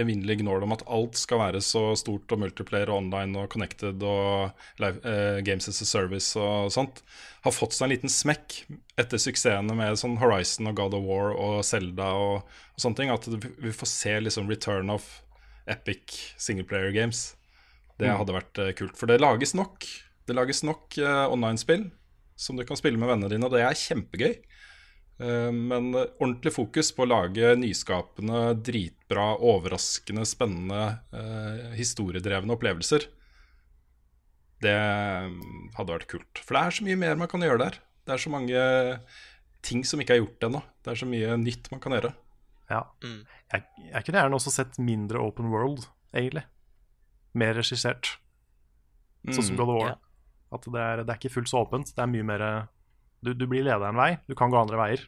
[0.02, 4.04] evinnelige gnål om at alt skal være så stort og multiplayer og online og connected
[4.06, 7.02] og live, eh, games as a service og sånt,
[7.46, 8.60] har fått seg en liten smekk
[9.00, 13.14] etter suksessene med sånn Horizon og God of War og Zelda og, og sånne ting.
[13.14, 15.08] At vi får se liksom return of
[15.68, 17.32] epic singleplayer games.
[17.98, 18.98] Det hadde vært eh, kult.
[18.98, 19.88] For det lages nok.
[20.28, 21.90] Det lages nok eh, online-spill
[22.38, 24.36] som du kan spille med vennene dine, og det er kjempegøy.
[25.20, 30.82] Eh, Men ordentlig fokus på å lage nyskapende, dritbra, overraskende, spennende,
[31.14, 33.08] eh, historiedrevne opplevelser.
[34.62, 36.42] Det mm, hadde vært kult.
[36.42, 37.80] For det er så mye mer man kan gjøre der.
[38.08, 38.62] Det er så mange
[39.68, 40.62] ting som ikke er gjort ennå.
[40.86, 42.14] Det er så mye nytt man kan gjøre.
[42.72, 42.82] Ja.
[43.04, 46.44] Jeg, jeg kunne gjerne også sett mindre open world, egentlig.
[47.38, 48.16] Mer regissert.
[49.28, 49.60] Sånn som Mm.
[49.60, 49.96] God of War.
[50.56, 51.90] At det er, det er ikke fullt så åpent.
[51.94, 52.44] Det er mye mer
[53.24, 55.08] du, du blir leda en vei, du kan gå andre veier,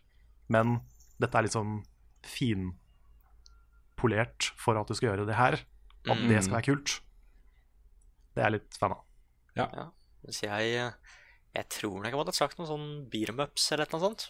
[0.49, 0.79] men
[1.19, 1.83] dette er litt sånn
[2.25, 2.73] finpolert
[4.59, 5.53] for at du skal gjøre det her.
[6.09, 6.27] At Mm.
[6.29, 6.89] det skal være kult.
[8.35, 9.01] Det er jeg litt fan av.
[10.23, 10.93] Mens jeg
[11.55, 14.29] Jeg tror nok jeg hadde ha sagt noe sånn beat 'em ups eller noe sånt.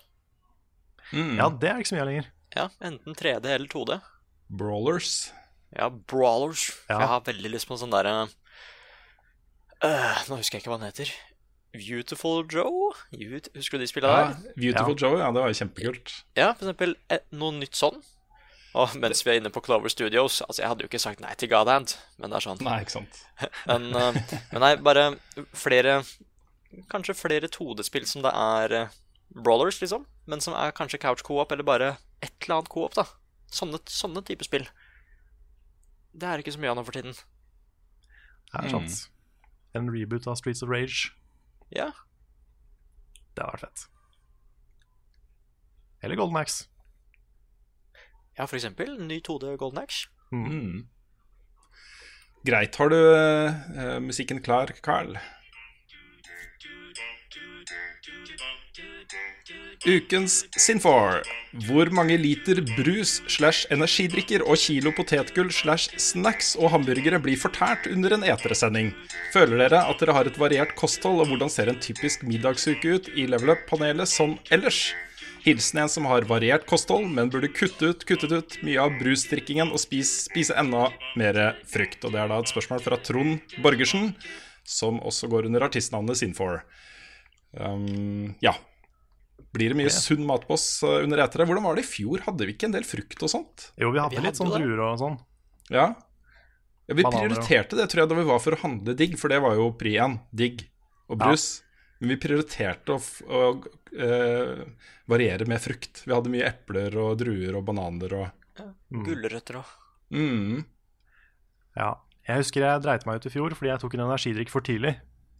[1.11, 1.35] Mm.
[1.37, 2.25] Ja, det er ikke så mye lenger.
[2.55, 4.01] Ja, enten 3D eller 2D.
[4.49, 5.31] Brawlers.
[5.75, 6.71] Ja, Brawlers.
[6.89, 6.99] Ja.
[6.99, 8.29] Jeg har veldig lyst på en sånn derre
[9.83, 11.11] øh, Nå husker jeg ikke hva den heter.
[11.73, 12.93] Beautiful Joe?
[13.13, 14.53] Husker du de spillene Ja, der?
[14.57, 16.13] Beautiful Joe, ja, det var jo kjempekult.
[16.37, 17.99] Ja, for eksempel eh, noe nytt sånn.
[18.79, 21.31] Og mens vi er inne på Clover Studios Altså, jeg hadde jo ikke sagt nei
[21.41, 22.59] til Godhand, men det er sånn.
[22.65, 23.21] Nei, ikke sant.
[23.69, 24.19] Men, eh,
[24.51, 25.05] men nei, bare
[25.57, 26.03] flere
[26.91, 28.91] Kanskje flere 2D-spill som det er eh,
[29.33, 30.05] brawlers, liksom.
[30.29, 31.87] Men som er kanskje couch co-op, eller bare
[32.21, 33.07] et eller annet co-op, da.
[33.49, 34.67] Sånne, sånne type spill.
[36.13, 37.17] Det er ikke så mye av nå for tiden.
[38.53, 38.99] Det er sant.
[39.77, 41.09] En reboot av Streets of Rage.
[41.75, 41.91] Ja.
[43.35, 43.85] Det hadde vært fett.
[46.03, 46.69] Eller Golden Axe.
[48.37, 50.07] Ja, for eksempel ny 2D Golden Axe.
[50.31, 50.87] Mm.
[52.47, 52.75] Greit.
[52.79, 55.17] Har du uh, musikken klar, Carl?
[59.87, 61.21] Ukens Sinfor.
[61.65, 67.87] Hvor mange liter brus slash energidrikker og kilo potetgull slash snacks og hamburgere blir fortært
[67.89, 68.91] under en eteresending?
[69.33, 73.09] Føler dere at dere har et variert kosthold, og hvordan ser en typisk middagsuke ut
[73.15, 74.89] i Level Up-panelet sånn ellers?
[75.45, 79.71] Hilsen en som har variert kosthold, men burde kutte ut, kuttet ut mye av brusdrikkingen
[79.71, 81.39] og spise, spise enda mer
[81.71, 82.03] frukt.
[82.03, 84.11] Og Det er da et spørsmål fra Trond Borgersen,
[84.67, 86.65] som også går under artistnavnet Sinfor.
[87.55, 88.53] Um, ja.
[89.55, 91.45] Blir det mye sunn mat på oss uh, under etere?
[91.49, 92.21] Hvordan var det i fjor?
[92.27, 93.69] Hadde vi ikke en del frukt og sånt?
[93.81, 95.15] Jo, vi hadde Vi litt hadde sånn druer og sånn.
[95.73, 95.87] Ja.
[96.89, 99.33] ja vi Bananer prioriterte det, tror jeg, da vi var for å handle digg, for
[99.33, 100.67] det var jo pri én, Digg
[101.09, 101.47] og brus.
[101.99, 104.61] Men vi prioriterte å, f- å uh,
[105.09, 106.03] variere med frukt.
[106.05, 108.27] Vi hadde mye epler og druer og bananer og
[108.91, 109.73] Gulrøtter òg.
[110.13, 110.61] mm.
[111.79, 111.89] Ja.
[112.29, 114.91] Jeg husker jeg dreit meg ut i fjor fordi jeg tok en energidrikk for tidlig.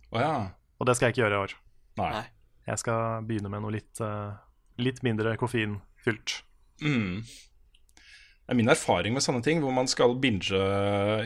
[0.10, 0.34] Oh, ja.
[0.82, 1.52] Og det skal jeg ikke gjøre i år.
[2.00, 2.10] Nei.
[2.16, 2.24] Nei.
[2.70, 4.34] Jeg skal begynne med noe litt, eh,
[4.82, 6.42] litt mindre koffeinfylt.
[6.86, 7.24] Mm.
[7.26, 10.60] Det er min erfaring med sånne ting, hvor man skal binge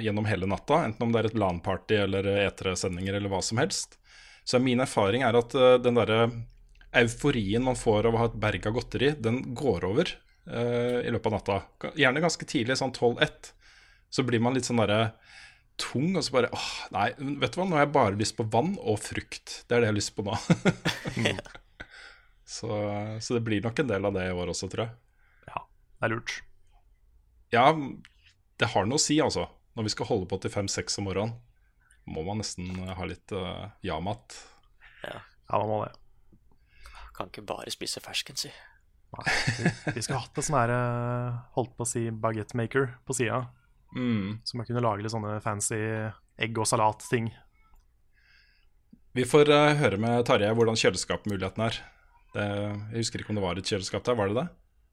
[0.04, 3.96] gjennom hele natta, enten om det er et LAN-party eller etere-sendinger eller hva som helst,
[4.44, 6.28] så min erfaring er at eh, den derre
[6.94, 10.12] euforien man får av å ha et berg av godteri, den går over
[10.46, 11.56] uh, i løpet av natta.
[11.98, 13.50] Gjerne ganske tidlig, sånn 12-1.
[14.14, 15.16] Så blir man litt sånn derre
[15.82, 17.09] tung, og så bare åh, nei,
[17.41, 19.61] vet du hva, nå har jeg bare lyst på vann og frukt.
[19.67, 20.38] Det er det jeg har lyst på nå.
[22.57, 22.69] så,
[23.24, 24.95] så det blir nok en del av det i år også, tror jeg.
[25.49, 25.63] Ja,
[25.97, 26.38] det er lurt.
[27.53, 27.65] Ja,
[28.61, 29.47] det har noe å si, altså.
[29.74, 31.38] Når vi skal holde på til fem-seks om morgenen,
[32.05, 34.36] må man nesten ha litt uh, ja-mat.
[35.05, 35.21] Ja,
[35.53, 35.93] man må det.
[37.13, 38.49] Kan ikke bare spise fersken, si.
[39.13, 39.34] Nei,
[39.93, 43.43] Vi skulle hatt en sånn her, eh, holdt på å si bagettmaker på sida,
[43.94, 44.39] Mm.
[44.44, 45.80] så man kunne lage litt sånne fancy
[46.41, 47.32] egg- og salat-ting.
[49.14, 51.80] Vi får uh, høre med Tarjei hvordan kjøleskapmuligheten er.
[52.34, 52.46] Det,
[52.96, 54.46] jeg husker ikke om det var et kjøleskap der, var det det?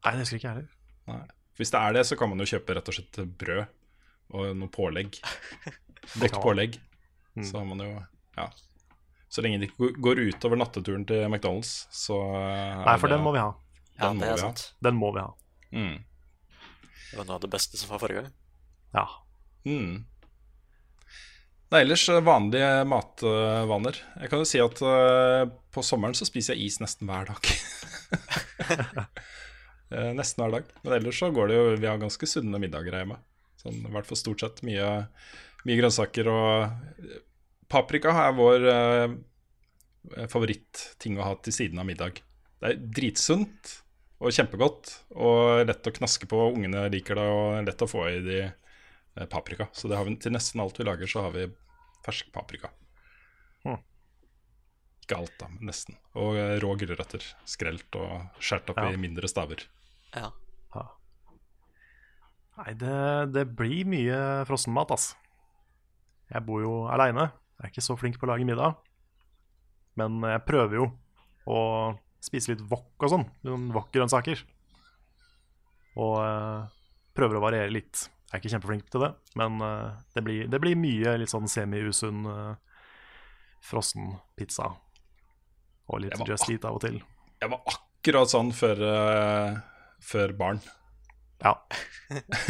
[0.05, 0.73] Nei, det husker ikke jeg heller.
[1.09, 1.23] Nei.
[1.61, 3.63] Hvis det er det, så kan man jo kjøpe rett og slett brød
[4.37, 5.17] og noe pålegg.
[6.23, 6.77] Godt pålegg.
[7.37, 7.47] Mm.
[7.49, 7.95] Så har man jo
[8.37, 8.51] Ja.
[9.31, 13.31] Så lenge det ikke går utover natteturen til McDonald's, så uh, Nei, for den må
[13.37, 13.53] vi ha.
[13.95, 14.55] Ja, Den må det er vi ha.
[14.83, 15.29] Den må vi ha.
[15.71, 15.99] Mm.
[17.11, 18.33] Det var noe av det beste som var forrige gang.
[18.95, 19.07] Ja.
[19.69, 20.05] Mm.
[21.71, 23.99] Det er ellers eh, vanlige matvaner.
[24.19, 27.53] Jeg kan jo si at eh, på sommeren så spiser jeg is nesten hver dag.
[29.91, 30.69] Eh, nesten hver dag.
[30.85, 33.17] Men ellers så går det jo Vi har ganske sunne middager hjemme.
[33.59, 34.61] Sånn, I hvert fall stort sett.
[34.63, 34.85] Mye,
[35.67, 37.09] mye grønnsaker og
[37.71, 39.17] Paprika er vår eh,
[40.31, 42.23] favoritting å ha til siden av middag.
[42.63, 43.75] Det er dritsunt
[44.21, 46.41] og kjempegodt og lett å knaske på.
[46.55, 48.41] Ungene liker det og lett å få i de
[49.31, 49.69] paprika.
[49.73, 51.47] Så det har vi, til nesten alt vi lager, så har vi
[52.07, 52.71] fersk paprika.
[53.65, 53.81] Hm.
[55.05, 55.97] Ikke alt, da, men nesten.
[56.15, 57.25] Og eh, rå gulrøtter.
[57.49, 58.91] Skrelt og skåret opp Ja.
[58.95, 59.67] i mindre staver.
[60.15, 60.31] Ja.
[62.61, 62.97] Nei, det,
[63.33, 65.17] det blir mye frossenmat, altså.
[66.31, 67.31] Jeg bor jo aleine.
[67.57, 68.75] Jeg er ikke så flink på å lage middag.
[69.99, 70.85] Men jeg prøver jo
[71.51, 71.61] å
[72.23, 73.25] spise litt wok og sånn.
[73.49, 74.43] Noen wok-grønnsaker.
[76.01, 76.69] Og eh,
[77.17, 78.05] prøver å variere litt.
[78.31, 79.11] Jeg er ikke kjempeflink til det,
[79.41, 82.53] men eh, det, blir, det blir mye litt sånn semi-usunn uh,
[83.67, 84.71] frossen pizza.
[85.91, 87.01] Og litt Just Eat av og til.
[87.43, 89.57] Jeg var akkurat sånn før, eh,
[90.05, 90.61] før barn.
[91.41, 91.55] Ja.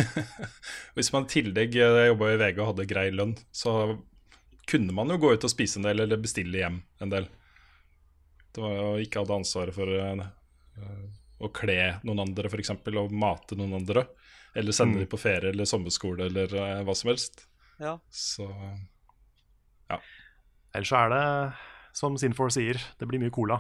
[0.97, 3.97] Hvis man i tillegg eh, jobba i VG og hadde grei lønn, så
[4.71, 7.29] kunne man jo gå ut og spise en del, eller bestille hjem en del.
[8.51, 10.25] Det var jo ikke hadde ansvaret for eh,
[10.83, 11.05] eh,
[11.41, 14.05] å kle noen andre, f.eks., og mate noen andre.
[14.57, 15.01] Eller sende Mm.
[15.05, 17.47] dem på ferie eller sommerskole eller uh, hva som helst.
[17.79, 17.99] Ja.
[18.11, 18.49] Så
[20.75, 21.23] Ellers så er det,
[21.99, 23.57] som Sinfor sier, det blir mye cola.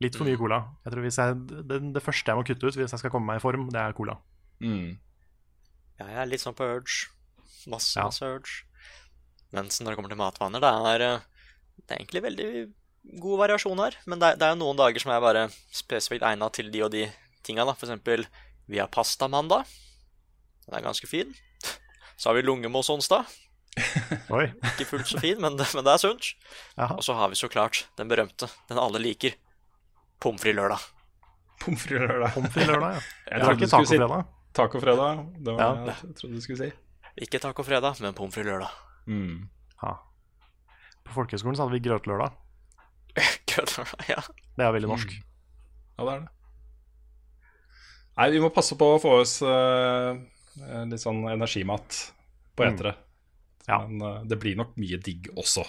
[0.00, 0.60] Litt for mye cola.
[0.86, 3.26] Jeg tror hvis jeg, det, det første jeg må kutte ut hvis jeg skal komme
[3.32, 4.18] meg i form, det er cola.
[4.62, 4.96] mm.
[5.98, 7.08] Ja, jeg er litt sånn på urge.
[7.66, 8.04] Masse, Ja.
[8.06, 8.62] masse urge.
[9.50, 11.24] Mens når det kommer til matvaner, det er, eh,
[11.82, 12.48] det er egentlig veldig
[13.18, 13.96] god variasjon her.
[14.06, 15.42] Men det er, det er jo noen dager som er bare
[15.74, 17.08] spesifikt egna til de og de
[17.42, 17.64] tinga.
[17.66, 17.74] da.
[18.68, 19.64] Vi har pastamandag.
[20.66, 21.34] Den er ganske fin.
[22.18, 23.24] Så har vi lungemos onsdag.
[24.34, 24.48] Oi.
[24.72, 26.32] Ikke fullt så fin, men det, men det er sunt.
[26.76, 26.96] Jaha.
[26.98, 29.36] Og så har vi så klart den berømte, den alle liker.
[30.20, 30.82] Pommes frites lørdag.
[31.62, 32.34] Pommes frites lørdag.
[32.34, 33.04] Pommes frites lørdag, ja.
[33.30, 34.34] Jeg Jeg trodde du ikke skulle si tacofredag.
[34.58, 35.22] tacofredag.
[35.46, 35.94] Det var Ja.
[36.02, 36.72] jeg trodde du skulle si.
[37.24, 38.74] Ikke tacofredag, men pommes frites lørdag.
[39.06, 39.46] Mm.
[39.82, 39.94] Ja.
[41.06, 42.34] På folkehøyskolen så hadde vi grøtlørdag.
[43.54, 44.20] Grøtlørdag, ja.
[44.58, 45.14] Det er veldig norsk.
[45.14, 46.34] Ja, det er det.
[48.18, 50.16] Nei, vi må passe på å få oss uh,
[50.90, 51.98] litt sånn energimat
[52.58, 52.72] på Mm.
[52.74, 52.94] etere.
[53.68, 53.78] Ja.
[53.86, 55.62] Men uh, det blir nok mye digg også.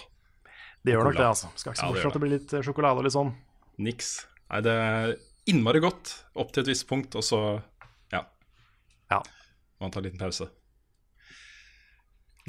[0.82, 1.50] Det gjør nok det, altså.
[1.60, 3.34] Skal ikke se bort fra at det blir litt sjokolade og litt sånn.
[3.78, 4.08] Niks.
[4.50, 5.12] Nei, det er
[5.52, 7.40] innmari godt opp til et visst punkt, og så
[8.10, 8.24] ja.
[9.12, 9.20] Ja.
[9.80, 10.48] Man tar en liten pause.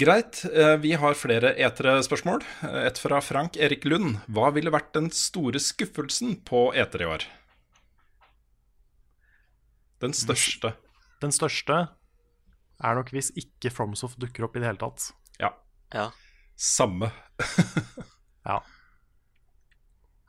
[0.00, 0.40] Greit.
[0.82, 2.42] Vi har flere etere-spørsmål.
[2.88, 4.16] Et fra Frank Erik Lund.
[4.32, 7.26] Hva ville vært den store skuffelsen på etere i år?
[10.02, 10.74] Den største.
[11.22, 11.76] Den største
[12.82, 15.12] er nok hvis ikke FromSoft dukker opp i det hele tatt.
[15.42, 15.52] Ja.
[15.94, 16.10] ja.
[16.58, 17.12] Samme.
[18.42, 18.56] Ja.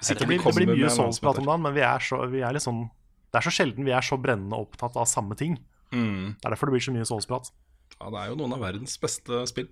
[0.04, 2.66] Det blir, det blir mye Souls-prat om dagen, men vi er, så, vi er litt
[2.66, 2.84] sånn
[3.32, 5.56] Det er så sjelden vi er så brennende opptatt av samme ting.
[5.90, 6.36] Mm.
[6.38, 7.50] Det er derfor det blir så mye Souls-prat.
[7.96, 9.72] Ja, det er jo noen av verdens beste spill.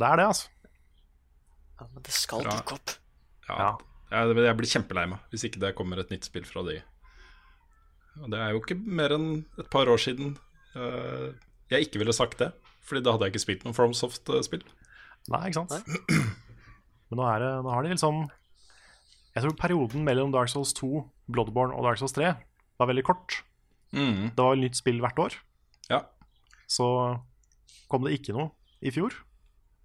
[0.00, 0.48] Det er det, altså.
[1.80, 2.94] ja men det skal dukke opp.
[3.50, 3.58] Ja.
[3.58, 3.70] Ja.
[4.10, 6.78] Jeg, jeg blir kjempelei meg hvis ikke det kommer et nytt spill fra de.
[8.18, 9.28] Og det er jo ikke mer enn
[9.60, 10.34] et par år siden
[10.74, 11.30] uh,
[11.70, 12.50] jeg ikke ville sagt det.
[12.86, 14.64] Fordi da hadde jeg ikke spilt noen FromSoft-spill.
[15.30, 15.74] Nei, ikke sant?
[17.10, 18.22] Men nå, er det, nå har de liksom
[19.34, 22.32] Jeg tror perioden mellom Dark Souls 2, Bloodborne og Dark Souls 3
[22.80, 23.42] var veldig kort.
[23.92, 24.30] Mm.
[24.34, 25.36] Det var vel nytt spill hvert år.
[25.90, 26.04] Ja.
[26.70, 26.86] Så
[27.90, 28.50] kom det ikke noe
[28.80, 29.14] i fjor.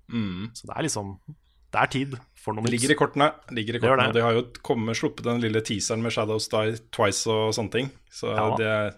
[0.07, 0.53] Mm.
[0.55, 1.17] Så det er liksom
[1.75, 2.75] Det er tid for noe Det nytt.
[2.79, 3.27] ligger i kortene.
[3.57, 4.05] Ligger i kortene.
[4.05, 4.07] det.
[4.13, 7.71] Og de har jo kommet, sluppet den lille teaseren med Shadows Die Twice og sånne
[7.73, 7.89] ting.
[8.13, 8.45] Så Ja.
[8.55, 8.97] det,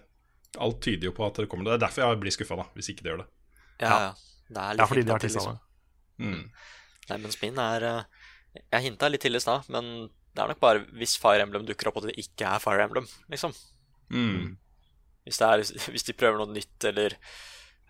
[0.58, 1.64] alt tyder jo på at det kommer.
[1.64, 3.28] Det er derfor jeg blir skuffa, hvis ikke det gjør det.
[3.80, 4.12] Ja, ja.
[4.48, 5.58] Det er litt Ja, fordi de har tissa liksom.
[6.18, 6.50] Mm.
[7.10, 8.02] Nei, mens min er eh,
[8.72, 11.88] Jeg hinta litt til i stad, men det er nok bare hvis Fire Emblem dukker
[11.90, 13.52] opp, og det ikke er Fire Emblem, liksom.
[14.10, 14.56] Mm.
[15.26, 17.14] Hvis, det er, hvis de prøver noe nytt, eller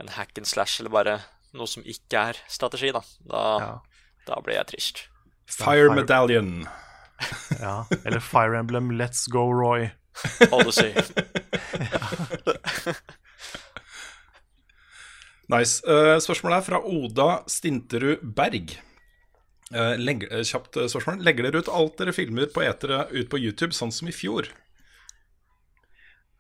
[0.01, 1.21] en hack and slash, eller bare
[1.55, 3.71] noe som ikke er strategi, da, da, Ja.
[4.29, 5.03] Da blir jeg trist.
[5.49, 6.53] Fire Fire- Medallion.
[7.59, 7.81] Ja.
[8.07, 9.89] Eller Fire Emblem Let's Go Roy.
[10.53, 10.93] Odyssey.
[15.49, 15.81] Nice.
[15.89, 18.75] Uh, spørsmålet er fra Oda Stinterud Berg.
[19.73, 21.23] Uh, legge, uh, kjapt eh, spørsmål.
[21.25, 24.49] Legger dere ut alt dere filmer på etere ut på YouTube, sånn som i fjor?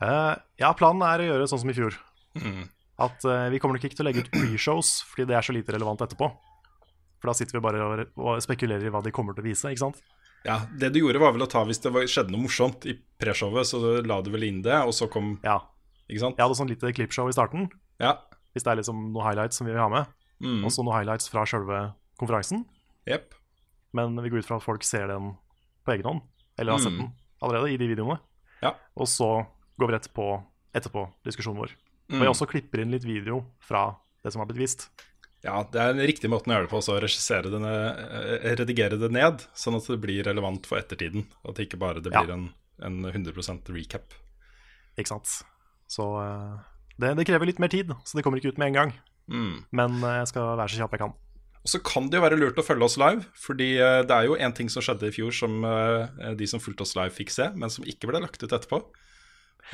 [0.05, 1.97] Eh, ja, planen er å gjøre sånn som i fjor.
[2.39, 2.66] Mm.
[3.05, 5.57] At eh, Vi kommer nok ikke til å legge ut pre-shows, fordi det er så
[5.57, 6.30] lite relevant etterpå.
[7.21, 9.64] For da sitter vi bare og, spekulerer i hva de kommer til å vise.
[9.72, 10.03] ikke sant?
[10.47, 12.95] Ja, Det du gjorde, var vel å ta hvis det var, skjedde noe morsomt i
[13.18, 15.59] preshowet, så du la du vel inn det, og så kom Ja,
[16.09, 16.37] Ikke sant?
[16.38, 17.68] Jeg hadde sånn lite klippshow i starten,
[18.01, 18.14] Ja.
[18.55, 20.07] hvis det er liksom noen highlights som vi vil ha med.
[20.41, 20.64] Mm.
[20.64, 22.64] Og så noen highlights fra sjølve konferansen.
[23.09, 23.34] Yep.
[23.92, 25.37] Men vi går ut fra at folk ser den
[25.84, 26.22] på egen hånd,
[26.59, 26.99] eller har sett Mm.
[26.99, 28.21] den allerede i de videoene.
[28.63, 28.75] Ja.
[28.97, 29.45] Og så
[29.79, 30.45] går vi rett på
[30.75, 31.71] etterpå diskusjonen vår.
[32.11, 32.21] Mm.
[32.21, 34.88] Og jeg også klipper inn litt video fra det som har blitt vist.
[35.45, 37.71] Ja, det er den riktige måten å gjøre det på, så regissere denne,
[38.43, 41.29] eh, redigere det ned, sånn at det blir relevant for ettertiden.
[41.47, 42.25] At det ikke bare det Ja.
[42.25, 42.49] blir en,
[42.83, 44.17] en 100% recap.
[44.99, 45.31] Ikke sant?
[45.87, 46.59] Så eh,
[46.99, 48.93] det, det krever litt mer tid, så det kommer ikke ut med en gang.
[49.31, 49.65] Mm.
[49.71, 51.15] Men eh, jeg skal være så kjapp jeg kan.
[51.63, 54.37] Og så kan det jo være lurt å følge oss live, fordi det er jo
[54.39, 55.57] en ting som skjedde i fjor som
[56.39, 58.79] de som fulgte oss live fikk se, men som ikke ble lagt ut etterpå.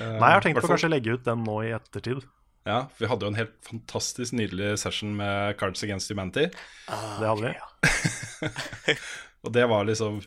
[0.01, 2.25] Nei, jeg har tenkt på hvertfall- kanskje legge ut den nå i ettertid.
[2.65, 6.47] Ja, Vi hadde jo en helt fantastisk nydelig session med Cards Against Humanity.
[6.89, 8.97] Det hadde vi.
[9.45, 10.23] Og det var liksom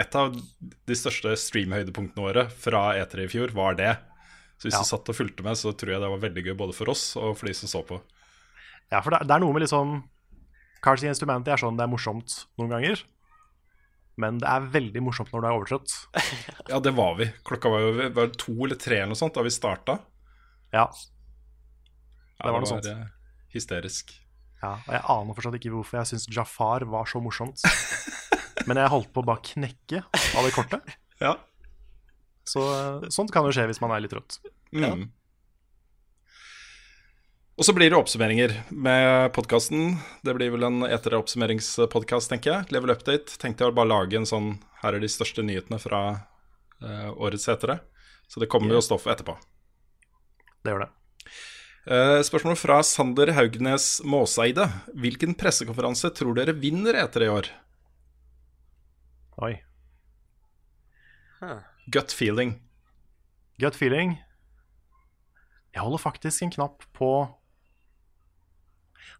[0.00, 0.32] Et av
[0.88, 3.90] de største stream-høydepunktene våre fra E3 i fjor, var det.
[4.56, 4.80] Så hvis Ja.
[4.80, 7.10] du satt og fulgte med, så tror jeg det var veldig gøy både for oss
[7.20, 7.98] og for de som så på.
[8.92, 9.98] Ja, for det, er noe med liksom
[10.80, 13.02] Cards Against Humanity er sånn det er morsomt noen ganger.
[14.16, 15.92] Men det er veldig morsomt når du er overtrøtt.
[16.72, 17.28] Ja, det var vi.
[17.44, 19.98] Klokka var jo var to eller tre eller noe sånt da vi starta.
[20.72, 20.88] Ja, Ja,
[22.36, 22.88] Det var noe sånt.
[23.54, 24.14] hysterisk.
[24.62, 24.74] ja.
[24.76, 27.62] Og jeg aner fortsatt ikke hvorfor jeg syns Jafar var så morsomt.
[28.68, 30.96] Men jeg holdt på å bare knekke av det kortet.
[31.16, 31.30] Ja.
[32.44, 34.36] Så eh, sånt kan jo skje hvis man er litt rått
[34.76, 35.06] Mm.
[37.56, 39.94] Og så blir det oppsummeringer med podkasten.
[40.26, 42.74] Det blir vel en etere oppsummeringspodkast, tenker jeg.
[42.74, 43.38] Level Update.
[43.40, 44.50] Tenkte jeg å bare lage en sånn
[44.82, 47.78] Her er de største nyhetene fra uh, årets etere.
[48.28, 49.38] Så det kommer jo stoff etterpå.
[50.66, 50.90] Det gjør det.
[51.86, 54.64] Eh, spørsmål fra Sander Haugnes Måseide.
[54.98, 57.50] Hvilken pressekonferanse tror dere vinner etter i år?
[59.46, 59.52] Oi.
[61.86, 62.56] Gut feeling.
[63.62, 64.16] Gut feeling.
[65.76, 67.10] Jeg holder faktisk en knapp på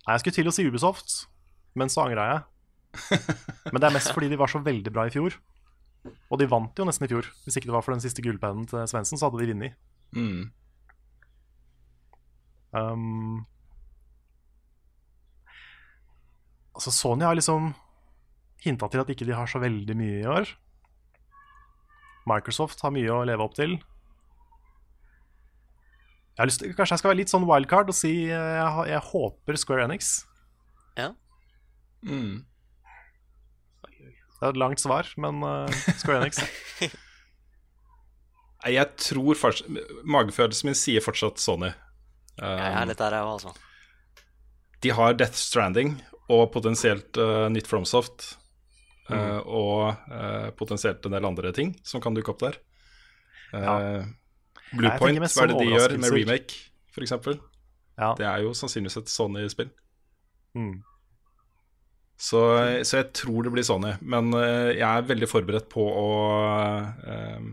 [0.06, 1.14] Nei, jeg skulle til å si Ubisoft,
[1.78, 2.44] men så angra jeg.
[3.72, 5.34] Men det er mest fordi de var så veldig bra i fjor.
[6.30, 7.26] Og de vant jo nesten i fjor.
[7.44, 9.74] Hvis ikke det var for den siste gullpennen til Svendsen, så hadde de vunnet.
[10.14, 10.46] Mm.
[12.76, 13.46] Um,
[16.76, 17.72] altså Sony har liksom
[18.64, 20.50] hinta til at ikke de har så veldig mye i år.
[22.26, 23.76] Microsoft har mye å leve opp til.
[26.36, 28.88] Jeg har lyst til, kanskje jeg skal være litt sånn wildcard og si eh, jeg,
[28.90, 30.10] jeg håper Square Enix.
[30.98, 31.14] Ja.
[32.04, 32.44] Mm.
[34.36, 35.64] Det er et langt svar, men uh,
[35.96, 36.42] Square Enix.
[38.66, 39.68] Jeg tror fortsatt
[40.10, 41.68] Magefølelsen min sier fortsatt Sony.
[42.36, 43.52] Jeg Um, er litt der, jeg òg, altså.
[44.84, 45.94] de har Death Stranding
[46.28, 48.34] og potensielt uh, nytt Fromsoft.
[49.06, 49.14] Mm.
[49.14, 52.58] Uh, og uh, potensielt en del andre ting som kan dukke opp der.
[53.54, 54.06] Uh, Jeg
[54.74, 56.58] Bluepoint, hva er det de gjør med remake,
[56.92, 57.14] f.eks.?
[57.96, 58.10] Ja.
[58.18, 59.70] Det er jo sannsynligvis et Sony-spill.
[60.58, 60.82] Mm.
[62.16, 62.40] Så,
[62.88, 63.94] så jeg tror det blir Sony.
[64.00, 66.10] Men eh, jeg er veldig forberedt på å
[67.06, 67.48] eh,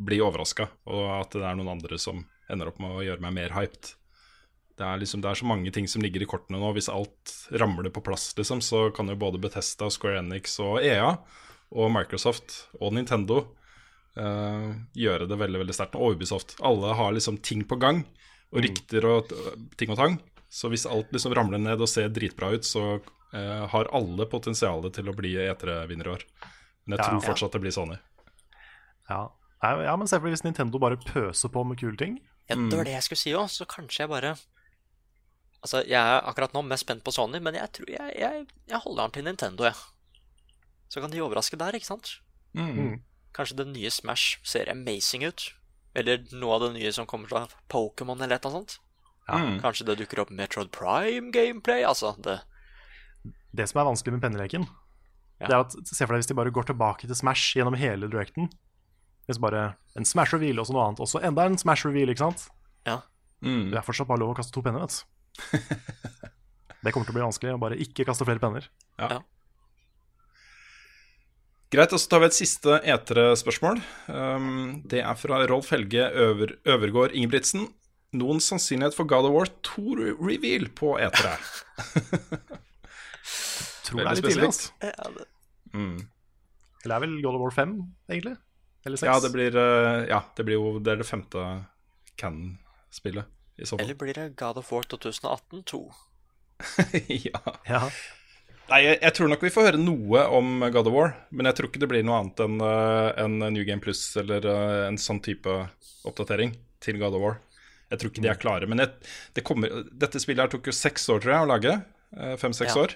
[0.00, 3.36] bli overraska, og at det er noen andre som ender opp med å gjøre meg
[3.36, 3.92] mer hyped.
[4.80, 6.70] Det er, liksom, det er så mange ting som ligger i kortene nå.
[6.72, 11.10] Hvis alt ramler på plass, liksom, så kan jo både Bethesda, Square Enix og EA
[11.70, 13.42] og Microsoft og Nintendo
[14.16, 15.98] uh, gjøre det veldig veldig sterkt.
[16.00, 16.56] Og Ubisoft.
[16.64, 18.00] Alle har liksom ting på gang,
[18.50, 19.34] og rykter og
[19.76, 20.16] ting og tang.
[20.50, 24.96] Så hvis alt liksom ramler ned og ser dritbra ut, så uh, har alle potensialet
[24.96, 26.24] til å bli E3-vinner i år.
[26.86, 27.26] Men jeg Ja, tror ja.
[27.28, 28.00] fortsatt det blir Sony.
[29.12, 29.26] Ja.
[29.60, 32.16] Ja, men se for deg hvis Nintendo bare pøser på med kule ting.
[32.48, 34.32] Ja, det var det jeg skulle si òg, så kanskje jeg bare
[35.60, 38.78] Altså, jeg er akkurat nå mest spent på Sony, men jeg tror jeg, jeg, jeg
[38.84, 39.74] holder den til Nintendo, jeg.
[40.88, 42.14] Så kan de overraske der, ikke sant?
[42.56, 43.00] Mm.
[43.36, 45.50] Kanskje det nye Smash ser amazing ut.
[45.94, 48.86] Eller noe av det nye som kommer fra Pokémon eller et eller annet sånt.
[49.30, 49.60] Mm.
[49.62, 51.84] Kanskje det dukker opp Metroid Prime gameplay.
[51.86, 52.40] Altså, det
[53.54, 54.66] Det som er vanskelig med penneleken,
[55.40, 55.46] Ja.
[55.46, 58.08] det er at se for deg hvis de bare går tilbake til Smash gjennom hele
[58.08, 58.50] directen.
[59.28, 62.08] Hvis bare en Smash reveal og så noe annet, og så enda en Smash reveal,
[62.10, 62.48] ikke sant?
[62.86, 63.00] Ja.
[63.42, 63.70] Mm.
[63.70, 65.19] Det er fortsatt bare lov å kaste to penner, vet du.
[66.80, 68.70] Det kommer til å bli vanskelig å bare ikke kaste flere penner.
[69.00, 69.20] Ja
[71.70, 73.76] Greit, og så tar vi et siste etere-spørsmål.
[74.10, 77.68] Um, det er fra Rolf Helge Øver, Øvergård Ingebrigtsen.
[78.18, 81.36] Noen sannsynlighet for God of War 2-reveal på etere?
[83.86, 84.72] Tror det er litt tidlig, altså.
[84.82, 85.28] ja, det,
[85.70, 86.00] Mm.
[86.82, 87.76] Eller er vel God of War 5,
[88.10, 88.32] egentlig?
[88.88, 89.06] Eller 6?
[89.06, 91.44] Ja, det blir, eh, ja, det blir jo det er det femte
[92.18, 93.22] fall.
[93.78, 95.82] Eller blir det God of War 2018 2?
[97.26, 97.40] ja.
[97.68, 97.82] Ja.
[98.70, 101.56] Nei, jeg, jeg tror nok vi får høre noe om God of War, men jeg
[101.58, 104.98] tror ikke det blir noe annet enn eh, en New Game Plus eller eh, en
[105.00, 105.56] sånn type
[106.06, 107.38] oppdatering til God of War.
[107.90, 108.68] Jeg tror ikke de er klare.
[108.70, 108.92] Men jeg,
[109.34, 111.72] det kommer, dette spillet her tok jo seks år, tror jeg, å lage.
[112.14, 112.84] Eh, Fem-seks Ja.
[112.84, 112.94] år.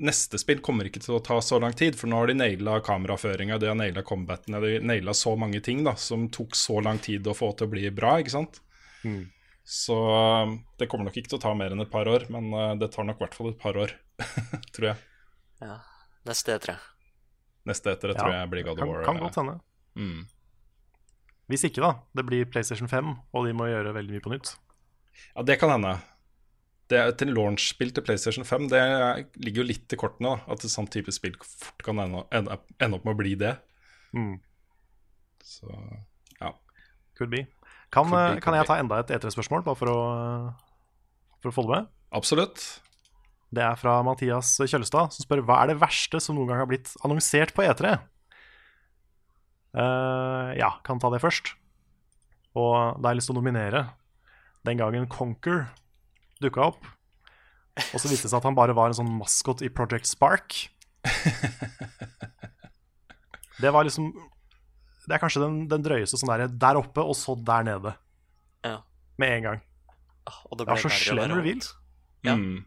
[0.00, 2.78] Neste spill kommer ikke til å ta så lang tid, for nå har de naila
[2.84, 6.80] kameraføringa, de har naila combaten, de har naila så mange ting da, som tok så
[6.80, 8.62] lang tid å få til å bli bra, ikke sant?
[9.06, 9.24] Mm.
[9.66, 12.52] Så eh, det kommer nok ikke til å ta mer enn et par år, men
[12.54, 13.94] eh, det tar nok i hvert fall et par år,
[14.76, 15.00] tror jeg.
[15.62, 15.80] Ja.
[16.26, 16.76] Neste E3.
[17.66, 19.04] Neste etter det tror jeg blir God of War.
[19.06, 19.56] kan godt hende.
[19.98, 20.26] Mm.
[21.50, 21.92] Hvis ikke, da.
[22.18, 24.54] Det blir PlayStation 5, og de må gjøre veldig mye på nytt.
[25.32, 25.96] Ja, det kan hende.
[26.90, 28.80] Det er til launch-spill til PlayStation 5 Det
[29.42, 32.60] ligger jo litt i kortene, da, at et sånt type spill fort kan ende, ende,
[32.78, 33.56] ende opp med å bli det.
[34.14, 34.36] Mm.
[35.42, 35.70] Så
[36.38, 36.52] ja.
[37.18, 37.46] Could be.
[37.94, 40.00] Kan, be, eh, kan jeg ta enda et E3-spørsmål, bare for å,
[41.42, 41.92] for å folde med?
[42.16, 42.64] Absolutt.
[43.54, 46.70] Det er fra Mathias Kjølstad, som spør hva er det verste som noen gang har
[46.70, 47.94] blitt annonsert på E3.
[49.76, 51.54] Uh, ja, kan ta det først.
[52.56, 53.86] Og da har jeg lyst til å nominere
[54.66, 55.66] den gangen Conquer
[56.42, 56.86] dukka opp.
[57.92, 60.64] Og så viste det seg at han bare var en sånn maskot i Project Spark.
[63.62, 64.10] Det var liksom
[65.06, 67.92] Det er kanskje den, den drøyeste sånn der, der oppe, og så der nede.
[68.66, 68.80] Ja.
[69.22, 69.60] Med en gang.
[70.26, 71.60] Ah, Og det Det var så slem reveal.
[72.26, 72.34] Ja.
[72.34, 72.64] Mm.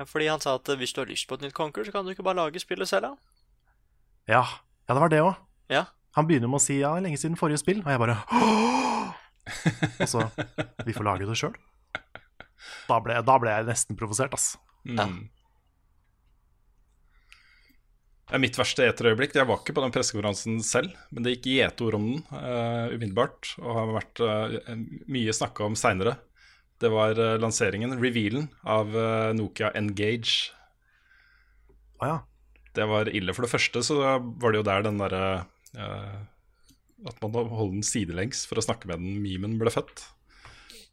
[0.00, 1.92] Ja, fordi han sa at eh, hvis du har lyst på et nytt Conquer, så
[1.94, 3.14] kan du ikke bare lage spillet selv, da.
[4.26, 4.42] Ja.
[4.88, 5.36] ja, det var det òg.
[5.70, 5.84] Ja.
[6.18, 8.18] Han begynner med å si ja, er lenge siden forrige spill, og jeg bare
[10.02, 10.24] Og så
[10.86, 11.54] Vi får lage det sjøl.
[12.88, 14.56] Da, ble- da ble jeg nesten provosert, ass.
[14.86, 14.98] Mm.
[14.98, 15.06] Ja,
[18.34, 22.06] mitt verste eterøyeblikk Jeg var ikke på den pressekonferansen selv, men det gikk gjetord om
[22.08, 24.72] den uh, umiddelbart, og har vært uh,
[25.12, 26.16] mye snakka om seinere.
[26.82, 28.90] Det var uh, lanseringen, revealen, av
[29.38, 30.50] Nokia Engage.
[32.02, 32.16] Å ja.
[32.76, 33.32] Det var ille.
[33.32, 35.28] For det første så var det jo der den derre
[37.08, 40.02] At man holdt den sidelengs for å snakke med den memen ble født.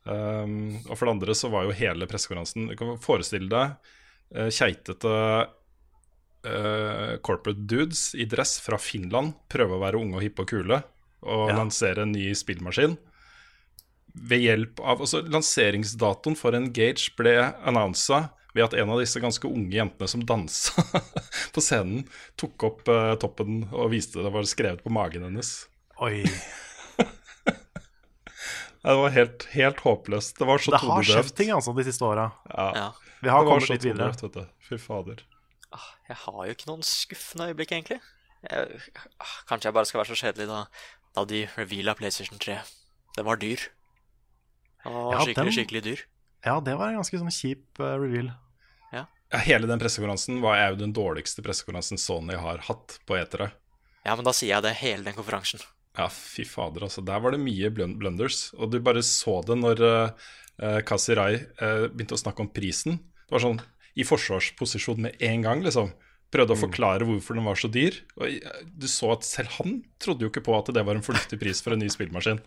[0.07, 5.13] Um, og for det andre så var jo hele pressekonferansen Du kan forestille deg keitete
[6.45, 10.81] eh, corporate dudes i dress fra Finland prøve å være unge og hippe og kule
[11.23, 11.57] og Ja.
[11.57, 12.97] lansere en ny spillmaskin.
[14.13, 19.47] Ved hjelp av altså Lanseringsdatoen for Engage ble annonsa ved at en av disse ganske
[19.49, 20.83] unge jentene som dansa
[21.55, 22.03] på scenen,
[22.37, 25.63] tok opp uh, toppen og viste det var skrevet på magen hennes.
[26.03, 26.21] Oi.
[28.83, 30.35] Det var helt, helt håpløst.
[30.39, 32.25] Det var så Det har skjedd ting altså de siste åra.
[32.51, 32.65] Ja.
[32.75, 32.87] Ja.
[33.23, 34.49] Vi har kommet litt videre.
[34.67, 35.21] Fy fader.
[36.13, 37.99] Jeg har jo ikke noen skuffende øyeblikk, egentlig.
[38.45, 38.81] Jeg,
[39.23, 40.59] ah, kanskje jeg bare skal være så kjedelig da,
[41.17, 42.59] da de reveala PlayStation 3.
[43.17, 43.63] Det var dyr.
[44.83, 46.03] Det var Ja, skikkelig, den- skikkelig dyr.
[46.45, 48.29] Ja, det var en ganske sånn kjip uh, reveal.
[48.93, 53.47] Ja, hele den pressekonferansen var jo den dårligste pressekonferansen Sony har hatt på etere.
[54.05, 55.63] Ja, men da sier jeg det, hele den konferansen.
[55.97, 57.01] Ja, fy fader, altså.
[57.01, 58.51] Der var det mye blunders.
[58.59, 62.99] Og du bare så det når uh, Kasirai uh, begynte å snakke om prisen.
[63.23, 63.61] Det var sånn
[63.99, 65.91] i forsvarsposisjon med en gang, liksom.
[66.33, 67.99] Prøvde å forklare hvorfor den var så dyr.
[68.17, 71.37] Og du så at selv han trodde jo ikke på at det var en fornuftig
[71.41, 72.41] pris for en ny spillmaskin.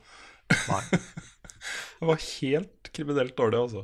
[0.71, 0.83] Nei.
[1.97, 3.81] Det var helt kriminelt dårlig, altså.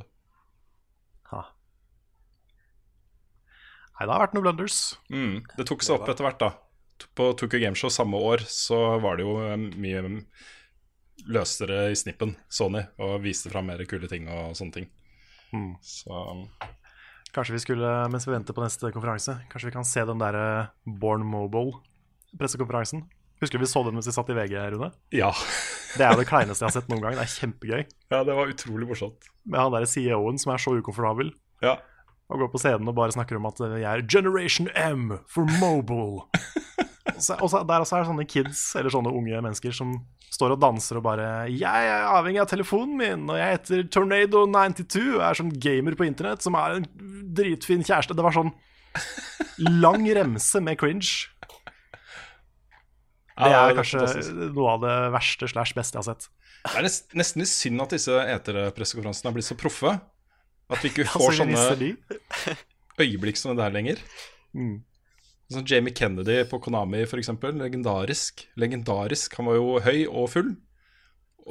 [3.93, 4.77] Nei, det har vært noen blunders.
[5.13, 5.35] Mm.
[5.57, 7.07] Det tok seg opp etter hvert, da.
[7.17, 10.01] På Tokyo Gameshow samme år så var det jo eh, mye
[11.29, 14.89] løsere i snippen, Sony, og viste fram mer kule ting og sånne ting.
[15.53, 15.69] Mm.
[15.85, 16.23] Så
[17.33, 20.35] Kanskje vi skulle, mens vi venter på neste konferanse, kanskje vi kan se den der
[20.37, 23.07] eh, Born Mobile-pressekonferansen?
[23.41, 24.91] Husker du vi så den mens vi satt i VG, Rune?
[25.15, 25.31] ja.
[25.93, 27.13] Det er det kleineste jeg har sett noen gang.
[27.13, 27.81] Det er kjempegøy.
[28.09, 29.27] ja, det var utrolig morsomt.
[29.45, 31.27] Med han der CEO-en som er så ukomfortabel.
[31.61, 31.75] Ja.
[32.33, 36.23] Og går på scenen og bare snakker om at jeg er Generation M for mobile.
[37.23, 39.93] Så, og der også er det sånne kids, eller sånne unge mennesker, som
[40.33, 45.03] står og danser og bare 'Jeg er avhengig av telefonen min, og jeg heter Tornado92
[45.15, 46.87] og er sånn gamer på internett som er en
[47.33, 48.15] dritfin kjæreste'.
[48.17, 48.51] Det var sånn
[49.59, 51.27] lang remse med cringe.
[53.37, 54.53] Det Ja, er det er kanskje fantastisk.
[54.53, 56.27] noe av det verste slash beste jeg har sett.
[56.63, 59.95] Det er nest, nesten litt synd at disse eterpressekonferansene har blitt så proffe.
[60.69, 62.57] At vi ikke får sånne
[63.01, 63.97] øyeblikk som det der lenger.
[64.53, 64.83] Mm.
[65.51, 67.57] Sånn Jamie Kennedy på Konami, eksempel.
[67.59, 68.45] Legendarisk.
[68.59, 69.35] Legendarisk.
[69.39, 70.53] Han var jo høy og full.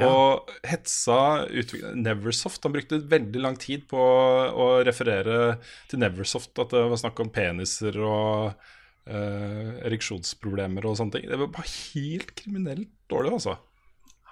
[0.01, 2.63] Og hetsa utvikla Neversoft.
[2.65, 5.59] Han brukte veldig lang tid på å referere
[5.91, 6.55] til Neversoft.
[6.63, 11.29] At det var snakk om peniser og uh, ereksjonsproblemer og sånne ting.
[11.29, 13.59] Det var bare helt kriminelt dårlig, altså.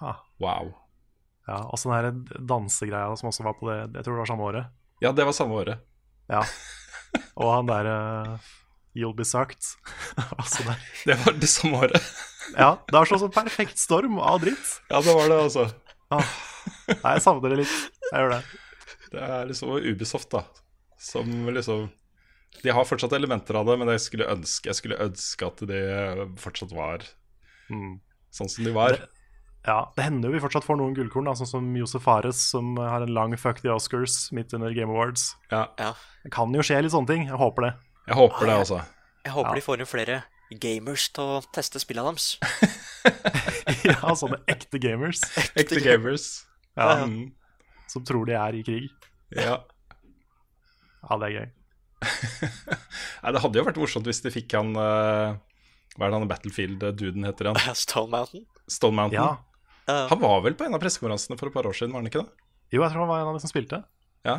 [0.00, 0.16] Ha.
[0.40, 0.72] Wow.
[1.50, 4.48] Ja, og sånn her dansegreia som også var på det, jeg tror det var samme
[4.48, 4.76] året.
[5.04, 5.84] Ja, det var samme året.
[6.30, 6.40] Ja.
[7.40, 8.50] Og han der uh,
[8.96, 9.62] You'll be sucked.
[10.38, 10.80] altså der.
[11.06, 12.08] Det var det samme året.
[12.56, 14.72] Ja, det var sånn som perfekt storm av dritt.
[14.90, 15.68] Ja, det var det, altså.
[16.10, 16.26] Ah.
[16.90, 17.76] Nei, jeg savner det litt.
[18.10, 18.40] Jeg gjør det.
[19.12, 20.42] Det er liksom Ubisoft, da.
[21.00, 21.86] Som liksom
[22.64, 25.80] De har fortsatt elementer av det, men jeg skulle ønske, jeg skulle ønske at de
[26.42, 27.06] fortsatt var
[27.70, 28.00] Mm.
[28.34, 28.96] sånn som de var.
[29.62, 32.72] Ja, det hender jo vi fortsatt får noen gullkorn, da, sånn som Josef Fares, som
[32.80, 35.36] har en lang fuck the Oscars midt under Game Awards.
[35.52, 35.92] Ja, Ja.
[36.24, 37.26] Det kan jo skje litt sånne ting.
[37.28, 37.72] Jeg håper det.
[38.08, 38.80] Jeg håper det, altså.
[39.24, 39.54] Jeg håper Ja.
[39.54, 40.22] de får inn flere
[40.60, 42.38] gamers til å teste spillene deres.
[43.90, 45.20] ja, sånne ekte gamers
[45.54, 46.24] Ekte gamers.
[46.76, 47.32] ja, Mm,
[47.90, 48.88] som tror de er i krig.
[49.36, 49.60] ja.
[51.00, 51.46] Ja, det er gøy.
[53.22, 55.36] Nei, det hadde jo vært morsomt hvis de fikk han uh,
[55.96, 57.60] Hva er det han Battlefield-duden heter han?
[57.76, 58.44] Stone Mountain.
[58.70, 59.20] Stone Mountain.
[59.20, 59.38] Ja.
[59.90, 60.06] Ja.
[60.12, 62.22] Han var vel på en av pressekonferansene for et par år siden, var han ikke
[62.22, 62.44] det?
[62.70, 63.80] Jo, jeg tror han var en av de som spilte.
[64.28, 64.36] Ja.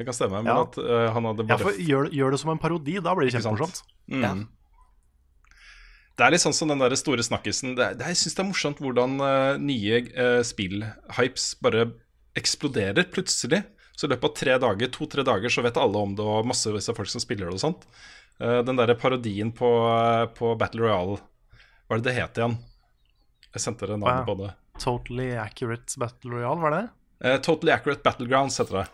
[0.00, 0.62] Det kan stemme, men Ja.
[0.64, 3.34] at uh, han hadde Ja, for gjør, gjør det som en parodi, da blir det
[3.34, 3.82] kjempemorsomt.
[4.08, 4.22] Mm.
[4.24, 4.30] Ja.
[6.16, 7.74] Det er litt sånn som den der store snakkisen.
[7.76, 11.84] Det er, det jeg syns det er morsomt hvordan uh, nye uh, spillhypes bare
[12.40, 13.60] eksploderer plutselig.
[13.92, 16.88] Så i løpet av tre dager, to-tre dager så vet alle om det, og massevis
[16.88, 17.84] av folk som spiller det og sånt.
[18.40, 19.68] Uh, den derre parodien på,
[20.38, 22.56] på Battle Royale Hva er det det het igjen?
[23.52, 24.54] Jeg sendte dere navnet på det.
[24.80, 26.82] Totally Accurate Battle Royale, var det?
[27.20, 28.86] Eh, totally Accurate Battlegrounds heter det.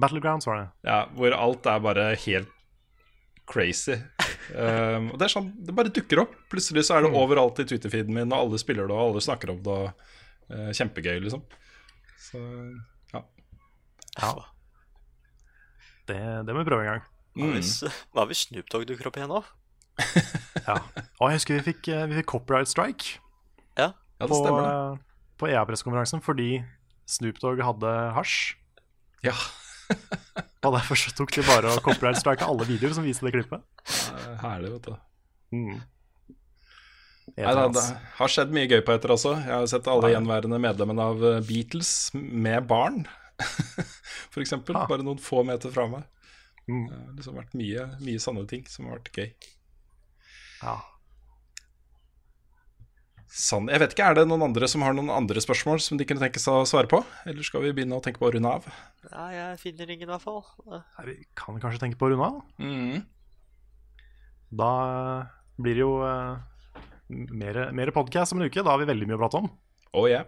[0.00, 0.66] Battlegrounds var det.
[0.88, 2.52] Ja, hvor alt er bare helt
[3.48, 3.94] crazy.
[4.52, 6.34] Um, og det er sånn, det bare dukker opp.
[6.52, 9.52] Plutselig så er det overalt i Twitter-feeden min, og alle spiller det, og alle snakker
[9.54, 9.76] om det.
[9.86, 10.08] Og,
[10.50, 11.44] uh, kjempegøy, liksom.
[12.26, 12.42] Så
[13.14, 13.22] ja.
[14.18, 14.32] Ja.
[16.06, 17.06] Det, det må vi prøve en gang.
[17.36, 17.72] Hva hvis,
[18.16, 19.42] hva hvis Snoop Dogg dukker opp igjen nå?
[20.66, 20.80] Ja.
[21.22, 23.20] Og jeg husker vi fikk, eh, vi fikk copyright strike
[23.78, 23.92] Ja.
[24.18, 24.54] ja, på, det.
[24.66, 24.96] eh,
[25.38, 26.48] på EA-pressekonferansen fordi
[27.06, 28.56] Snoop Dogg hadde hasj.
[29.22, 29.34] Ja,
[30.66, 33.62] Og derfor så tok de bare og copyright-strika alle videoer som viste det klippet.
[33.86, 34.96] eh, herlig, vet du.
[35.54, 35.76] Mm.
[37.36, 37.84] Nei, da, det
[38.18, 39.34] har skjedd mye gøy på etter også.
[39.44, 43.04] Jeg har sett alle gjenværende medlemmene av eh, Beatles med barn,
[44.42, 44.78] eksempel.
[44.78, 44.86] Ah.
[44.90, 46.06] Bare noen få meter fra meg.
[46.66, 46.84] Mm.
[46.88, 49.50] Det har liksom vært mye, mye sanne ting som har vært gøy.
[50.64, 50.76] Ja.
[53.36, 53.66] Sann.
[53.68, 56.22] Jeg vet ikke, Er det noen andre som har noen andre spørsmål som de kunne
[56.22, 57.02] tenke seg å svare på?
[57.28, 58.64] Eller skal vi begynne å tenke på å runde av?
[59.10, 60.40] Nei, jeg finner ingen, i hvert fall.
[60.72, 62.38] Nei, vi kan kanskje tenke på å runde av.
[62.56, 63.04] Mm.
[64.56, 64.70] Da
[65.60, 66.40] blir det jo uh,
[67.12, 68.64] mer, mer podkast om en uke.
[68.64, 69.50] Da har vi veldig mye å prate om.
[69.92, 70.24] Oh, yeah.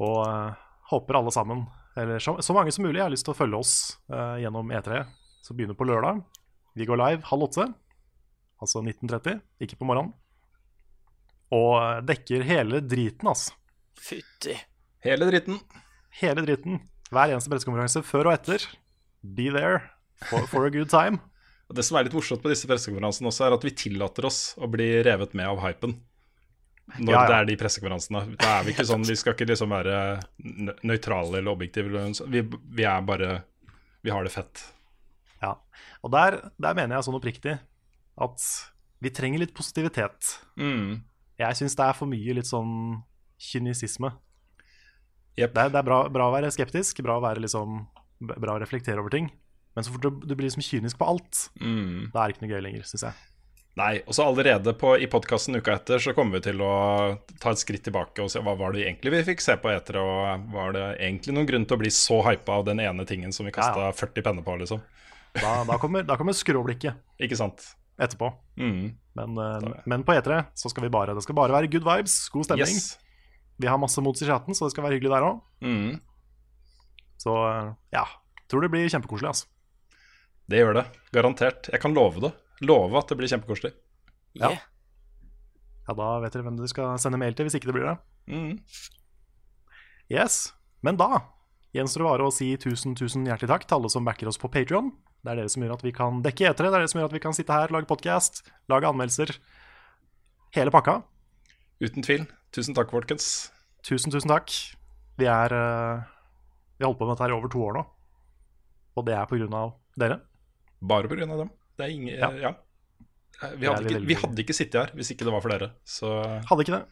[0.00, 0.56] Og uh,
[0.94, 1.66] håper alle sammen,
[2.00, 3.76] eller så, så mange som mulig, har lyst til å følge oss
[4.08, 5.04] uh, gjennom E3,
[5.44, 6.24] som begynner på lørdag.
[6.72, 7.68] Vi går live halv åtte,
[8.64, 10.16] altså 19.30, ikke på morgenen.
[11.52, 13.52] Og dekker hele driten, altså.
[14.00, 14.54] Fytti.
[15.04, 15.58] Hele driten.
[16.22, 16.80] Hele driten.
[17.12, 18.64] Hver eneste pressekonferanse før og etter.
[19.22, 19.82] Be there
[20.30, 21.20] for, for a good time.
[21.72, 24.40] Og Det som er litt morsomt på disse pressekonferansene også, er at vi tillater oss
[24.60, 25.94] å bli revet med av hypen.
[26.98, 27.28] Når Ja, ja.
[27.30, 28.20] det er de pressekonferansene.
[28.36, 29.94] Da er vi ikke sånn, vi skal ikke liksom være
[30.84, 32.02] nøytrale eller objektive.
[32.28, 32.42] Vi,
[32.76, 33.30] vi er bare
[34.04, 34.64] Vi har det fett.
[35.40, 35.54] Ja.
[36.02, 37.56] Og der, der mener jeg sånn oppriktig
[38.20, 38.44] at
[39.02, 40.34] vi trenger litt positivitet.
[40.60, 41.00] Mm.
[41.42, 43.02] Jeg syns det er for mye litt sånn
[43.42, 44.12] kynisisme.
[45.40, 45.54] Yep.
[45.56, 47.82] Det er, det er bra, bra å være skeptisk, bra å være liksom
[48.22, 49.32] Bra å reflektere over ting.
[49.74, 52.12] Men så fort du, du blir liksom kynisk på alt, Mm.
[52.12, 53.16] da er det ikke noe gøy lenger, syns jeg.
[53.80, 56.68] Nei, og så allerede på, i podkasten uka etter så kommer vi til å
[57.40, 59.96] ta et skritt tilbake og se hva var det egentlig vi fikk se på etter,
[59.98, 63.32] og var det egentlig noen grunn til å bli så hypa av den ene tingen
[63.34, 64.84] som vi kasta Ja, 40 penner på, liksom?
[65.40, 67.64] Da, da kommer, da kommer skråblikket Ikke sant?
[68.04, 68.30] Etterpå.
[68.60, 68.92] Mm.
[69.18, 72.16] Men, eh, men på E3 så skal vi bare Det skal bare være good vibes,
[72.32, 72.78] god stemning.
[72.78, 72.98] Yes.
[73.60, 75.40] Vi har masse mods i chatten, så det skal være hyggelig der òg.
[75.62, 76.00] Mm.
[77.22, 78.06] Så eh, ja.
[78.50, 79.46] Tror det blir kjempekoselig, altså.
[80.50, 80.86] Det gjør det.
[81.14, 81.70] Garantert.
[81.72, 82.32] Jeg kan love det.
[82.66, 83.72] Love at det blir kjempekoselig.
[84.36, 84.50] Ja.
[84.50, 84.64] Yeah.
[85.86, 87.96] Ja, da vet dere hvem dere skal sende mail til hvis ikke det blir det.
[88.30, 88.58] Mm.
[90.12, 90.52] Yes,
[90.82, 91.22] Men da
[91.72, 94.50] gjenstår det bare å si tusen, tusen hjertelig takk til alle som backer oss på
[94.52, 94.90] Patreon
[95.22, 97.10] Det er dere som gjør at vi kan dekke etere, det er dere som gjør
[97.12, 98.40] at vi kan sitte her, lage podkast,
[98.72, 99.30] lage anmeldelser.
[100.56, 100.96] Hele pakka.
[101.82, 102.24] Uten tvil.
[102.52, 103.28] Tusen takk, folkens.
[103.86, 104.50] Tusen, tusen takk.
[105.20, 106.02] Vi er eh,
[106.78, 107.84] Vi har holdt på med dette her i over to år nå.
[108.98, 109.72] Og det er på grunn av
[110.02, 110.18] dere.
[110.82, 111.54] Bare på grunn av dem.
[111.78, 112.32] Det er ingen Ja.
[112.42, 112.52] Ja.
[113.58, 115.70] Vi hadde, ikke, vi hadde ikke sittet her hvis ikke det var for dere.
[115.88, 116.10] Så
[116.50, 116.82] Hadde ikke det.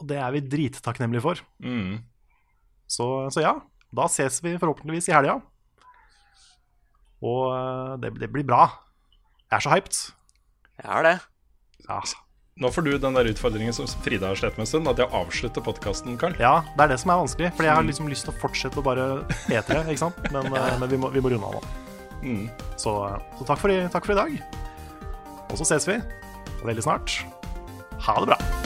[0.00, 1.40] Og det er vi drittakknemlige for.
[1.64, 1.96] mm.
[2.86, 3.56] Så, så ja,
[3.90, 5.40] da ses vi forhåpentligvis i helga.
[7.24, 8.66] Og eh, det, det blir bra.
[9.50, 9.98] Jeg er så hyped.
[10.82, 11.16] Jeg er det.
[11.86, 12.00] Ja.
[12.56, 15.12] Nå får du den der utfordringen som Frida har slitt med en stund, at jeg
[15.12, 16.38] avslutter podkasten, Karl.
[16.40, 17.50] ja, det er det som er vanskelig.
[17.56, 19.08] Fordi jeg har liksom lyst til å fortsette å bare
[19.52, 20.22] etre, ikke sant?
[20.34, 20.70] Men, ja.
[20.80, 21.64] men vi, må, vi må runde av nå.
[22.24, 22.46] Mm.
[22.80, 24.38] Så, eh, så takk, for i, takk for i dag.
[25.50, 26.00] Og så ses vi
[26.64, 27.20] veldig snart.
[28.08, 28.65] Ha det bra.